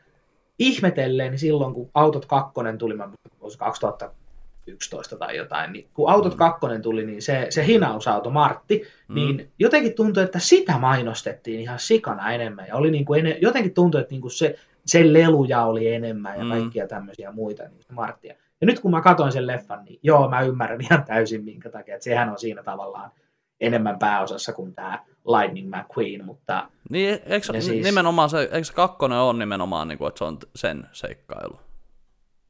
ihmetelleen 0.58 1.38
silloin, 1.38 1.74
kun 1.74 1.90
Autot 1.94 2.26
2 2.26 2.52
tuli, 2.78 2.96
mä 2.96 3.08
muistan, 3.40 3.72
2011 4.76 5.16
tai 5.16 5.36
jotain, 5.36 5.72
niin 5.72 5.88
kun 5.94 6.10
Autot 6.10 6.34
2 6.34 6.60
tuli, 6.82 7.06
niin 7.06 7.22
se, 7.22 7.46
se 7.50 7.66
hinausauto 7.66 8.30
Martti, 8.30 8.82
Mm. 9.08 9.14
niin 9.14 9.50
jotenkin 9.58 9.94
tuntui, 9.94 10.22
että 10.22 10.38
sitä 10.38 10.78
mainostettiin 10.78 11.60
ihan 11.60 11.78
sikana 11.78 12.32
enemmän. 12.32 12.66
Ja 12.68 12.76
oli 12.76 12.90
niin 12.90 13.04
kuin 13.04 13.20
ene, 13.26 13.38
jotenkin 13.40 13.74
tuntui, 13.74 14.00
että 14.00 14.12
niin 14.14 14.20
kuin 14.20 14.30
se, 14.30 14.56
se 14.86 15.12
leluja 15.12 15.64
oli 15.64 15.94
enemmän 15.94 16.38
ja 16.38 16.44
Mm. 16.44 16.50
kaikkia 16.50 16.88
tämmöisiä 16.88 17.32
muita 17.32 17.62
niin 17.62 17.80
Marttia. 17.92 18.34
Ja 18.60 18.66
nyt 18.66 18.80
kun 18.80 18.90
mä 18.90 19.00
katsoin 19.00 19.32
sen 19.32 19.46
leffan, 19.46 19.84
niin 19.84 19.98
joo, 20.02 20.28
mä 20.28 20.40
ymmärrän 20.40 20.80
ihan 20.80 21.04
täysin 21.04 21.44
minkä 21.44 21.70
takia, 21.70 21.94
että 21.94 22.04
sehän 22.04 22.28
on 22.28 22.38
siinä 22.38 22.62
tavallaan 22.62 23.10
enemmän 23.60 23.98
pääosassa 23.98 24.52
kuin 24.52 24.74
tämä 24.74 24.98
Lightning 25.26 25.68
McQueen, 25.76 26.24
mutta 26.24 26.68
Niin, 26.90 27.10
eikö, 27.14 27.34
Ja 27.34 27.40
siis... 27.40 27.66
siis- 27.66 27.84
nimenomaan 27.86 28.30
se, 28.30 28.40
eikö 28.40 28.64
se 28.64 28.72
kakkonen 28.72 29.18
ole 29.18 29.38
nimenomaan, 29.38 29.88
niin 29.88 29.98
kuin, 29.98 30.08
että 30.08 30.18
se 30.18 30.24
on 30.24 30.38
sen 30.54 30.86
seikkailu? 30.92 31.60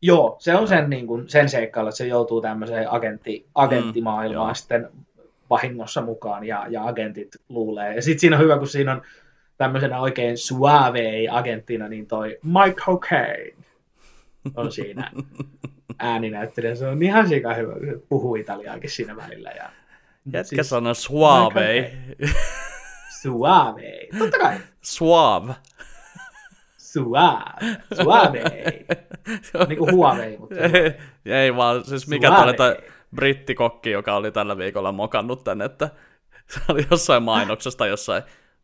Joo, 0.03 0.36
se 0.38 0.55
on 0.55 0.68
sen, 0.68 0.90
niin 0.90 1.07
kuin, 1.07 1.28
sen 1.28 1.48
seikkailu, 1.48 1.88
että 1.88 1.96
se 1.96 2.07
joutuu 2.07 2.40
tämmöiseen 2.40 2.90
agentti, 2.90 3.46
agenttimaailmaan 3.55 4.48
joo. 4.48 4.55
sitten 4.55 4.88
vahingossa 5.51 6.03
mukaan 6.03 6.46
ja, 6.46 6.66
ja 6.68 6.86
agentit 6.86 7.36
luulee. 7.48 7.94
Ja 7.94 8.03
sitten 8.03 8.20
siinä 8.20 8.36
on 8.36 8.42
hyvä, 8.42 8.59
kun 8.59 8.68
siinä 8.68 8.92
on 8.92 9.03
tämmöisenä 9.57 10.01
oikein 10.01 10.38
suave 10.38 11.28
agenttina, 11.30 11.88
niin 11.88 12.07
toi 12.07 12.38
Michael 12.42 12.98
Caine 12.98 13.64
on 14.55 14.72
siinä 14.72 15.11
ääninäyttelijä. 15.98 16.74
Se 16.74 16.86
on 16.86 17.03
ihan 17.03 17.28
sika 17.28 17.55
hyvä, 17.55 17.72
se 17.72 18.01
puhuu 18.09 18.34
italiaakin 18.34 18.90
siinä 18.90 19.16
välillä. 19.16 19.51
Ja, 19.51 19.70
Jätkä 20.32 20.62
siis 20.62 21.03
suave. 21.03 21.92
Suave. 23.22 24.09
Totta 24.18 24.38
kai. 24.38 24.57
Suave. 24.82 25.55
Suave. 26.93 27.45
Suave. 28.03 28.43
Niin 29.68 29.78
kuin 29.78 29.93
Huawei, 29.93 30.38
mutta 30.38 30.55
ei, 30.55 30.93
ei 31.24 31.57
vaan, 31.57 31.84
siis 31.84 32.09
mikä 32.09 32.28
tämä 32.28 32.53
toi 32.53 32.76
brittikokki, 33.14 33.91
joka 33.91 34.16
oli 34.16 34.32
tällä 34.32 34.59
viikolla 34.59 34.93
mokannut 34.93 35.45
tänne, 35.45 35.64
että 35.64 35.91
se 36.53 36.61
oli 36.68 36.86
jossain 36.91 37.22
mainoksesta 37.22 37.86
jossain 37.86 38.22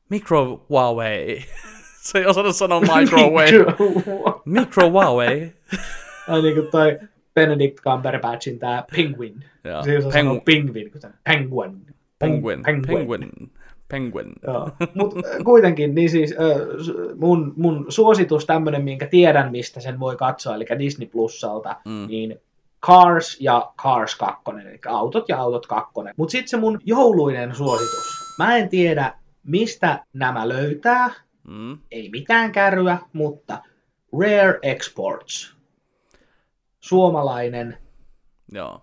micro 0.09 0.66
Huawei. 0.68 1.45
se 2.07 2.18
ei 2.18 2.27
osannut 2.27 2.57
sanoa 2.57 2.81
microwave. 2.97 3.74
Microwave. 4.45 5.53
Ai 6.29 6.43
niin 6.43 6.55
kuin 6.55 6.70
toi 6.70 6.99
Benedict 7.35 7.81
Cumberbatchin 7.81 8.59
tää 8.59 8.85
Penguin. 8.97 9.45
Joo. 9.64 9.83
Se 9.83 9.99
osaa 9.99 10.11
Pengu- 10.11 10.12
sanoa 10.12 10.41
Penguin, 10.45 10.91
kun 10.91 11.01
Penguin. 11.24 11.87
Penguin. 12.18 12.62
Penguin. 12.62 12.97
Penguin. 12.97 13.31
Penguin. 13.89 14.32
Joo. 14.47 14.70
Mut 14.95 15.14
äh, 15.16 15.22
kuitenkin, 15.45 15.95
niin 15.95 16.11
siis 16.11 16.32
äh, 16.32 17.16
mun, 17.16 17.53
mun 17.57 17.87
suositus 17.89 18.47
tämmönen, 18.47 18.84
minkä 18.84 19.07
tiedän, 19.07 19.51
mistä 19.51 19.80
sen 19.80 20.01
voi 20.01 20.16
katsoa, 20.16 20.55
eli 20.55 20.66
Disney 20.78 21.09
Plusalta, 21.09 21.76
Mm. 21.84 22.07
niin 22.09 22.41
Cars 22.87 23.37
ja 23.41 23.72
Cars 23.82 24.14
2, 24.14 24.43
eli 24.51 24.78
autot 24.89 25.28
ja 25.28 25.39
autot 25.41 25.66
2. 25.66 25.93
Mutta 26.16 26.32
sitten 26.32 26.49
se 26.49 26.57
mun 26.57 26.80
jouluinen 26.84 27.55
suositus. 27.55 28.34
Mä 28.39 28.57
en 28.57 28.68
tiedä, 28.68 29.14
mistä 29.45 30.05
nämä 30.12 30.49
löytää, 30.49 31.11
Mm. 31.49 31.78
ei 31.91 32.09
mitään 32.11 32.53
kärryä, 32.53 32.99
mutta 33.12 33.59
Rare 34.20 34.59
Exports. 34.62 35.57
Suomalainen 36.80 37.78
Joo. 38.53 38.80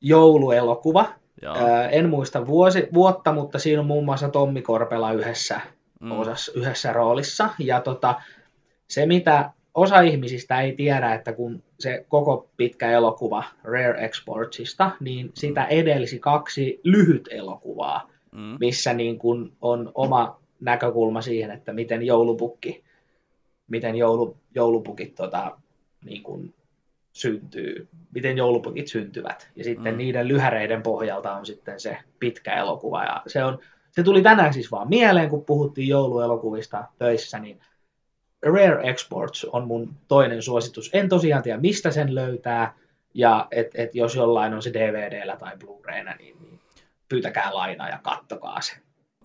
jouluelokuva. 0.00 1.08
Ää, 1.46 1.88
en 1.88 2.08
muista 2.08 2.46
vuosi, 2.46 2.88
vuotta, 2.94 3.32
mutta 3.32 3.58
siinä 3.58 3.80
on 3.80 3.86
muun 3.86 4.04
muassa 4.04 4.28
Tommi 4.28 4.62
Korpela 4.62 5.12
yhdessä, 5.12 5.60
Mm. 6.00 6.08
mm. 6.08 6.18
osassa, 6.20 6.52
yhdessä 6.54 6.92
roolissa. 6.92 7.48
Ja 7.58 7.80
tota, 7.80 8.20
se, 8.88 9.06
mitä 9.06 9.50
osa 9.74 10.00
ihmisistä 10.00 10.60
ei 10.60 10.72
tiedä, 10.72 11.14
että 11.14 11.32
kun 11.32 11.62
se 11.80 12.04
koko 12.08 12.48
pitkä 12.56 12.90
elokuva 12.90 13.44
Rare 13.64 14.04
Exportsista, 14.04 14.90
niin 15.00 15.30
sitä 15.34 15.64
edelsi 15.64 16.18
kaksi 16.18 16.80
lyhyt 16.84 17.28
elokuvaa, 17.30 18.08
Mm. 18.32 18.56
missä 18.60 18.92
niin 18.92 19.18
kun 19.18 19.52
on 19.62 19.92
oma 19.94 20.40
näkökulma 20.60 21.22
siihen, 21.22 21.50
että 21.50 21.72
miten 21.72 22.02
joulupukki, 22.02 22.82
miten 23.68 23.96
joulu, 23.96 24.36
joulupukit 24.54 25.14
tota, 25.14 25.56
niin 26.04 26.22
kun 26.22 26.54
syntyy, 27.12 27.88
miten 28.14 28.36
joulupukit 28.36 28.88
syntyvät. 28.88 29.50
Ja 29.56 29.64
sitten 29.64 29.94
Mm. 29.94 29.98
niiden 29.98 30.28
lyhäreiden 30.28 30.82
pohjalta 30.82 31.32
on 31.32 31.46
sitten 31.46 31.80
se 31.80 31.98
pitkä 32.18 32.54
elokuva. 32.54 33.04
Ja 33.04 33.22
se, 33.26 33.44
on, 33.44 33.58
se 33.90 34.02
tuli 34.02 34.22
tänään 34.22 34.52
siis 34.54 34.70
vaan 34.72 34.88
mieleen, 34.88 35.28
kun 35.28 35.44
puhuttiin 35.44 35.88
jouluelokuvista 35.88 36.84
töissä, 36.98 37.38
niin 37.38 37.60
Rare 38.42 38.90
Exports 38.90 39.44
on 39.44 39.66
mun 39.66 39.94
toinen 40.08 40.42
suositus. 40.42 40.90
En 40.92 41.08
tosiaan 41.08 41.42
tiedä, 41.42 41.58
mistä 41.58 41.90
sen 41.90 42.14
löytää, 42.14 42.74
ja 43.14 43.48
et, 43.50 43.70
et 43.74 43.94
jos 43.94 44.14
jollain 44.14 44.54
on 44.54 44.62
se 44.62 44.72
DVDllä 44.72 45.36
tai 45.36 45.56
Blu-rayna, 45.56 46.14
niin, 46.18 46.36
niin 46.42 46.60
pyytäkää 47.08 47.54
lainaa 47.54 47.88
ja 47.88 47.98
kattokaa 48.02 48.60
se. 48.60 48.72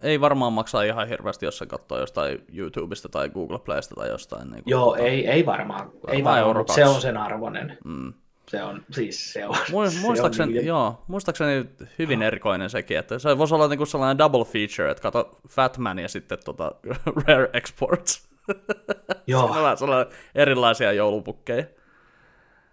Ei 0.01 0.21
varmaan 0.21 0.53
maksaa 0.53 0.83
ihan 0.83 1.07
hirveästi, 1.07 1.45
jos 1.45 1.57
se 1.57 1.65
katsoo 1.65 1.99
jostain 1.99 2.43
YouTubesta 2.53 3.09
tai 3.09 3.29
Google 3.29 3.59
Playsta 3.59 3.95
tai 3.95 4.09
jostain. 4.09 4.51
Niin 4.51 4.63
Joo, 4.65 4.95
ei, 4.95 5.27
ei 5.27 5.45
varmaan, 5.45 5.91
ei 6.07 6.23
Varmaan 6.23 6.39
euro 6.39 6.65
se 6.67 6.85
on 6.85 7.01
sen 7.01 7.17
arvoinen. 7.17 7.77
Mm. 7.85 8.13
Se 8.47 8.63
on, 8.63 8.81
siis 8.91 9.33
se 9.33 9.47
on. 9.47 9.55
Mu- 9.55 9.89
se 9.89 9.99
muistaakseni, 10.01 10.49
on 10.49 10.53
niin- 10.53 10.65
joo, 10.65 11.03
muistaakseni 11.07 11.65
hyvin 11.99 12.21
erikoinen 12.21 12.69
sekin, 12.69 12.97
että 12.97 13.19
se 13.19 13.37
voisi 13.37 13.55
olla 13.55 13.67
niinku 13.67 13.85
sellainen 13.85 14.17
double 14.17 14.45
feature, 14.45 14.91
että 14.91 15.01
kato 15.03 15.39
Fatman 15.49 15.99
ja 15.99 16.09
sitten 16.09 16.37
tota 16.45 16.71
Rare 17.27 17.49
Exports. 17.53 18.27
Joo, 19.27 19.45
on 19.45 19.77
sellainen 19.77 20.13
erilaisia 20.35 20.91
joulupukkeja. 20.91 21.65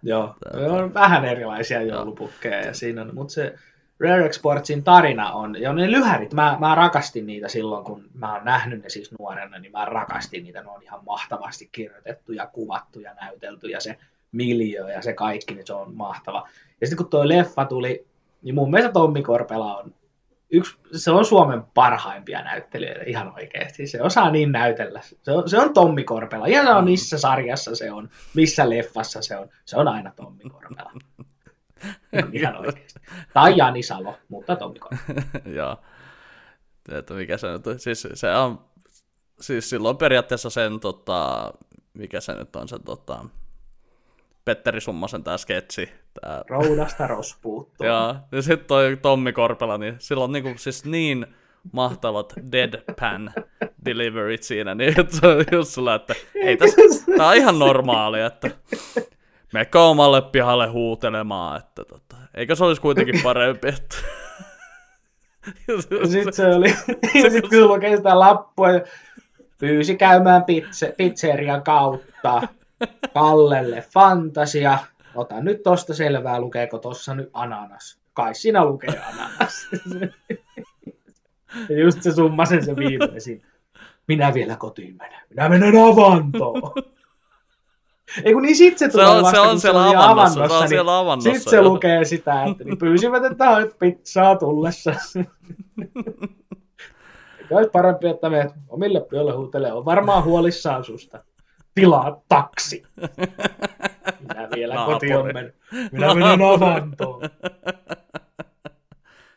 joo. 0.03 0.35
Se 0.53 0.57
on 0.65 0.93
vähän 0.93 1.25
erilaisia 1.25 1.81
joulupukkeja 1.81 2.65
ja 2.65 2.73
siinä 2.73 3.01
on, 3.01 3.15
mutta 3.15 3.33
se 3.33 3.55
Rare 3.99 4.25
Exportsin 4.25 4.83
tarina 4.83 5.31
on, 5.31 5.61
ja 5.61 5.73
ne 5.73 5.91
lyhärit, 5.91 6.33
mä, 6.33 6.57
mä 6.59 6.75
rakastin 6.75 7.25
niitä 7.25 7.47
silloin, 7.47 7.85
kun 7.85 8.09
mä 8.13 8.33
oon 8.33 8.45
nähnyt 8.45 8.83
ne 8.83 8.89
siis 8.89 9.11
nuorena, 9.19 9.59
niin 9.59 9.71
mä 9.71 9.85
rakastin 9.85 10.43
niitä, 10.43 10.61
ne 10.61 10.69
on 10.69 10.83
ihan 10.83 11.05
mahtavasti 11.05 11.69
kirjoitettu 11.71 12.31
ja 12.31 12.47
kuvattu 12.47 12.99
ja 12.99 13.13
näytelty 13.13 13.67
ja 13.67 13.79
se 13.79 13.97
miljö 14.31 14.89
ja 14.89 15.01
se 15.01 15.13
kaikki, 15.13 15.53
niin 15.53 15.67
se 15.67 15.73
on 15.73 15.95
mahtava. 15.95 16.47
Ja 16.81 16.87
sitten 16.87 16.97
kun 16.97 17.09
tuo 17.09 17.27
leffa 17.27 17.65
tuli, 17.65 18.05
niin 18.41 18.55
mun 18.55 18.71
mielestä 18.71 18.93
Tommi 18.93 19.21
Korpela 19.23 19.77
on 19.77 19.93
yksi, 20.49 20.77
se 20.91 21.11
on 21.11 21.25
Suomen 21.25 21.63
parhaimpia 21.73 22.41
näyttelijöitä 22.41 23.03
ihan 23.07 23.33
oikeasti. 23.33 23.87
Se 23.87 24.01
osaa 24.01 24.31
niin 24.31 24.51
näytellä. 24.51 25.01
Se 25.23 25.31
on, 25.31 25.49
se 25.49 25.59
on 25.59 25.73
Tommi 25.73 26.03
Korpela. 26.03 26.45
Ihan 26.45 26.65
sama 26.65 26.81
missä 26.81 27.17
sarjassa 27.17 27.75
se 27.75 27.91
on, 27.91 28.09
missä 28.33 28.69
leffassa 28.69 29.21
se 29.21 29.37
on. 29.37 29.49
Se 29.65 29.77
on 29.77 29.87
aina 29.87 30.11
Tommi 30.15 30.43
Korpela. 30.49 30.91
ihan 32.33 32.57
oikeasti. 32.57 32.99
Tai 33.33 33.57
Jani 33.57 33.83
Salo, 33.83 34.17
mutta 34.29 34.55
Tommi. 34.55 34.79
Joo. 35.57 35.77
Että 36.91 37.13
mikä 37.13 37.37
se 37.37 37.51
nyt 37.51 37.67
on? 37.67 37.79
Siis 37.79 38.07
se 38.13 38.35
on 38.35 38.65
siis 39.41 39.69
silloin 39.69 39.97
periaatteessa 39.97 40.49
sen, 40.49 40.79
tota, 40.79 41.53
mikä 41.93 42.21
se 42.21 42.33
nyt 42.33 42.55
on 42.55 42.67
se, 42.67 42.79
tota, 42.85 43.25
Petteri 44.45 44.81
Summasen 44.81 45.23
tää 45.23 45.37
sketsi. 45.37 45.89
Tää, 46.21 46.43
Roudasta 46.47 47.07
rospuuttuu. 47.07 47.87
ja, 47.87 48.15
ja 48.31 48.41
sitten 48.41 48.67
toi 48.67 48.97
Tommi 49.01 49.33
Korpela, 49.33 49.77
niin 49.77 49.95
sillä 49.99 50.23
on 50.23 50.31
niinku 50.31 50.49
siis 50.55 50.85
niin 50.85 51.27
mahtavat 51.71 52.33
deadpan 52.51 53.33
deliveryt 53.85 54.43
siinä, 54.43 54.75
niin 54.75 54.99
että 54.99 55.15
se 55.15 55.27
on 55.27 55.45
just 55.51 55.71
sulla, 55.71 55.95
että 55.95 56.13
ei 56.35 56.57
tässä, 56.57 56.81
tää 57.17 57.27
on 57.27 57.35
ihan 57.35 57.59
normaali, 57.59 58.21
että 58.21 58.51
mekö 59.53 59.81
omalle 59.81 60.21
pihalle 60.21 60.67
huutelemaan, 60.67 61.59
että 61.59 61.83
tota, 61.85 62.15
eikö 62.33 62.55
se 62.55 62.63
olisi 62.63 62.81
kuitenkin 62.81 63.21
parempi, 63.23 63.67
että... 63.67 63.97
Sitten 66.09 66.33
se 66.33 66.45
oli, 66.45 66.69
sitten 67.21 67.41
kun 67.41 67.51
sulla 67.51 67.97
sitä 67.97 68.19
lappua, 68.19 68.71
ja 68.71 68.81
pyysi 69.57 69.95
käymään 69.95 70.43
pitse, 70.43 70.93
pizzerian 70.97 71.63
kautta 71.63 72.41
Kallelle 73.13 73.83
fantasia. 73.93 74.77
Ota 75.15 75.41
nyt 75.41 75.63
tosta 75.63 75.93
selvää, 75.93 76.39
lukeeko 76.39 76.77
tossa 76.77 77.15
nyt 77.15 77.29
ananas. 77.33 77.99
Kai 78.13 78.35
siinä 78.35 78.65
lukee 78.65 79.01
ananas. 79.13 79.67
Ja 81.69 81.79
just 81.79 82.01
se 82.01 82.11
summasen 82.11 82.65
se 82.65 82.75
viimeinen 82.75 83.21
siinä. 83.21 83.47
Minä 84.07 84.33
vielä 84.33 84.55
kotiin 84.55 84.95
menen. 84.95 85.19
Minä 85.29 85.49
menen 85.49 85.73
avantoon. 85.83 86.61
Ei 88.23 88.33
kun 88.33 88.41
niin 88.41 88.55
sit 88.55 88.77
se 88.77 88.89
tulee 88.89 89.05
Se 89.05 89.11
on- 89.11 89.17
se 89.17 89.23
vasta, 89.23 89.41
on 89.41 89.49
kun 89.49 89.59
siellä 89.59 89.85
oli 89.85 89.95
avannossa, 89.95 90.47
se 90.47 90.53
on 90.53 90.59
niin 90.59 90.69
siellä 90.69 90.99
avannossa, 90.99 91.33
Sit 91.33 91.49
se 91.49 91.55
joo. 91.55 91.65
lukee 91.65 92.05
sitä, 92.05 92.43
että 92.43 92.63
niin 92.63 92.77
pyysivät, 92.77 93.25
että 93.25 93.45
haet 93.45 93.79
pizzaa 93.79 94.35
tullessa. 94.35 94.93
Olisi 97.51 97.69
parempi, 97.69 98.07
että 98.07 98.29
menet 98.29 98.53
omille 98.69 99.01
pyölle 99.01 99.31
huutelee. 99.33 99.73
On 99.73 99.85
varmaan 99.85 100.23
huolissaan 100.23 100.83
susta. 100.83 101.23
Tilaa 101.75 102.21
taksi. 102.29 102.83
Minä 104.19 104.47
vielä 104.55 104.73
Naapuri. 104.73 104.95
kotiin 104.95 105.25
menen. 105.25 105.53
Minä 105.91 106.13
menen 106.13 106.41
avantoon. 106.41 107.21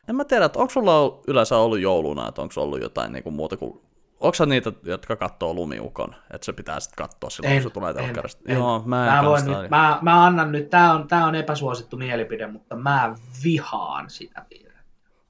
En 0.09 0.17
mä 0.17 0.25
tiedä, 0.25 0.45
että 0.45 0.59
onko 0.59 0.71
sulla 0.71 1.21
yleensä 1.27 1.57
ollut 1.57 1.81
jouluna, 1.81 2.29
että 2.29 2.43
onko 2.43 2.55
ollut 2.57 2.81
jotain 2.83 3.13
niinku 3.13 3.31
muuta 3.31 3.57
kuin... 3.57 3.81
Onko 4.21 4.45
niitä, 4.47 4.73
jotka 4.83 5.17
katsoo 5.17 5.55
lumiukon, 5.55 6.15
että 6.31 6.45
se 6.45 6.53
pitää 6.53 6.81
sitten 6.81 6.97
katsoa 6.97 7.31
silloin, 7.31 7.55
kun 7.55 7.63
se 7.63 7.71
tulee 7.71 7.95
telkkarista? 7.95 8.43
en. 8.47 8.57
Joo, 8.57 8.83
mä 8.87 9.07
en 9.07 9.25
Mä, 9.25 9.31
voin 9.31 9.45
nyt, 9.45 9.71
mä, 9.71 9.99
mä 10.03 10.25
annan 10.27 10.53
nyt, 10.53 10.71
tää 10.71 10.95
on, 10.95 11.09
tää 11.09 11.27
on 11.27 11.35
epäsuosittu 11.35 11.97
mielipide, 11.97 12.47
mutta 12.47 12.77
mä 12.77 13.15
vihaan 13.45 14.11
sitä 14.11 14.45
piirrettä. 14.49 14.83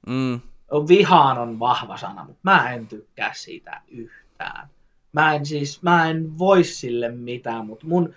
Mm, 0.07 0.41
Vihaan 0.89 1.39
on 1.39 1.59
vahva 1.61 1.97
sana, 1.97 2.25
mutta 2.25 2.41
mä 2.43 2.73
en 2.73 2.87
tykkää 2.87 3.33
siitä 3.35 3.83
yhtään. 3.89 4.69
Mä 5.13 5.35
en 5.35 5.47
siis, 5.47 5.83
mä 5.83 6.11
en 6.11 6.39
voi 6.39 6.65
sille 6.65 7.09
mitään, 7.09 7.67
mutta 7.67 7.87
mun, 7.87 8.15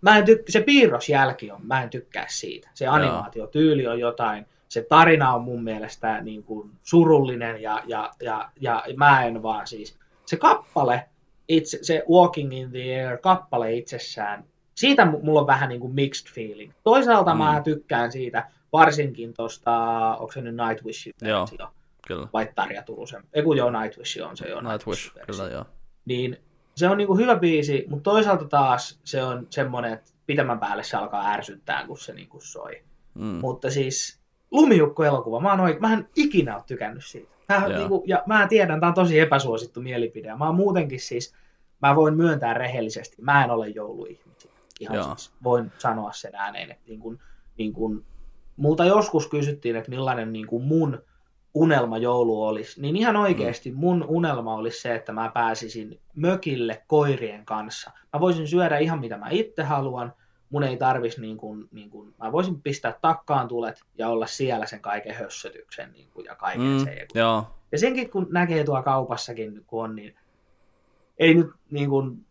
mä 0.00 0.18
en 0.18 0.24
tykkä, 0.24 0.52
se 0.52 0.60
piirrosjälki 0.60 1.50
on, 1.50 1.66
mä 1.66 1.82
en 1.82 1.90
tykkää 1.90 2.26
siitä. 2.28 2.68
Se 2.74 2.86
animaatiotyyli 2.86 3.86
on 3.86 4.00
jotain, 4.00 4.46
se 4.68 4.86
tarina 4.88 5.34
on 5.34 5.42
mun 5.42 5.64
mielestä 5.64 6.20
niin 6.20 6.42
kuin 6.42 6.70
surullinen 6.82 7.62
ja, 7.62 7.82
ja, 7.86 8.10
ja, 8.20 8.50
ja 8.60 8.84
mä 8.96 9.24
en 9.24 9.42
vaan 9.42 9.66
siis, 9.66 9.98
se 10.26 10.36
kappale, 10.36 11.08
itse, 11.48 11.78
se 11.82 12.02
Walking 12.10 12.58
in 12.58 12.70
the 12.70 13.00
Air 13.06 13.18
kappale 13.18 13.72
itsessään, 13.74 14.44
siitä 14.74 15.04
mu- 15.04 15.24
mulla 15.24 15.40
on 15.40 15.46
vähän 15.46 15.68
niin 15.68 15.80
kuin 15.80 15.94
mixed 15.94 16.34
feeling. 16.34 16.72
Toisaalta 16.84 17.34
Mm. 17.34 17.38
mä 17.38 17.60
tykkään 17.64 18.12
siitä, 18.12 18.48
varsinkin 18.72 19.34
tosta, 19.34 19.72
onko 20.16 20.32
se 20.32 20.40
nyt 20.40 20.54
Nightwish 20.68 21.08
Joo. 21.22 21.40
versio, 21.40 21.68
kyllä. 22.08 22.28
vai 22.32 22.48
Tarja 22.54 22.82
Turusen, 22.82 23.22
ei 23.32 23.42
kun 23.42 23.56
joo 23.56 23.70
Nightwish 23.80 24.22
on 24.22 24.36
se 24.36 24.48
jo 24.48 24.60
Nightwish, 24.60 25.14
versio 25.14 25.44
kyllä 25.44 25.50
joo. 25.54 25.64
niin 26.04 26.36
se 26.76 26.88
on 26.88 26.98
niinku 26.98 27.16
hyvä 27.16 27.36
biisi, 27.36 27.84
mutta 27.88 28.10
toisaalta 28.10 28.44
taas 28.44 29.00
se 29.04 29.22
on 29.22 29.46
semmoinen, 29.50 29.92
että 29.92 30.10
pitemmän 30.26 30.58
päälle 30.58 30.82
se 30.84 30.96
alkaa 30.96 31.30
ärsyttää, 31.32 31.86
kun 31.86 31.98
se 31.98 32.12
niinku 32.12 32.40
soi. 32.40 32.82
Mm. 33.14 33.24
Mutta 33.24 33.70
siis 33.70 34.20
Lumiukko-elokuva, 34.56 35.40
mä, 35.40 35.50
oon 35.50 35.76
mä 35.80 35.92
en 35.92 36.08
ikinä 36.16 36.54
ole 36.54 36.64
tykännyt 36.66 37.04
siitä. 37.04 37.28
On 37.56 37.70
Joo. 37.70 37.78
niinku, 37.78 38.02
ja 38.06 38.22
mä 38.26 38.46
tiedän, 38.48 38.80
tää 38.80 38.88
on 38.88 38.94
tosi 38.94 39.18
epäsuosittu 39.18 39.80
mielipide. 39.80 40.28
ja 40.28 40.36
Mä 40.36 40.46
oon 40.46 40.54
muutenkin 40.54 41.00
siis, 41.00 41.34
mä 41.82 41.96
voin 41.96 42.14
myöntää 42.14 42.54
rehellisesti, 42.54 43.16
mä 43.22 43.44
en 43.44 43.50
ole 43.50 43.68
jouluihmisiä. 43.68 44.50
Ihan 44.80 44.96
Joo. 44.96 45.04
siis, 45.04 45.32
voin 45.44 45.72
sanoa 45.78 46.12
sen 46.12 46.34
ääneen, 46.34 46.70
että 46.70 46.84
niin 46.88 47.00
kun, 47.00 47.18
niin 47.58 47.72
kun, 47.72 48.04
multa 48.56 48.84
joskus 48.84 49.26
kysyttiin, 49.26 49.76
että 49.76 49.90
millainen 49.90 50.32
niin 50.32 50.46
kun 50.46 50.64
mun 50.64 51.02
unelma 51.54 51.98
joulu 51.98 52.42
olisi, 52.42 52.80
niin 52.80 52.96
ihan 52.96 53.16
oikeasti 53.16 53.72
mun 53.72 54.04
unelma 54.08 54.54
olisi 54.54 54.80
se, 54.80 54.94
että 54.94 55.12
mä 55.12 55.30
pääsisin 55.34 56.00
mökille 56.14 56.82
koirien 56.86 57.44
kanssa. 57.44 57.90
Mä 58.12 58.20
voisin 58.20 58.48
syödä 58.48 58.78
ihan 58.78 59.00
mitä 59.00 59.16
mä 59.16 59.26
itse 59.30 59.62
haluan, 59.62 60.12
mun 60.50 60.64
ei 60.64 60.76
tarvis 60.76 61.18
niin 61.18 61.36
kuin, 61.36 61.68
niin 61.72 61.90
kuin, 61.90 62.14
mä 62.18 62.32
voisin 62.32 62.62
pistää 62.62 62.98
takkaan 63.02 63.48
tulet 63.48 63.80
ja 63.98 64.08
olla 64.08 64.26
siellä 64.26 64.66
sen 64.66 64.80
kaiken 64.80 65.14
hössötyksen 65.14 65.92
niin 65.92 66.08
kuin, 66.10 66.24
ja 66.24 66.34
kaiken 66.34 66.66
Mm, 66.66 66.84
sen. 66.84 66.96
Ja, 66.96 67.06
kun, 67.12 67.20
joo, 67.20 67.46
ja 67.72 67.78
senkin 67.78 68.10
kun 68.10 68.26
näkee 68.30 68.64
tuolla 68.64 68.82
kaupassakin, 68.82 69.64
kun 69.66 69.84
on, 69.84 69.96
niin 69.96 70.14
ei 71.18 71.34
nyt 71.34 71.50
niin 71.70 71.88
kuin, 71.90 72.26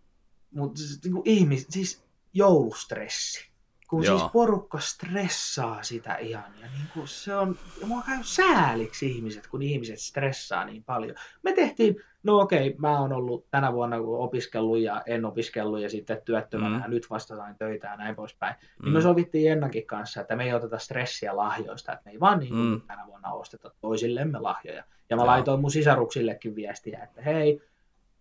mutta 0.51 0.77
siis, 0.77 1.03
niin 1.03 1.13
kuin 1.13 1.29
ihmis, 1.29 1.65
siis 1.69 2.03
joulustressi. 2.33 3.49
Kun 3.95 4.03
Joo. 4.05 4.17
siis 4.19 4.31
porukka 4.31 4.79
stressaa 4.79 5.83
sitä 5.83 6.15
ihan. 6.15 6.43
Ja 6.61 6.67
niin 6.67 6.87
kuin 6.93 7.07
se 7.07 7.35
on, 7.35 7.55
ja 7.81 7.87
mua 7.87 8.01
käy 8.01 8.17
sääliksi 8.21 9.11
ihmiset, 9.11 9.47
kun 9.47 9.61
ihmiset 9.61 9.99
stressaa 9.99 10.65
niin 10.65 10.83
paljon. 10.83 11.15
Me 11.43 11.53
tehtiin, 11.53 11.95
no 12.23 12.39
okei, 12.39 12.75
mä 12.77 12.99
oon 12.99 13.13
ollut 13.13 13.45
tänä 13.51 13.73
vuonna 13.73 13.97
opiskellut 13.97 14.79
ja 14.79 15.01
en 15.05 15.25
opiskellut 15.25 15.79
ja 15.81 15.89
sitten 15.89 16.21
työttömänä 16.25 16.75
Mm. 16.77 16.81
ja 16.81 16.87
nyt 16.87 17.09
vasta 17.09 17.35
sain 17.35 17.55
töitä 17.57 17.87
ja 17.87 17.95
näin 17.97 18.15
poispäin. 18.15 18.55
Niin 18.61 18.89
Mm. 18.89 18.93
me 18.93 19.01
sovittiin 19.01 19.51
Ennakin 19.51 19.85
kanssa, 19.87 20.21
että 20.21 20.35
me 20.35 20.43
ei 20.43 20.53
oteta 20.53 20.77
stressiä 20.79 21.35
lahjoista, 21.35 21.93
että 21.93 22.05
me 22.05 22.11
ei 22.11 22.19
vaan 22.19 22.39
niin 22.39 22.53
kuin 22.53 22.67
Mm. 22.67 22.81
tänä 22.87 23.07
vuonna 23.07 23.31
osteta 23.31 23.71
toisillemme 23.81 24.39
lahjoja. 24.39 24.83
Ja 25.09 25.15
mä 25.15 25.21
Joo. 25.21 25.27
laitoin 25.27 25.61
mun 25.61 25.71
sisaruksillekin 25.71 26.55
viestiä, 26.55 27.03
että 27.03 27.21
hei, 27.21 27.61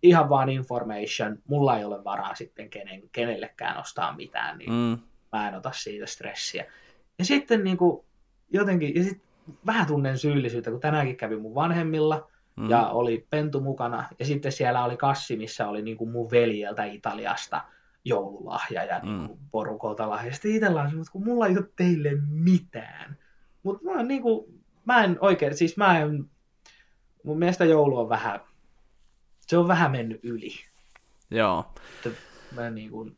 ihan 0.03 0.29
vaan 0.29 0.49
information, 0.49 1.37
mulla 1.47 1.77
ei 1.77 1.85
ole 1.85 2.03
varaa 2.03 2.35
sitten 2.35 2.69
kenen, 2.69 3.01
kenellekään 3.11 3.77
ostaa 3.79 4.15
mitään, 4.15 4.57
niin 4.57 4.71
mm, 4.71 4.97
mä 5.35 5.47
en 5.47 5.55
ota 5.55 5.71
siitä 5.71 6.05
stressiä. 6.05 6.65
Ja 7.19 7.25
sitten 7.25 7.63
niin 7.63 7.77
kuin, 7.77 8.05
jotenkin, 8.51 8.95
ja 8.95 9.03
sitten 9.03 9.27
vähän 9.65 9.87
tunnen 9.87 10.17
syyllisyyttä, 10.17 10.71
kun 10.71 10.79
tänäänkin 10.79 11.17
kävi 11.17 11.37
mun 11.37 11.55
vanhemmilla, 11.55 12.27
mm. 12.55 12.69
ja 12.69 12.87
oli 12.87 13.27
pentu 13.29 13.61
mukana, 13.61 14.07
ja 14.19 14.25
sitten 14.25 14.51
siellä 14.51 14.83
oli 14.83 14.97
kassi, 14.97 15.37
missä 15.37 15.67
oli 15.67 15.81
niin 15.81 15.97
kuin 15.97 16.09
mun 16.11 16.31
veljeltä 16.31 16.83
Italiasta 16.83 17.61
joululahja 18.05 18.83
ja 18.83 18.99
niin 18.99 19.19
Mm. 19.19 19.27
kuin 19.27 19.39
porukolta 19.51 20.09
lahja. 20.09 20.33
Sitten 20.33 20.51
itsellä 20.51 20.81
on 20.81 20.87
semmoinen, 20.87 21.11
kun 21.11 21.25
mulla 21.25 21.47
ei 21.47 21.57
ole 21.57 21.69
teille 21.75 22.11
mitään. 22.29 23.17
Mutta 23.63 23.83
mä, 23.85 24.03
niin 24.03 24.21
kuin, 24.21 24.61
mä 24.85 25.03
en 25.03 25.17
oikein, 25.21 25.57
siis 25.57 25.77
mä 25.77 25.99
en, 25.99 26.29
mun 27.23 27.39
mielestä 27.39 27.65
joulu 27.65 27.97
on 27.99 28.09
vähän, 28.09 28.39
se 29.41 29.57
on 29.57 29.67
vähän 29.67 29.91
mennyt 29.91 30.19
yli. 30.23 30.51
Joo. 31.31 31.65
Että 32.05 32.19
Mä 32.51 32.69
niin 32.69 32.91
kuin, 32.91 33.17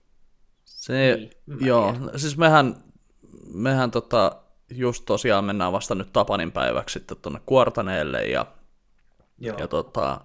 Se, 0.88 1.16
Niin, 1.16 1.32
joo, 1.68 1.92
tiedän. 1.92 2.20
siis 2.20 2.38
mehän, 2.38 2.76
mehän 3.54 3.92
tota, 3.92 4.36
just 4.70 5.06
tosiaan 5.06 5.46
mennään 5.46 5.72
vasta 5.72 5.96
nyt 5.96 6.14
Tapanin 6.14 6.52
päiväksi 6.52 6.94
sitten 6.94 7.18
tuonne 7.22 7.42
Kuortaneelle 7.46 8.26
ja, 8.26 8.46
joo. 9.40 9.58
ja, 9.58 9.68
tota, 9.68 10.22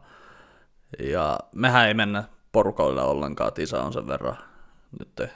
ja 0.98 1.38
mehän 1.54 1.88
ei 1.88 1.94
mennä 1.94 2.24
porukoille 2.52 3.02
ollenkaan, 3.02 3.52
isä 3.58 3.82
on 3.82 3.92
sen 3.92 4.06
verran 4.06 4.36
nyt 4.98 5.30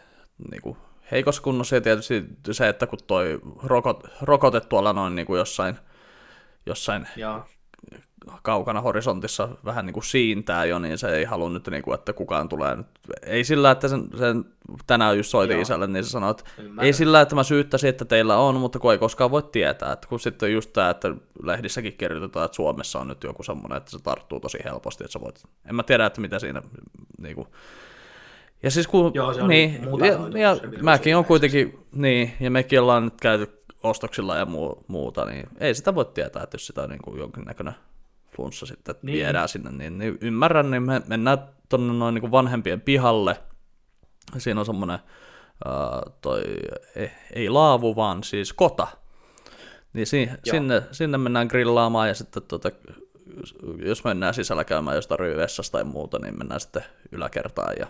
niin 0.50 0.62
kuin 0.62 0.76
heikossa 1.10 1.42
kunnossa 1.42 1.74
ja 1.74 1.80
tietysti 1.80 2.24
se, 2.50 2.68
että 2.68 2.86
kun 2.86 2.98
toi 3.06 3.40
rokot, 3.62 4.04
rokote 4.22 4.60
tuolla 4.60 4.92
noin 4.92 5.14
niin 5.14 5.26
kuin 5.26 5.38
jossain, 5.38 5.78
jossain. 6.66 7.08
Kaukana 8.42 8.80
horisontissa 8.80 9.48
vähän 9.64 9.86
niin 9.86 9.94
kuin 9.94 10.04
siintää 10.04 10.64
jo, 10.64 10.78
niin 10.78 10.98
se 10.98 11.08
ei 11.08 11.24
halua 11.24 11.50
nyt, 11.50 11.68
niin 11.68 11.82
kuin, 11.82 11.94
että 11.94 12.12
kukaan 12.12 12.48
tulee 12.48 12.76
nyt. 12.76 12.86
Ei 13.22 13.44
sillä, 13.44 13.70
että 13.70 13.88
sen, 13.88 14.08
sen 14.18 14.44
tänään 14.86 15.16
just 15.16 15.30
soitin 15.30 15.54
Joo. 15.54 15.62
isälle, 15.62 15.86
niin 15.86 16.04
se 16.04 16.10
sanoi, 16.10 16.30
että 16.30 16.44
Ymmärrän. 16.58 16.86
ei 16.86 16.92
sillä, 16.92 17.20
että 17.20 17.34
mä 17.34 17.42
syyttäisin, 17.42 17.90
että 17.90 18.04
teillä 18.04 18.36
on, 18.36 18.54
mutta 18.54 18.78
kun 18.78 18.92
ei 18.92 18.98
koskaan 18.98 19.30
voi 19.30 19.42
tietää. 19.42 19.92
Että 19.92 20.08
kun 20.08 20.20
sitten 20.20 20.52
just 20.52 20.72
tämä, 20.72 20.90
että 20.90 21.14
lehdissäkin 21.42 21.92
kirjoitetaan, 21.92 22.44
että 22.44 22.56
Suomessa 22.56 22.98
on 22.98 23.08
nyt 23.08 23.24
joku 23.24 23.42
semmoinen, 23.42 23.76
että 23.76 23.90
se 23.90 23.98
tarttuu 24.02 24.40
tosi 24.40 24.58
helposti, 24.64 25.04
että 25.04 25.12
sä 25.12 25.20
voit, 25.20 25.42
en 25.68 25.74
mä 25.74 25.82
tiedä, 25.82 26.06
että 26.06 26.20
mitä 26.20 26.38
siinä 26.38 26.62
niin 27.18 27.34
kuin, 27.34 27.48
ja 28.62 28.70
siis 28.70 28.86
kun, 28.86 29.10
Joo, 29.14 29.34
se 29.34 29.46
niin, 29.46 29.80
ja, 30.00 30.48
ja 30.48 30.56
mäkin 30.82 31.16
on 31.16 31.24
kuitenkin, 31.24 31.78
niin, 31.92 32.32
ja 32.40 32.50
mekin 32.50 32.80
ollaan 32.80 33.04
nyt 33.04 33.20
käyty 33.20 33.55
ostoksilla 33.86 34.36
ja 34.36 34.46
muu, 34.46 34.84
muuta, 34.88 35.24
niin 35.24 35.48
ei 35.60 35.74
sitä 35.74 35.94
voi 35.94 36.04
tietää, 36.04 36.42
että 36.42 36.54
jos 36.54 36.66
sitä 36.66 36.82
on 36.82 36.88
niin 36.90 37.02
kuin 37.02 37.18
jonkinnäköinen 37.18 37.74
flunssa 38.36 38.66
sitten 38.66 38.94
Niin. 38.94 39.06
niin. 39.12 39.24
viedään 39.24 39.48
sinne, 39.48 39.70
niin, 39.70 39.98
niin 39.98 40.18
ymmärrän, 40.20 40.70
niin 40.70 40.82
me 40.82 41.02
mennään 41.06 41.38
tuonne 41.68 41.92
noin 41.92 42.14
niin 42.14 42.20
kuin 42.20 42.30
vanhempien 42.30 42.80
pihalle. 42.80 43.40
Siinä 44.38 44.60
on 44.60 44.66
semmoinen, 44.66 44.98
uh, 45.66 46.12
toi, 46.20 46.42
ei, 46.96 47.10
ei 47.32 47.48
laavu, 47.48 47.96
vaan 47.96 48.24
siis 48.24 48.52
kota. 48.52 48.86
Niin 49.92 50.06
si, 50.06 50.30
sinne, 50.50 50.82
sinne 50.92 51.18
mennään 51.18 51.46
grillaamaan 51.46 52.08
ja 52.08 52.14
sitten 52.14 52.42
tota, 52.42 52.70
jos 53.84 54.04
mennään 54.04 54.34
sisällä 54.34 54.64
käymään 54.64 54.96
jostain 54.96 55.18
ryyvessasta 55.18 55.72
tai 55.72 55.84
muuta, 55.84 56.18
niin 56.18 56.38
mennään 56.38 56.60
sitten 56.60 56.84
yläkertaan 57.12 57.74
ja 57.78 57.86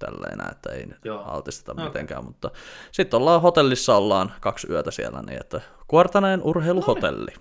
tälleen, 0.00 0.50
että 0.52 0.72
ei 0.72 0.86
Joo. 1.04 1.22
altisteta 1.26 1.72
Okei. 1.72 1.84
mitenkään, 1.84 2.24
mutta 2.24 2.50
sitten 2.92 3.18
ollaan 3.18 3.42
hotellissa, 3.42 3.96
ollaan 3.96 4.32
kaksi 4.40 4.66
yötä 4.70 4.90
siellä, 4.90 5.22
niin 5.22 5.40
että 5.40 5.60
Kuortaneen 5.88 6.42
urheiluhotelli. 6.42 7.32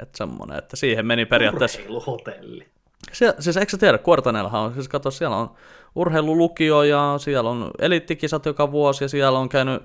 Että 0.00 0.18
semmoinen, 0.18 0.58
että 0.58 0.76
siihen 0.76 1.06
meni 1.06 1.26
periaatteessa... 1.26 1.78
Urheiluhotelli. 1.78 2.68
Siellä, 3.12 3.40
siis 3.40 3.56
eikö 3.56 3.70
sä 3.70 3.78
tiedä, 3.78 3.98
Kuortaneellahan 3.98 4.60
on, 4.60 4.74
siis 4.74 4.88
kato, 4.88 5.10
siellä 5.10 5.36
on 5.36 5.50
urheilulukio 5.94 6.82
ja 6.82 7.14
siellä 7.18 7.50
on 7.50 7.70
eliittikisat 7.78 8.46
joka 8.46 8.72
vuosi 8.72 9.04
ja 9.04 9.08
siellä 9.08 9.38
on 9.38 9.48
käynyt 9.48 9.82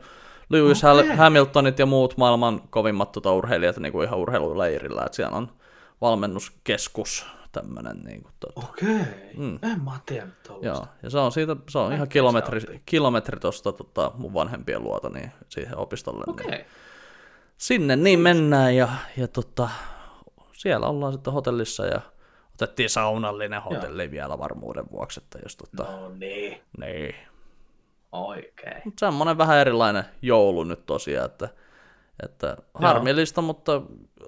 Lewis 0.49 0.83
okay. 0.83 1.15
Hamiltonit 1.15 1.79
ja 1.79 1.85
muut 1.85 2.17
maailman 2.17 2.61
kovimmat 2.69 3.11
tota, 3.11 3.33
urheilijat 3.33 3.77
niin 3.77 3.91
kuin 3.91 4.07
ihan 4.07 4.19
urheiluleirillä, 4.19 5.03
että 5.05 5.15
siellä 5.15 5.37
on 5.37 5.51
valmennuskeskus 6.01 7.25
tämmöinen. 7.61 7.97
Niin 7.97 8.23
kuin, 8.23 8.33
tota. 8.39 8.67
Okei, 8.69 9.33
mm. 9.37 9.59
en 9.61 9.83
mä 9.83 9.99
tuollaista. 10.47 10.53
Joo, 10.61 10.85
ja 11.03 11.09
se 11.09 11.17
on 11.17 11.31
siitä, 11.31 11.55
se 11.69 11.77
on 11.77 11.93
ihan 11.93 12.09
kilometri, 12.09 12.61
se 12.61 12.81
kilometri 12.85 13.39
tuosta 13.39 13.71
tota, 13.71 14.11
mun 14.15 14.33
vanhempien 14.33 14.83
luota 14.83 15.09
niin 15.09 15.31
siihen 15.49 15.77
opistolle. 15.77 16.23
Okei. 16.27 16.51
Niin 16.51 16.65
sinne 17.57 17.95
niin 17.95 18.19
mennään 18.19 18.75
ja, 18.75 18.89
ja 19.17 19.27
tota, 19.27 19.69
siellä 20.53 20.87
ollaan 20.87 21.13
sitten 21.13 21.33
hotellissa 21.33 21.85
ja 21.85 22.01
otettiin 22.53 22.89
saunallinen 22.89 23.61
hotelli 23.61 24.03
Joo. 24.03 24.11
vielä 24.11 24.39
varmuuden 24.39 24.85
vuoksi, 24.91 25.21
että 25.23 25.39
jos 25.43 25.55
tota, 25.57 25.91
No 25.91 26.09
niin, 26.09 26.61
niin. 26.77 27.15
oikein. 28.11 28.81
Mut 28.85 28.99
semmoinen 28.99 29.37
vähän 29.37 29.57
erilainen 29.57 30.03
joulu 30.21 30.63
nyt 30.63 30.85
tosiaan, 30.85 31.25
että, 31.25 31.49
että 32.23 32.57
harmillista, 32.73 33.41
mutta 33.41 33.81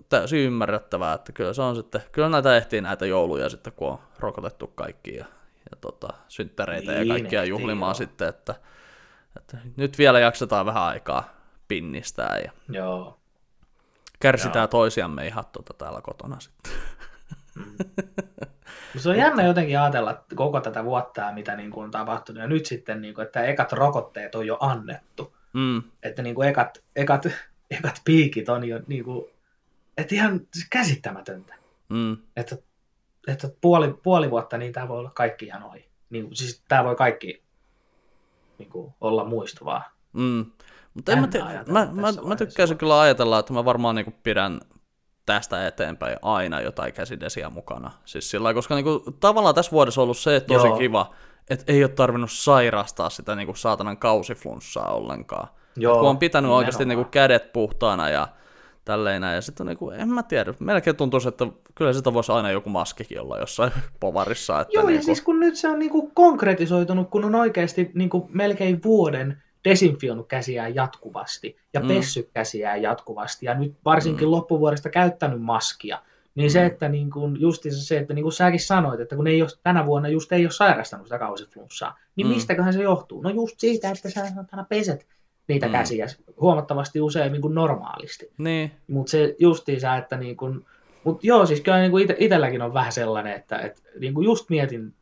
täysin 0.09 0.39
ymmärrettävää, 0.39 1.13
että 1.13 1.31
kyllä 1.31 1.53
se 1.53 1.61
on 1.61 1.75
sitten, 1.75 2.01
kyllä 2.11 2.29
näitä 2.29 2.57
ehtii 2.57 2.81
näitä 2.81 3.05
jouluja 3.05 3.49
sitten, 3.49 3.73
kun 3.73 3.89
on 3.89 3.99
rokotettu 4.19 4.67
kaikki 4.67 5.15
ja, 5.15 5.25
ja 5.71 5.77
tota, 5.81 6.07
synttäreitä 6.27 6.91
Niin, 6.91 7.07
ja 7.07 7.13
kaikkia 7.13 7.39
ehtii, 7.39 7.49
juhlimaan 7.49 7.89
joo. 7.89 7.93
sitten, 7.93 8.27
että, 8.27 8.55
että 9.37 9.57
nyt 9.77 9.97
vielä 9.97 10.19
jaksetaan 10.19 10.65
vähän 10.65 10.83
aikaa 10.83 11.29
pinnistää 11.67 12.37
ja 12.37 12.51
Joo. 12.69 13.19
kärsitään 14.19 14.63
Joo. 14.63 14.67
toisiamme 14.67 15.27
ihan 15.27 15.43
tota 15.51 15.73
täällä 15.73 16.01
kotona 16.01 16.39
sitten. 16.39 16.73
Mut 18.93 19.03
Se 19.03 19.09
on 19.09 19.17
jännä 19.17 19.43
jotenkin 19.43 19.79
ajatella 19.79 20.23
koko 20.35 20.61
tätä 20.61 20.85
vuotta 20.85 21.21
ja 21.21 21.31
mitä 21.31 21.55
niin 21.55 21.71
kuin 21.71 21.83
on 21.83 21.91
tapahtunut. 21.91 22.41
Ja 22.41 22.47
nyt 22.47 22.65
sitten, 22.65 23.01
niin 23.01 23.13
kuin, 23.13 23.25
että 23.25 23.43
ekat 23.43 23.71
rokotteet 23.71 24.35
on 24.35 24.47
jo 24.47 24.57
annettu. 24.59 25.35
Mm, 25.53 25.83
Että 26.03 26.21
niin 26.21 26.35
kuin 26.35 26.49
ekat, 26.49 26.83
ekat, 26.95 27.27
ekat 27.71 28.01
piikit 28.05 28.49
on 28.49 28.67
jo 28.67 28.79
niin 28.87 29.03
kuin, 29.03 29.25
että 29.97 30.15
ihan 30.15 30.41
käsittämätöntä. 30.69 31.53
mm, 31.89 32.17
Että, 32.35 32.57
että 33.27 33.49
puoli, 33.61 33.93
puoli 34.03 34.31
vuotta, 34.31 34.57
niin 34.57 34.73
tämä 34.73 34.87
voi 34.87 34.99
olla 34.99 35.11
kaikki 35.13 35.45
ihan 35.45 35.63
ohi. 35.63 35.89
Niin 36.09 36.25
kuin, 36.25 36.35
siis 36.35 36.63
tämä 36.67 36.83
voi 36.83 36.95
kaikki 36.95 37.43
niin 38.57 38.69
kuin, 38.69 38.93
olla 39.01 39.23
muistuvaa. 39.23 39.91
Mm. 40.13 40.45
Mutta 40.93 41.11
en 41.11 41.19
mä, 41.19 41.27
ajatella 41.45 41.85
mä, 41.85 41.91
mä, 42.01 42.07
mä 42.27 42.35
tykkäisin 42.35 42.77
kyllä 42.77 42.99
ajatella, 42.99 43.39
että 43.39 43.53
mä 43.53 43.65
varmaan 43.65 43.95
niinku 43.95 44.13
pidän 44.23 44.59
tästä 45.25 45.67
eteenpäin 45.67 46.17
aina 46.21 46.61
jotain 46.61 46.93
käsidesiä 46.93 47.49
mukana. 47.49 47.91
Siis 48.05 48.31
sillä 48.31 48.53
koska 48.53 48.75
niinku, 48.75 49.03
tavallaan 49.19 49.55
tässä 49.55 49.71
vuodessa 49.71 50.01
on 50.01 50.03
ollut 50.03 50.17
se 50.17 50.39
tosi 50.39 50.67
Joo. 50.67 50.77
kiva, 50.77 51.13
että 51.49 51.73
ei 51.73 51.83
ole 51.83 51.91
tarvinnut 51.91 52.31
sairastaa 52.31 53.09
sitä 53.09 53.35
niinku 53.35 53.55
saatanan 53.55 53.97
kausiflunssaa 53.97 54.93
ollenkaan. 54.93 55.47
Joo, 55.81 55.99
kun 55.99 56.09
on 56.09 56.17
pitänyt 56.17 56.43
nimenomaan. 56.43 56.57
oikeasti 56.59 56.85
niinku 56.85 57.03
kädet 57.11 57.53
puhtaana 57.53 58.09
ja 58.09 58.27
tälleen 58.85 59.21
näin. 59.21 59.35
Ja 59.35 59.41
sitten 59.41 59.65
niinku, 59.65 59.89
en 59.89 60.09
mä 60.09 60.23
tiedä, 60.23 60.53
melkein 60.59 60.95
tuntuu, 60.95 61.19
että 61.27 61.47
kyllä 61.75 61.93
sitä 61.93 62.13
voisi 62.13 62.31
aina 62.31 62.51
joku 62.51 62.69
maskikin 62.69 63.21
olla 63.21 63.39
jossain 63.39 63.71
povarissa. 63.99 64.59
Että 64.61 64.73
Joo, 64.73 64.85
niinku, 64.85 64.99
ja 64.99 65.05
siis 65.05 65.21
kun 65.21 65.39
nyt 65.39 65.55
se 65.55 65.67
on 65.67 65.79
niinku 65.79 66.11
konkretisoitunut, 66.13 67.09
kun 67.09 67.25
on 67.25 67.35
oikeasti 67.35 67.91
niinku 67.93 68.29
melkein 68.33 68.83
vuoden 68.83 69.43
desinfioinut 69.63 70.27
käsiään 70.27 70.75
jatkuvasti 70.75 71.57
ja 71.73 71.79
Mm. 71.79 71.85
mm. 71.87 71.93
pessyt 71.95 72.29
käsiään 72.33 72.81
jatkuvasti 72.81 73.45
ja 73.45 73.53
nyt 73.53 73.73
varsinkin 73.85 74.27
mm. 74.27 74.31
loppuvuodesta 74.31 74.89
käyttänyt 74.89 75.41
maskia, 75.41 76.01
niin 76.35 76.51
se, 76.51 76.65
että 76.65 76.89
niin 76.89 77.11
kuin 77.11 77.41
justiinsa 77.41 77.85
se, 77.85 77.97
että 77.97 78.13
niin 78.13 78.23
kuin 78.23 78.33
säkin 78.33 78.59
sanoit, 78.59 78.99
että 78.99 79.15
kun 79.15 79.27
ei 79.27 79.41
ole, 79.41 79.49
tänä 79.63 79.85
vuonna 79.85 80.09
just 80.09 80.31
ei 80.31 80.45
ole 80.45 80.51
sairastanut 80.51 81.05
sitä 81.07 81.19
kausiflunssaa, 81.19 81.97
niin 82.15 82.27
Mm. 82.27 82.31
mm. 82.31 82.35
mistäköhän 82.35 82.73
se 82.73 82.81
johtuu? 82.83 83.21
No 83.21 83.29
just 83.29 83.59
siitä, 83.59 83.89
että 83.89 84.09
sä 84.09 84.21
aina 84.51 84.65
peset 84.69 85.07
niitä 85.49 85.65
Mm. 85.65 85.71
käsiä 85.71 86.07
huomattavasti 86.41 87.01
useammin 87.01 87.41
kuin 87.41 87.55
normaalisti. 87.55 88.31
Niin, 88.37 88.71
Mutta 88.87 89.11
se 89.11 89.35
justiinsa, 89.39 89.95
että 89.95 90.17
niin 90.17 90.37
kun, 90.37 90.65
mut 91.03 91.23
joo, 91.23 91.45
siis 91.45 91.61
kyllä 91.61 91.79
niin 91.79 91.99
ite, 91.99 92.15
itselläkin 92.19 92.61
on 92.61 92.73
vähän 92.73 92.91
sellainen, 92.91 93.33
että 93.33 93.57
et, 93.57 93.83
niin 93.99 94.13
kun 94.13 94.23
just 94.23 94.49
mietin 94.49 94.93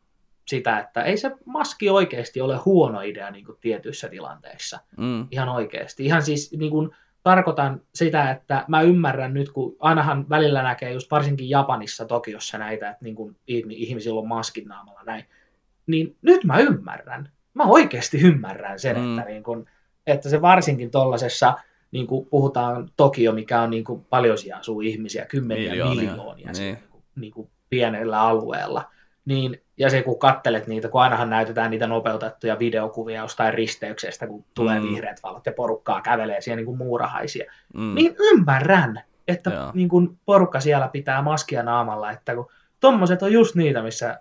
sitä, 0.48 0.78
että 0.78 1.02
ei 1.02 1.16
se 1.16 1.30
maski 1.44 1.90
oikeasti 1.90 2.40
ole 2.40 2.56
huono 2.56 3.00
idea 3.00 3.30
niin 3.30 3.44
kuin 3.44 3.58
tietyissä 3.60 4.08
tilanteissa. 4.08 4.80
mm, 4.96 5.26
Ihan 5.30 5.48
oikeasti. 5.48 6.04
Ihan 6.04 6.22
siis 6.22 6.52
niin 6.58 6.70
kuin, 6.70 6.90
tarkoitan 7.22 7.80
sitä, 7.94 8.30
että 8.30 8.64
mä 8.68 8.82
ymmärrän 8.82 9.34
nyt, 9.34 9.52
kun 9.52 9.76
ainahan 9.78 10.28
välillä 10.28 10.62
näkee 10.62 10.92
just 10.92 11.10
varsinkin 11.10 11.50
Japanissa, 11.50 12.04
Tokiossa 12.04 12.58
näitä, 12.58 12.90
että 12.90 13.04
niin 13.04 13.14
kuin 13.14 13.36
ihmisillä 13.46 14.20
on 14.20 14.28
maskit 14.28 14.66
naamalla 14.66 15.02
näin, 15.06 15.24
niin 15.86 16.16
nyt 16.22 16.44
mä 16.44 16.58
ymmärrän. 16.58 17.28
Mä 17.54 17.64
oikeasti 17.64 18.20
ymmärrän 18.20 18.78
sen, 18.78 18.96
mm. 18.96 19.18
että, 19.18 19.30
niin 19.30 19.42
kuin, 19.42 19.66
että 20.12 20.28
se 20.28 20.42
varsinkin 20.42 20.90
tuollaisessa, 20.90 21.54
niin 21.90 22.06
kuin 22.06 22.26
puhutaan 22.26 22.88
Tokio, 22.96 23.32
mikä 23.32 23.60
on 23.60 23.70
niin 23.70 23.84
kuin 23.84 24.04
paljon 24.10 24.38
siellä 24.38 24.58
asuu 24.58 24.80
ihmisiä, 24.80 25.24
kymmeniä 25.24 25.70
Miljoonia, 25.70 26.10
miljoonia, 26.10 26.52
niin. 26.52 26.74
niin 26.74 26.78
kuin, 26.90 27.02
niin 27.16 27.32
kuin 27.32 27.50
pienellä 27.70 28.20
alueella, 28.20 28.84
niin, 29.24 29.62
ja 29.76 29.90
se 29.90 30.02
kun 30.02 30.18
kattelet 30.18 30.66
niitä, 30.66 30.88
kun 30.88 31.02
ainahan 31.02 31.30
näytetään 31.30 31.70
niitä 31.70 31.86
nopeutettuja 31.86 32.58
videokuvia 32.58 33.22
jostain 33.22 33.54
risteyksestä, 33.54 34.26
kun 34.26 34.44
tulee 34.54 34.80
Mm. 34.80 34.86
vihreät 34.88 35.22
valot 35.22 35.46
ja 35.46 35.52
porukkaa 35.52 36.00
kävelee 36.00 36.40
siellä 36.40 36.56
niin 36.56 36.66
kuin 36.66 36.78
muurahaisia, 36.78 37.52
mm. 37.74 37.94
niin 37.94 38.16
ymmärrän, 38.20 39.02
että 39.28 39.50
Joo. 39.50 39.70
niin 39.74 39.88
kun 39.88 40.18
porukka 40.24 40.60
siellä 40.60 40.88
pitää 40.88 41.22
maskia 41.22 41.62
naamalla, 41.62 42.10
että 42.10 42.34
kun 42.34 42.48
tommoset 42.80 43.22
on 43.22 43.32
just 43.32 43.54
niitä, 43.54 43.82
missä, 43.82 44.20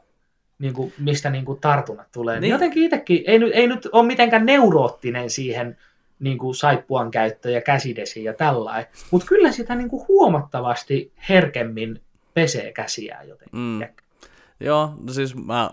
niin 0.59 0.73
kuin, 0.73 0.93
mistä 0.99 1.29
niin 1.29 1.45
kuin 1.45 1.59
tartunnat 1.59 2.07
tulee. 2.11 2.35
Niin. 2.35 2.41
Niin. 2.41 2.51
Jotenkin 2.51 2.83
itsekin, 2.83 3.23
ei, 3.27 3.39
nyt- 3.39 3.51
ei 3.53 3.67
nyt 3.67 3.89
ole 3.91 4.05
mitenkään 4.05 4.45
neuroottinen 4.45 5.29
siihen 5.29 5.77
niin 6.19 6.37
kuin 6.37 6.55
saippuan 6.55 7.11
käyttö 7.11 7.49
ja 7.51 7.61
käsidesi 7.61 8.23
ja 8.23 8.33
tällainen, 8.33 8.85
mutta 9.11 9.27
kyllä 9.27 9.51
sitä 9.51 9.75
niin 9.75 9.89
kuin 9.89 10.07
huomattavasti 10.07 11.11
herkemmin 11.29 12.01
pesee 12.33 12.71
käsiään 12.73 13.27
jotenkin. 13.27 13.59
Mm. 13.59 13.81
Joo, 14.59 14.93
no 15.07 15.13
siis 15.13 15.35
mä, 15.35 15.71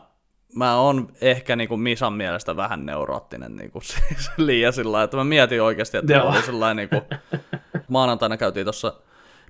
mä 0.54 0.76
oon 0.80 1.08
ehkä 1.20 1.56
niinku 1.56 1.76
Misan 1.76 2.12
mielestä 2.12 2.56
vähän 2.56 2.86
neuroottinen 2.86 3.56
niinku, 3.56 3.80
siis 3.84 4.30
liian 4.36 4.72
sillä 4.72 5.02
että 5.02 5.16
mä 5.16 5.24
mietin 5.24 5.62
oikeasti, 5.62 5.96
että 5.96 6.22
oli 6.22 6.42
sellainen 6.42 6.88
niinku, 6.90 7.06
maanantaina 7.88 8.36
käytiin 8.36 8.66
tuossa 8.66 8.92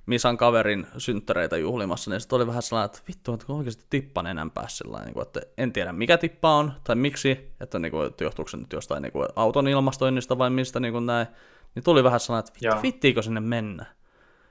Misan 0.05 0.37
kaverin 0.37 0.87
synttäreitä 0.97 1.57
juhlimassa, 1.57 2.11
niin 2.11 2.21
sitten 2.21 2.37
oli 2.37 2.47
vähän 2.47 2.61
sellainen, 2.61 2.85
että 2.85 3.01
vittu, 3.07 3.33
että 3.33 3.45
oikeasti 3.49 3.85
tippa 3.89 4.23
nenän 4.23 4.51
päässä 4.51 4.77
sillä 4.77 4.91
lailla, 4.91 5.05
niinku, 5.05 5.21
että 5.21 5.41
en 5.57 5.73
tiedä 5.73 5.93
mikä 5.93 6.17
tippa 6.17 6.55
on 6.55 6.73
tai 6.83 6.95
miksi, 6.95 7.53
että, 7.59 7.79
niinku, 7.79 8.01
että 8.01 8.23
johtuuko 8.23 8.49
se 8.49 8.57
nyt 8.57 8.73
jostain 8.73 9.01
niinku, 9.01 9.25
auton 9.35 9.67
ilmastoinnista 9.67 10.37
vai 10.37 10.49
mistä 10.49 10.79
niinku 10.79 10.99
näin, 10.99 11.27
niin 11.75 11.83
tuli 11.83 12.03
vähän 12.03 12.19
sellainen, 12.19 12.47
että 12.47 12.59
vittu, 12.61 12.81
vittiikö 12.81 13.21
sinne 13.21 13.39
mennä. 13.39 13.85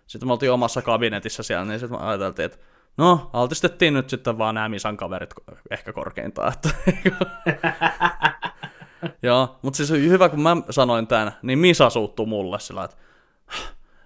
Sitten 0.06 0.28
me 0.28 0.32
oltiin 0.32 0.52
omassa 0.52 0.82
kabinetissa 0.82 1.42
siellä, 1.42 1.64
niin 1.64 1.80
sitten 1.80 1.98
me 1.98 2.06
ajateltiin, 2.06 2.46
että 2.46 2.58
no, 2.96 3.30
altistettiin 3.32 3.94
nyt 3.94 4.10
sitten 4.10 4.38
vaan 4.38 4.54
nämä 4.54 4.68
Misan 4.68 4.96
kaverit 4.96 5.34
ehkä 5.70 5.92
korkeintaan. 5.92 6.52
Että, 6.52 6.70
Joo, 9.22 9.58
mutta 9.62 9.76
siis 9.76 9.90
hyvä, 9.90 10.28
kun 10.28 10.40
mä 10.40 10.56
sanoin 10.70 11.06
tämän, 11.06 11.32
niin 11.42 11.58
Misa 11.58 11.90
suuttuu 11.90 12.26
mulle 12.26 12.60
sillä 12.60 12.84
että 12.84 12.96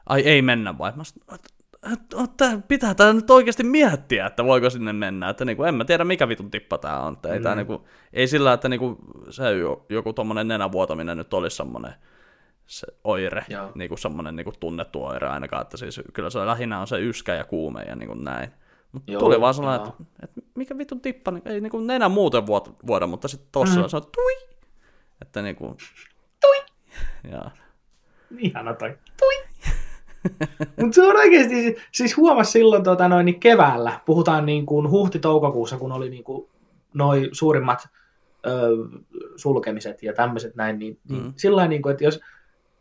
ai 0.08 0.20
ei 0.20 0.42
mennä 0.42 0.78
vai? 0.78 0.92
Mä 0.96 1.04
sanoin, 1.04 1.34
että, 1.34 1.48
että, 1.92 2.16
että 2.24 2.58
pitää 2.68 2.94
tää 2.94 3.12
nyt 3.12 3.30
oikeasti 3.30 3.64
miettiä, 3.64 4.26
että 4.26 4.44
voiko 4.44 4.70
sinne 4.70 4.92
mennä. 4.92 5.28
Että 5.30 5.44
niinku, 5.44 5.62
en 5.64 5.74
mä 5.74 5.84
tiedä, 5.84 6.04
mikä 6.04 6.28
vitun 6.28 6.50
tippa 6.50 6.78
tää 6.78 7.00
on. 7.00 7.12
Että 7.12 7.32
ei, 7.34 7.40
tää 7.40 7.54
Mm. 7.54 7.58
niinku, 7.58 7.88
ei 8.12 8.26
sillä, 8.28 8.52
että 8.52 8.68
niinku, 8.68 8.96
se 9.30 9.50
jo- 9.56 9.86
joku 9.88 10.12
tommonen 10.12 10.48
nenävuotaminen 10.48 11.18
nyt 11.18 11.34
olisi 11.34 11.56
semmonen 11.56 11.94
se 12.66 12.86
oire, 13.04 13.44
Joo. 13.48 13.72
niinku 13.74 13.96
semmonen 13.96 14.36
niinku 14.36 14.52
tunnettu 14.60 15.04
oire 15.04 15.28
ainakaan, 15.28 15.62
että 15.62 15.76
siis 15.76 16.00
kyllä 16.12 16.30
se 16.30 16.38
lähinnä 16.46 16.80
on 16.80 16.86
se 16.86 17.00
yskä 17.00 17.34
ja 17.34 17.44
kuume 17.44 17.82
ja 17.82 17.96
niinku 17.96 18.14
näin. 18.14 18.50
Mutta 18.92 19.12
Joo, 19.12 19.20
tuli 19.20 19.40
vaan 19.40 19.54
sellainen, 19.54 19.88
että, 19.88 20.02
että, 20.22 20.40
mikä 20.54 20.78
vitun 20.78 21.00
tippa, 21.00 21.30
niin 21.30 21.42
ei 21.48 21.60
niinku 21.60 21.80
nenä 21.80 22.08
muuten 22.08 22.46
vuota, 22.46 22.70
vuoda, 22.86 23.06
mutta 23.06 23.28
sitten 23.28 23.48
tossa 23.52 23.76
Mm. 23.80 23.82
mm. 23.82 23.88
se 23.88 23.96
on 23.96 24.02
tui, 24.14 24.32
että 25.22 25.42
niinku, 25.42 25.76
tui, 26.40 26.56
ja, 27.32 27.50
Ihana 28.38 28.74
toi. 28.74 28.98
Tui. 29.18 29.47
Mutta 30.80 30.94
se 30.94 31.02
on 31.02 31.16
oikeasti, 31.16 31.76
siis 31.92 32.16
huomasi 32.16 32.50
silloin 32.52 32.84
tota 32.84 33.08
noin, 33.08 33.24
niin 33.26 33.40
keväällä, 33.40 34.00
puhutaan 34.06 34.46
niin 34.46 34.66
kuin 34.66 34.90
huhti-toukokuussa, 34.90 35.78
kun 35.78 35.92
oli 35.92 36.10
niin 36.10 36.24
kuin 36.24 36.48
noi 36.94 37.28
suurimmat 37.32 37.88
ö, 38.46 38.50
sulkemiset 39.36 40.02
ja 40.02 40.12
tämmöiset 40.12 40.54
näin, 40.56 40.78
niin, 40.78 40.98
niin 41.08 41.22
Mm. 41.22 41.32
sillä 41.36 41.56
lailla, 41.56 41.68
niin 41.70 41.82
kuin, 41.82 41.90
että 41.92 42.04
jos 42.04 42.20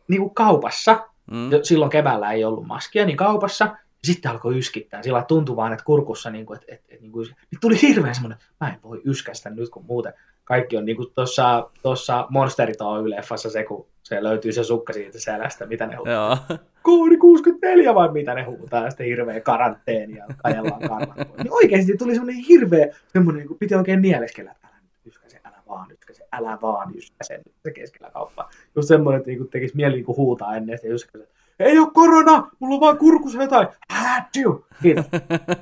niin 0.07 0.21
kuin 0.21 0.33
kaupassa, 0.35 1.07
mm, 1.31 1.51
jo 1.51 1.63
silloin 1.63 1.91
keväällä 1.91 2.31
ei 2.31 2.43
ollut 2.45 2.67
maskia, 2.67 3.05
niin 3.05 3.17
kaupassa, 3.17 3.75
sitten 4.03 4.31
alkoi 4.31 4.57
yskittää. 4.57 5.03
Sillä 5.03 5.25
tuntui 5.27 5.55
vaan, 5.55 5.73
että 5.73 5.85
kurkussa, 5.85 6.29
niin 6.29 6.45
kuin, 6.45 6.59
että, 6.59 6.73
että, 6.75 6.85
että 6.89 7.01
niin 7.01 7.11
kuin, 7.11 7.25
niin 7.25 7.59
tuli 7.61 7.81
hirveän 7.81 8.15
semmoinen, 8.15 8.37
mä 8.61 8.69
en 8.69 8.79
voi 8.83 9.01
yskästä 9.05 9.49
nyt, 9.49 9.69
kun 9.69 9.85
muuten 9.85 10.13
kaikki 10.47 10.77
on 10.77 10.85
niin 10.85 10.95
kuin 10.95 11.11
tuossa, 11.15 11.69
tuossa 11.81 12.27
Monsterit 12.29 12.81
Oy-leffassa 12.81 13.49
se, 13.49 13.63
kun 13.63 13.85
se 14.03 14.23
löytyy 14.23 14.51
se 14.51 14.63
sukka 14.63 14.93
siitä 14.93 15.19
selästä, 15.19 15.65
mitä 15.65 15.87
ne 15.87 15.95
huutaa. 15.95 16.13
Joo. 16.49 16.59
Koodi 16.81 17.17
64 17.17 17.95
vai 17.95 18.11
mitä 18.11 18.33
ne 18.33 18.43
huutaa, 18.43 18.83
ja 18.83 18.89
sitten 18.89 19.05
hirveä 19.05 19.41
karanteeni 19.41 20.17
ja 20.17 20.25
kajellaan 20.37 20.81
karvat. 20.81 21.17
Niin 21.17 21.51
oikeasti 21.53 21.97
tuli 21.97 22.15
semmoinen 22.15 22.43
hirveä, 22.43 22.87
semmoinen, 23.07 23.47
kun 23.47 23.57
piti 23.57 23.75
oikein 23.75 24.01
nieleskellä, 24.01 24.51
että 24.51 24.67
älä 24.67 24.77
nyt 24.81 25.05
yskäse, 25.05 25.39
älä 25.45 25.57
vaan 25.67 25.91
yskäse, 25.91 26.27
älä 26.33 26.57
vaan 26.61 26.95
yskäse, 26.97 27.37
nyt 27.37 27.55
se 27.63 27.71
keskellä 27.71 28.11
kauppaa. 28.11 28.49
Just 28.75 28.87
semmoinen, 28.87 29.19
että 29.19 29.31
niin 29.31 29.49
tekisi 29.49 29.75
mieli 29.75 29.95
niin 29.95 30.07
huutaa 30.07 30.55
ennen, 30.55 30.75
että 30.75 30.87
yskäse. 30.87 31.27
Ei 31.59 31.79
ole 31.79 31.87
korona, 31.93 32.51
mulla 32.59 32.75
on 32.75 32.81
vaan 32.81 32.97
kurkussa 32.97 33.41
jotain. 33.41 33.67
Hätyy! 33.89 34.63
Kiitos. 34.81 35.05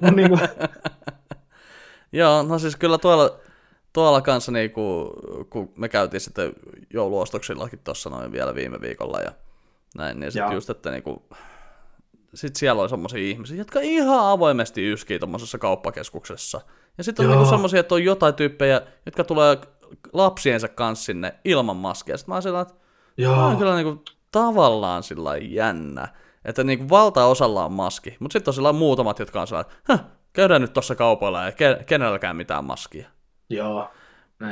No, 0.02 0.12
niin 0.12 0.30
kuin, 0.30 0.42
Joo, 2.12 2.44
no 2.44 2.60
siis 2.60 2.76
kyllä 2.76 2.98
tuolla, 2.98 3.40
tuolla 3.96 4.22
kanssa, 4.22 4.52
niinku, 4.52 5.14
kun 5.50 5.74
me 5.78 5.90
käytiin 5.90 6.22
sitten 6.22 6.54
jouluostoksillakin 6.94 7.80
tuossa 7.84 8.10
noin 8.10 8.32
vielä 8.32 8.56
viime 8.56 8.82
viikolla 8.82 9.20
ja 9.20 9.32
näin, 9.98 10.20
niin 10.20 10.32
sitten 10.32 10.46
Joo. 10.48 10.54
just, 10.54 10.70
että 10.70 10.92
niinku, 10.92 11.24
sit 12.34 12.56
siellä 12.56 12.82
oli 12.82 12.90
semmoisia 12.90 13.20
ihmisiä, 13.20 13.58
jotka 13.58 13.80
ihan 13.80 14.20
avoimesti 14.30 14.92
yskii 14.92 15.20
tuommoisessa 15.20 15.58
kauppakeskuksessa. 15.58 16.62
Ja 16.98 17.04
sitten 17.04 17.26
on 17.26 17.32
Joo. 17.32 17.36
niinku 17.40 17.50
semmoisia, 17.50 17.80
että 17.80 17.96
on 17.96 18.04
jotain 18.04 18.34
tyyppejä, 18.34 18.82
jotka 19.06 19.24
tulee 19.24 19.58
lapsiensa 20.14 20.68
kanssa 20.68 21.06
sinne 21.06 21.36
ilman 21.46 21.76
maskia. 21.76 22.18
Sitten 22.18 22.36
mä 22.36 22.42
sillä, 22.42 22.62
että 22.62 22.74
Tämä 23.22 23.46
on 23.46 23.50
joo, 23.52 23.60
kyllä 23.60 23.76
niinku 23.76 24.04
tavallaan 24.32 25.04
sillä 25.04 25.38
jännä, 25.38 26.08
että 26.46 26.64
niinku 26.64 26.90
valtaosalla 26.90 27.66
on 27.66 27.74
maski, 27.74 28.18
mutta 28.20 28.34
sitten 28.34 28.50
on 28.52 28.56
sillä 28.56 28.74
muutamat, 28.74 29.20
jotka 29.20 29.42
on 29.42 29.48
sellainen, 29.48 29.72
että 29.78 29.94
"Häh, 29.94 30.04
käydään 30.34 30.62
nyt 30.62 30.74
tuossa 30.74 30.96
kaupalla 30.96 31.44
ja 31.44 31.50
ke- 31.52 31.84
kenelläkään 31.84 32.36
mitään 32.36 32.66
maskia. 32.66 33.15
Joo. 33.50 33.92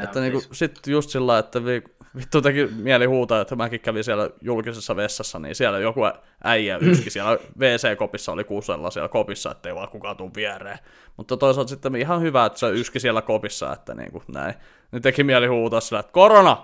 Että 0.03 0.19
on 0.19 0.23
niinku, 0.23 0.39
siis. 0.39 0.59
sitten 0.59 0.91
just 0.91 1.09
sillä 1.09 1.37
että 1.39 1.65
vi- 1.65 1.83
vittu 2.17 2.41
teki 2.41 2.65
mieli 2.65 3.05
huutaa, 3.05 3.41
että 3.41 3.55
mäkin 3.55 3.79
kävin 3.79 4.03
siellä 4.03 4.29
julkisessa 4.41 4.95
vessassa, 4.95 5.39
niin 5.39 5.55
siellä 5.55 5.79
joku 5.79 6.01
äijä 6.43 6.77
yski 6.91 7.09
siellä 7.09 7.37
WC-kopissa, 7.59 8.31
oli 8.31 8.43
kuusella 8.43 8.91
siellä 8.91 9.09
kopissa, 9.09 9.51
ettei 9.51 9.75
vaan 9.75 9.89
kukaan 9.89 10.17
tuu 10.17 10.31
viereen. 10.35 10.77
Mutta 11.17 11.37
toisaalta 11.37 11.69
sitten 11.69 11.95
ihan 11.95 12.21
hyvä, 12.21 12.45
että 12.45 12.59
se 12.59 12.69
yski 12.69 12.99
siellä 12.99 13.21
kopissa, 13.21 13.73
että 13.73 13.93
niinku 13.93 14.23
näin. 14.33 14.53
Niin 14.91 15.01
teki 15.01 15.23
mieli 15.23 15.47
huutaa 15.47 15.79
sillä, 15.79 15.99
että 15.99 16.11
korona! 16.11 16.63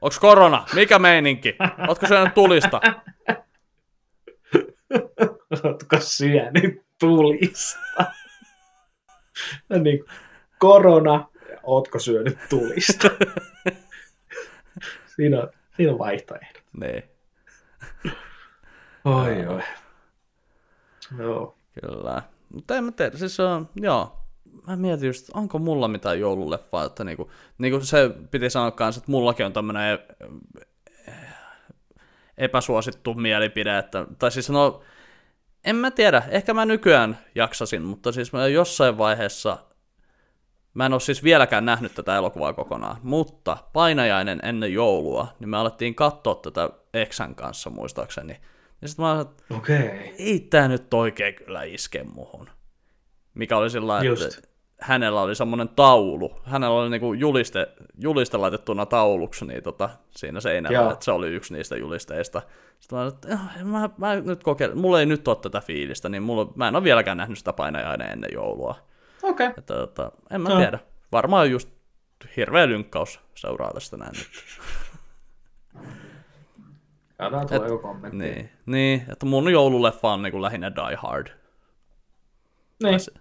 Onks 0.00 0.18
korona? 0.18 0.64
Mikä 0.74 0.98
meininki? 0.98 1.56
Ootko 1.88 2.06
syönyt 2.06 2.34
tulista? 2.34 2.80
Oletko 5.64 5.96
syönyt 6.00 6.82
tulista? 7.00 7.78
Niin, 9.82 10.04
korona, 10.58 11.28
ootko 11.68 11.98
syönyt 11.98 12.38
tulista? 12.48 13.10
siinä, 15.16 15.40
on, 15.40 15.50
siinä 15.76 15.92
on 15.92 15.98
vaihtoehto. 15.98 16.60
Niin, 16.80 17.02
Oi, 19.04 19.46
oi. 19.46 19.62
Joo. 21.18 21.56
kyllä. 21.80 22.22
Mutta 22.54 22.76
en 22.76 22.84
mä 22.84 22.92
tiedä, 22.92 23.18
siis 23.18 23.36
se 23.36 23.42
on, 23.42 23.68
joo. 23.76 24.18
Mä 24.66 24.76
mietin 24.76 25.06
just, 25.06 25.30
onko 25.34 25.58
mulla 25.58 25.88
mitään 25.88 26.20
joululeffaa, 26.20 26.84
että 26.84 27.04
niinku, 27.04 27.30
niinku 27.58 27.80
se 27.80 28.10
piti 28.30 28.50
sanoa 28.50 28.70
kanssa, 28.70 28.98
että 28.98 29.10
mullakin 29.10 29.46
on 29.46 29.52
tämmönen 29.52 29.98
epäsuosittu 32.38 33.14
mielipide, 33.14 33.78
että, 33.78 34.06
tai 34.18 34.30
siis 34.30 34.50
no, 34.50 34.82
en 35.64 35.76
mä 35.76 35.90
tiedä, 35.90 36.22
ehkä 36.28 36.54
mä 36.54 36.64
nykyään 36.64 37.18
jaksasin, 37.34 37.82
mutta 37.82 38.12
siis 38.12 38.32
mä 38.32 38.48
jossain 38.48 38.98
vaiheessa, 38.98 39.58
mä 40.74 40.86
en 40.86 40.92
ole 40.92 41.00
siis 41.00 41.24
vieläkään 41.24 41.64
nähnyt 41.64 41.94
tätä 41.94 42.16
elokuvaa 42.16 42.52
kokonaan, 42.52 42.96
mutta 43.02 43.56
painajainen 43.72 44.40
ennen 44.42 44.72
joulua, 44.72 45.26
niin 45.40 45.48
me 45.48 45.56
alettiin 45.56 45.94
katsoa 45.94 46.34
tätä 46.34 46.70
Exän 46.94 47.34
kanssa 47.34 47.70
muistaakseni. 47.70 48.40
Ja 48.82 48.88
sitten 48.88 49.04
mä 49.04 49.12
olin, 49.12 49.20
että. 49.20 49.42
Okay. 49.56 49.90
ei 50.18 50.40
tää 50.50 50.68
nyt 50.68 50.94
oikein 50.94 51.34
kyllä 51.34 51.62
iske 51.62 52.04
muhun. 52.04 52.50
Mikä 53.34 53.56
oli 53.56 53.70
sillä 53.70 54.00
että 54.00 54.48
hänellä 54.80 55.22
oli 55.22 55.34
semmoinen 55.34 55.68
taulu. 55.68 56.40
Hänellä 56.44 56.76
oli 56.76 56.90
niinku 56.90 57.12
juliste, 57.12 57.68
juliste 57.98 58.36
laitettuna 58.36 58.86
tauluksi 58.86 59.46
niin 59.46 59.62
tota, 59.62 59.90
siinä 60.10 60.40
seinällä, 60.40 60.78
Joo. 60.78 60.92
että 60.92 61.04
se 61.04 61.12
oli 61.12 61.28
yksi 61.28 61.54
niistä 61.54 61.76
julisteista. 61.76 62.42
Sitten 62.80 62.98
mä, 62.98 63.02
olin, 63.02 63.14
että 63.14 63.28
"Ah, 63.32 63.64
mä, 63.64 63.90
mä 63.98 64.14
nyt 64.14 64.42
kokeilen, 64.42 64.78
mulla 64.78 65.00
ei 65.00 65.06
nyt 65.06 65.28
ole 65.28 65.36
tätä 65.36 65.60
fiilistä, 65.60 66.08
niin 66.08 66.22
mulla, 66.22 66.52
mä 66.54 66.68
en 66.68 66.76
ole 66.76 66.84
vieläkään 66.84 67.16
nähnyt 67.16 67.38
sitä 67.38 67.52
painajainen 67.52 68.10
ennen 68.10 68.30
joulua. 68.32 68.74
Okei. 69.22 69.46
Okay. 69.46 69.58
Että, 69.58 69.74
tota, 69.74 70.12
en 70.30 70.40
mä 70.40 70.48
Joo. 70.48 70.58
tiedä. 70.58 70.78
Varmaan 71.12 71.50
just 71.50 71.68
hirveä 72.36 72.68
lynkkaus 72.68 73.20
seuraa 73.34 73.72
tästä 73.74 73.96
näin 73.96 74.12
nyt. 74.12 74.28
Tuo 77.48 77.66
joku 77.66 77.78
kommentti. 77.82 78.16
Niin, 78.18 78.50
niin, 78.66 79.04
että 79.12 79.26
mun 79.26 79.52
joululeffa 79.52 80.12
on 80.12 80.22
niinku 80.22 80.42
lähinnä 80.42 80.72
Die 80.74 80.96
Hard. 80.96 81.26
niin. 82.82 83.00
se- 83.00 83.12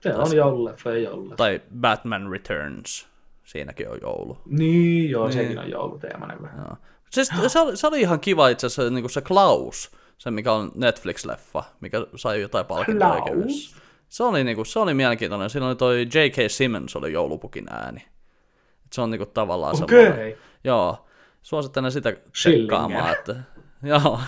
Se 0.00 0.14
on 0.14 0.36
joululeffa 0.36 0.90
ja 0.90 0.98
joululeffa. 0.98 1.36
Tai 1.36 1.60
Batman 1.80 2.30
Returns. 2.32 3.06
Siinäkin 3.44 3.88
on 3.88 3.98
joulu. 4.02 4.38
Niin, 4.46 5.10
joo, 5.10 5.32
sekin 5.32 5.58
on 5.58 5.70
jouluteemainen 5.70 6.42
vähän. 6.42 6.64
Joo. 6.68 6.76
Siis 7.10 7.30
se, 7.46 7.58
oli, 7.60 7.76
se 7.76 7.86
oli 7.86 8.00
ihan 8.00 8.20
kiva 8.20 8.48
itse 8.48 8.66
asiassa 8.66 8.90
niin 8.94 9.10
se 9.10 9.20
Klaus, 9.20 9.90
se 10.18 10.30
mikä 10.30 10.52
on 10.52 10.72
Netflix-leffa, 10.74 11.62
mikä 11.80 12.06
sai 12.16 12.40
jotain 12.40 12.66
palkintoja 12.66 13.20
Klaus? 13.20 13.76
Se 14.14 14.22
oli, 14.22 14.44
niinku, 14.44 14.64
se 14.64 14.78
oli 14.78 14.94
mielenkiintoinen. 14.94 15.50
Siinä 15.50 15.66
oli 15.66 15.76
toi 15.76 16.00
J.K. 16.14 16.50
Simmons 16.50 16.96
oli 16.96 17.12
joulupukin 17.12 17.66
ääni. 17.70 18.00
Et 18.84 18.92
se 18.92 19.00
on 19.00 19.10
niinku 19.10 19.26
tavallaan 19.26 19.82
Okei. 19.82 20.04
semmoinen. 20.04 20.34
Joo. 20.64 21.06
Suosittelen 21.42 21.92
sitä 21.92 22.10
Schillinger. 22.10 22.66
tsekkaamaan. 22.68 23.12
Että, 23.12 23.36
joo. 23.82 24.20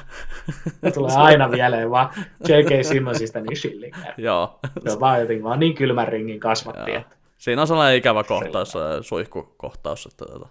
Se 0.85 0.91
tulee 0.91 1.17
aina 1.17 1.49
mieleen 1.49 1.91
vaan 1.91 2.11
J.K. 2.49 2.85
Simmonsista 2.85 3.41
niin 3.41 3.57
Schillinger. 3.57 4.13
joo. 4.19 4.59
Se 4.85 4.93
on 4.93 5.01
vaan 5.01 5.21
jotenkin 5.21 5.45
vaan 5.45 5.61
niin 5.61 5.75
kylmän 5.75 6.09
ringin 6.09 6.41
kasvatti, 6.41 6.91
Joo. 6.91 7.01
että 7.01 7.17
Siinä 7.39 7.63
on 7.63 7.69
sellainen 7.69 7.99
ikävä 7.99 8.25
kohtaus, 8.25 8.73
se 8.73 8.79
suihkukohtaus, 9.01 10.07
että 10.07 10.25
tota... 10.27 10.49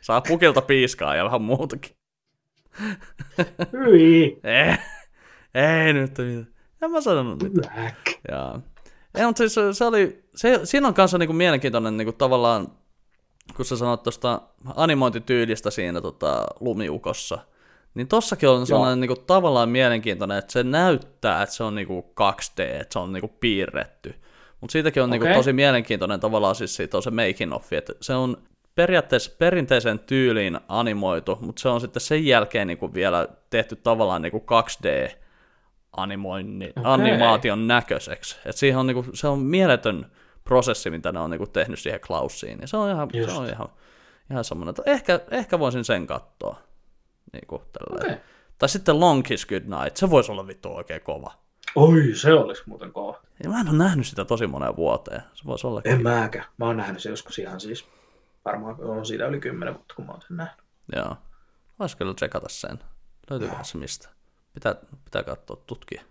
Saa 0.00 0.20
pukilta 0.20 0.62
piiskaa 0.62 1.16
ja 1.16 1.24
vähän 1.24 1.42
muutakin. 1.42 1.96
hyi, 3.72 4.40
Ei, 4.44 4.76
ei 5.54 5.92
nyt 5.92 6.18
mitään. 6.18 6.46
En 6.82 6.90
mä 6.90 7.00
sanonut 7.00 7.42
mitään. 7.42 7.92
Jaa. 8.30 8.60
Ei, 9.14 9.26
mutta 9.26 9.38
siis 9.38 9.54
se, 9.54 9.72
se 9.72 9.84
oli, 9.84 10.24
se, 10.34 10.60
siinä 10.64 10.88
on 10.88 10.94
kanssa 10.94 11.18
niinku 11.18 11.32
mielenkiintoinen 11.32 11.96
niinku 11.96 12.12
tavallaan, 12.12 12.72
kun 13.56 13.64
sä 13.64 13.76
sanoit 13.76 14.02
tuosta 14.02 14.40
animointityylistä 14.76 15.70
siinä 15.70 16.00
tota, 16.00 16.46
lumiukossa, 16.60 17.38
niin 17.94 18.08
tossakin 18.08 18.48
on 18.48 18.66
sellainen 18.66 19.00
niinku, 19.00 19.16
tavallaan 19.16 19.68
mielenkiintoinen, 19.68 20.38
että 20.38 20.52
se 20.52 20.62
näyttää, 20.62 21.42
että 21.42 21.54
se 21.54 21.64
on 21.64 21.74
niinku 21.74 22.12
2D, 22.20 22.62
että 22.62 22.92
se 22.92 22.98
on 22.98 23.12
niinku 23.12 23.28
piirretty. 23.28 24.14
Mutta 24.60 24.72
siitäkin 24.72 25.02
on 25.02 25.10
niinku 25.10 25.26
Okei. 25.26 25.36
tosi 25.36 25.52
mielenkiintoinen 25.52 26.20
tavallaan 26.20 26.54
siis 26.54 26.76
siitä 26.76 26.96
on 26.96 27.02
se 27.02 27.10
making 27.10 27.52
of, 27.54 27.72
että 27.72 27.92
se 28.00 28.14
on 28.14 28.36
periaatteessa 28.74 29.32
perinteisen 29.38 29.98
tyyliin 29.98 30.60
animoitu, 30.68 31.38
mutta 31.40 31.62
se 31.62 31.68
on 31.68 31.80
sitten 31.80 32.00
sen 32.00 32.26
jälkeen 32.26 32.66
niinku 32.66 32.94
vielä 32.94 33.28
tehty 33.50 33.76
tavallaan 33.76 34.22
niinku 34.22 34.44
2D 34.50 35.10
animoinni, 35.96 36.70
Okei. 36.70 36.82
animaation 36.84 37.68
näköiseksi. 37.68 38.38
Et 38.44 38.56
siihen 38.56 38.78
on 38.78 38.86
niinku, 38.86 39.06
se 39.14 39.28
on 39.28 39.38
mieletön 39.38 40.12
prosessi, 40.44 40.90
mitä 40.90 41.12
ne 41.12 41.20
on 41.20 41.30
niinku 41.30 41.46
tehnyt 41.46 41.78
siihen 41.78 42.00
Klausiin. 42.00 42.58
Ja 42.60 42.68
se 42.68 42.76
on 42.76 42.90
ihan, 42.90 43.08
Just. 43.12 43.30
se 43.30 43.36
on 43.38 43.46
ihan, 43.46 43.68
ihan 44.30 44.44
semmoinen, 44.44 44.70
että 44.70 44.82
ehkä, 44.86 45.20
ehkä 45.30 45.58
voisin 45.58 45.84
sen 45.84 46.06
katsoa. 46.06 46.56
Niinku. 47.32 47.62
Okei. 47.90 48.16
Tai 48.58 48.68
sitten 48.68 49.00
Long 49.00 49.22
Kiss 49.22 49.46
Goodnight, 49.46 49.96
se 49.96 50.10
voisi 50.10 50.32
olla 50.32 50.46
vittu 50.46 50.74
oikein 50.74 51.00
kova. 51.00 51.32
Oi, 51.74 52.14
se 52.14 52.32
olisi 52.32 52.62
muuten 52.66 52.92
kova. 52.92 53.20
Ja 53.42 53.50
mä 53.50 53.60
en 53.60 53.68
ole 53.68 53.76
nähnyt 53.76 54.06
sitä 54.06 54.24
tosi 54.24 54.46
moneen 54.46 54.76
vuoteen. 54.76 55.22
Se 55.34 55.44
voisi 55.44 55.66
olla 55.66 55.80
En 55.84 56.02
mäkään. 56.02 56.44
Mä 56.56 56.66
oon 56.66 56.76
nähnyt 56.76 57.02
se 57.02 57.10
joskus 57.10 57.38
ihan 57.38 57.60
siis, 57.60 57.84
varmaan 58.44 58.76
on 58.80 59.06
siitä 59.06 59.26
yli 59.26 59.40
kymmenen 59.40 59.74
vuotta, 59.74 59.94
kun 59.94 60.06
mä 60.06 60.12
oon 60.12 60.22
sen 60.22 60.36
nähnyt. 60.36 60.64
Joo. 60.96 61.16
Voisi 61.78 61.96
kyllä 61.96 62.14
tsekata 62.14 62.48
sen. 62.48 62.78
Löytyyköhän 63.30 63.64
se 63.64 63.78
mistä? 63.78 64.08
Pitää, 64.54 64.74
pitää 65.04 65.22
katsoa, 65.22 65.62
tutkia. 65.66 66.02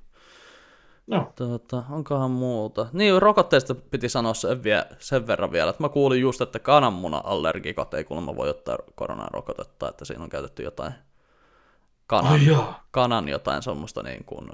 No, 1.10 1.34
Tota, 1.36 1.84
onkohan 1.90 2.32
muuta? 2.32 2.88
Niin, 2.94 3.22
rokotteesta 3.22 3.76
piti 3.76 4.10
sanoa 4.10 4.34
sen, 4.34 4.64
vie, 4.64 4.86
sen 5.00 5.28
verran 5.28 5.52
vielä, 5.52 5.70
että 5.70 5.84
mä 5.84 5.90
kuulin 5.90 6.22
just, 6.22 6.42
että 6.42 6.60
kananmuna-allergikot 6.60 7.94
ei 7.94 8.04
kuulemma 8.04 8.36
voi 8.36 8.50
ottaa 8.50 8.78
koronarokotetta, 8.96 9.90
että 9.90 10.06
siinä 10.06 10.24
on 10.24 10.30
käytetty 10.30 10.64
jotain 10.64 10.94
kanan, 12.08 12.32
ai 12.32 12.46
joo, 12.46 12.74
kanan 12.92 13.30
jotain 13.30 13.64
semmoista 13.64 14.04
niin 14.04 14.24
kuin, 14.26 14.48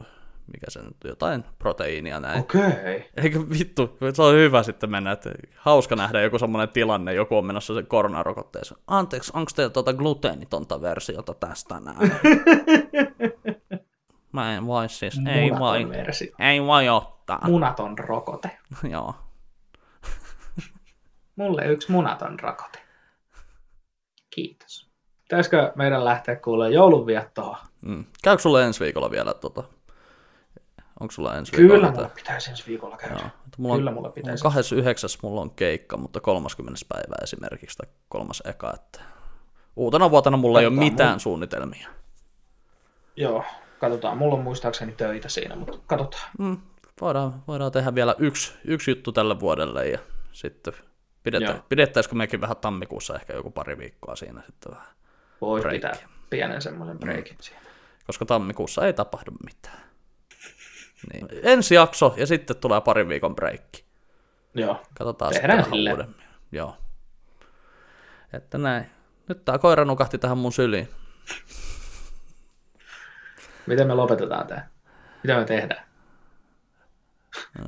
mikä 0.53 0.65
se 0.69 0.81
nyt, 0.81 0.97
jotain 1.03 1.43
proteiinia 1.59 2.19
näin. 2.19 2.39
okei. 2.39 2.61
Okay. 2.61 3.01
Eikö 3.17 3.39
vittu, 3.39 3.97
se 4.13 4.21
on 4.21 4.35
hyvä 4.35 4.63
sitten 4.63 4.91
mennä, 4.91 5.11
että 5.11 5.29
hauska 5.57 5.95
nähdä 5.95 6.21
joku 6.21 6.39
semmoinen 6.39 6.69
tilanne, 6.69 7.13
joku 7.13 7.37
on 7.37 7.45
menossa 7.45 7.75
sen 7.75 7.87
koronarokotteeseen. 7.87 8.81
Anteeksi, 8.87 9.31
onko 9.35 9.51
teillä 9.55 9.73
tuota 9.73 9.93
gluteenitonta 9.93 10.81
versiota 10.81 11.33
tästä 11.33 11.79
näin? 11.79 12.11
Mä 14.35 14.55
en 14.55 14.67
voi 14.67 14.89
siis, 14.89 15.19
ei 15.33 15.41
Munaton 15.51 15.59
voi. 15.59 15.89
versio. 15.89 16.31
Ei 16.39 16.61
voi 16.63 16.89
ottaa. 16.89 17.39
Munaton 17.43 17.99
rokote. 17.99 18.57
Joo. 18.91 19.15
Mulle 21.35 21.65
yksi 21.65 21.91
munaton 21.91 22.39
rokote. 22.39 22.79
Kiitos. 24.29 24.89
Pitäisikö 25.23 25.71
meidän 25.75 26.05
lähteä 26.05 26.35
kuulemaan 26.35 26.73
joulunviettoa? 26.73 27.57
Mm. 27.81 28.05
Käykö 28.23 28.41
sulle 28.41 28.65
ensi 28.65 28.83
viikolla 28.83 29.11
vielä 29.11 29.33
tota? 29.33 29.63
Onko 30.99 31.11
sulla 31.11 31.35
ensi 31.35 31.51
viikolla? 31.57 31.79
Kyllä 31.79 31.91
mulla 31.91 32.09
pitäisi 32.15 32.49
ensi 32.49 32.63
viikolla 32.67 32.97
käydä. 32.97 33.15
Joo. 33.15 33.29
Mulla 33.57 33.73
on, 33.73 33.79
Kyllä 33.79 33.91
mulla 33.91 33.99
mulla 34.01 34.07
on 34.07 34.13
pitäisi. 34.13 34.43
29. 34.43 35.09
mulla 35.23 35.41
on 35.41 35.51
keikka, 35.51 35.97
mutta 35.97 36.19
30. 36.19 36.79
päivä 36.89 37.15
esimerkiksi, 37.23 37.77
tai 37.77 37.87
kolmas 38.09 38.43
eka, 38.45 38.73
että 38.75 39.01
uutena 39.75 40.11
vuotena 40.11 40.37
mulla 40.37 40.59
ei 40.59 40.65
ole 40.65 40.75
mitään 40.75 41.09
mulla- 41.09 41.19
suunnitelmia. 41.19 41.89
Joo, 43.15 43.43
katsotaan. 43.79 44.17
Mulla 44.17 44.35
on 44.35 44.41
muistaakseni 44.43 44.91
töitä 44.91 45.29
siinä, 45.29 45.55
mutta 45.55 45.77
katsotaan. 45.87 46.23
Mm, 46.39 46.57
voidaan, 47.01 47.43
voidaan 47.47 47.71
tehdä 47.71 47.95
vielä 47.95 48.15
yksi, 48.17 48.53
yksi 48.65 48.91
juttu 48.91 49.11
tälle 49.11 49.39
vuodelle 49.39 49.87
ja 49.87 49.99
sitten 50.31 50.73
pidetä, 51.23 51.45
Joo. 51.45 51.55
pidettäisikö 51.69 52.15
mekin 52.15 52.41
vähän 52.41 52.57
tammikuussa 52.57 53.15
ehkä 53.15 53.33
joku 53.33 53.51
pari 53.51 53.77
viikkoa 53.77 54.15
siinä 54.15 54.41
sitten 54.45 54.71
vähän. 54.71 54.87
Voisi 55.41 55.61
Breikki. 55.67 55.87
pitää 55.87 56.09
pienen 56.29 56.61
semmoinen 56.61 56.99
breikin 56.99 57.37
siinä. 57.41 57.61
koska 58.07 58.25
tammikuussa 58.25 58.85
ei 58.85 58.93
tapahdu 58.93 59.31
mitään. 59.45 59.85
Niin. 61.13 61.27
Ensi 61.43 61.75
jakso 61.75 62.13
ja 62.17 62.27
sitten 62.27 62.55
tulee 62.57 62.81
parin 62.81 63.09
viikon 63.09 63.35
breikki. 63.35 63.85
Joo, 64.53 64.81
Katsotaan 64.97 65.33
Tehdään 65.33 65.59
sitten 65.59 65.73
silleen. 65.73 65.95
uudemmin. 65.95 66.25
Joo. 66.51 66.77
Että 68.33 68.57
näin. 68.57 68.85
Nyt 69.29 69.45
tää 69.45 69.57
koira 69.57 69.85
nukahti 69.85 70.17
tähän 70.17 70.37
mun 70.37 70.51
syliin. 70.53 70.89
Miten 73.67 73.87
me 73.87 73.93
lopetetaan 73.93 74.47
tää? 74.47 74.67
Mitä 75.23 75.37
me 75.37 75.45
tehdään? 75.45 75.85
Öö, 77.59 77.65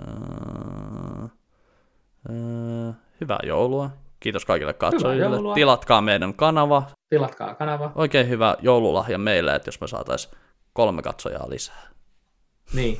öö, 2.29 2.91
hyvää 3.21 3.39
joulua. 3.43 3.89
Kiitos 4.19 4.45
kaikille 4.45 4.73
katsojille. 4.73 5.37
Tilatkaa 5.55 6.01
meidän 6.01 6.33
kanava. 6.33 6.83
Tilatkaa 7.09 7.55
kanava. 7.55 7.91
Oikein 7.95 8.29
hyvä 8.29 8.55
joululahja 8.61 9.17
meille, 9.17 9.55
että 9.55 9.67
jos 9.67 9.81
me 9.81 9.87
saatais 9.87 10.31
kolme 10.73 11.01
katsojaa 11.01 11.49
lisää. 11.49 11.87
Niin. 12.73 12.97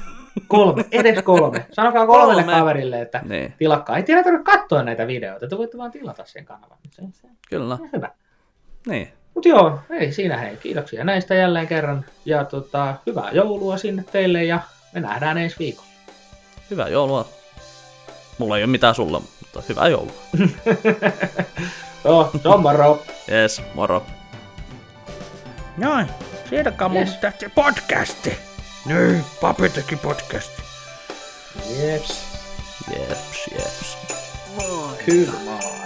Kolme, 0.47 0.85
edes 0.91 1.23
kolme. 1.23 1.65
Sanokaa 1.71 2.07
kolmelle 2.07 2.43
Kolme. 2.43 2.59
kaverille, 2.59 3.01
että 3.01 3.21
Niin, 3.25 3.53
tilakkaa. 3.57 3.97
Ei 3.97 4.03
teillä 4.03 4.23
tarvitse 4.23 4.43
katsoa 4.51 4.83
näitä 4.83 5.07
videoita, 5.07 5.47
te 5.47 5.57
voitte 5.57 5.77
vaan 5.77 5.91
tilata 5.91 6.25
sen 6.25 6.45
kanavan. 6.45 6.77
Se, 6.89 7.01
se 7.11 7.27
kyllä. 7.49 7.73
on 7.73 7.89
hyvä. 7.95 8.11
Niin. 8.87 9.07
Mutta 9.37 9.49
joo, 9.49 9.79
ei 9.89 10.11
siinä 10.13 10.37
hei. 10.37 10.57
Kiitoksia 10.57 11.03
näistä 11.03 11.35
jälleen 11.35 11.67
kerran. 11.67 12.05
Ja 12.25 12.45
tota, 12.45 12.95
hyvää 13.05 13.31
joulua 13.31 13.77
sinne 13.77 14.03
teille 14.11 14.43
ja 14.43 14.59
me 14.93 14.99
nähdään 14.99 15.37
ensi 15.37 15.55
viikolla. 15.59 15.87
Hyvää 16.71 16.87
joulua. 16.87 17.29
Mulla 18.37 18.57
ei 18.57 18.63
ole 18.63 18.71
mitään 18.71 18.95
sulle, 18.95 19.19
mutta 19.19 19.63
hyvää 19.69 19.87
joulua. 19.87 20.13
Joo, 22.05 22.31
se 22.43 22.47
on 22.49 22.61
moro. 22.61 23.03
Yes, 23.31 23.61
moro. 23.73 24.05
Noin, 25.77 26.07
siirtäkää 26.49 26.87
mun 26.89 26.97
Yes. 26.97 27.09
yes. 27.23 27.51
podcasti. 27.55 28.37
Niin, 28.85 29.25
papi 29.41 29.69
teki 29.69 29.95
podcasti. 29.95 30.61
Jeps. 31.79 32.23
Jeps, 32.91 33.47
jeps. 33.51 33.97
Kyllä. 35.05 35.76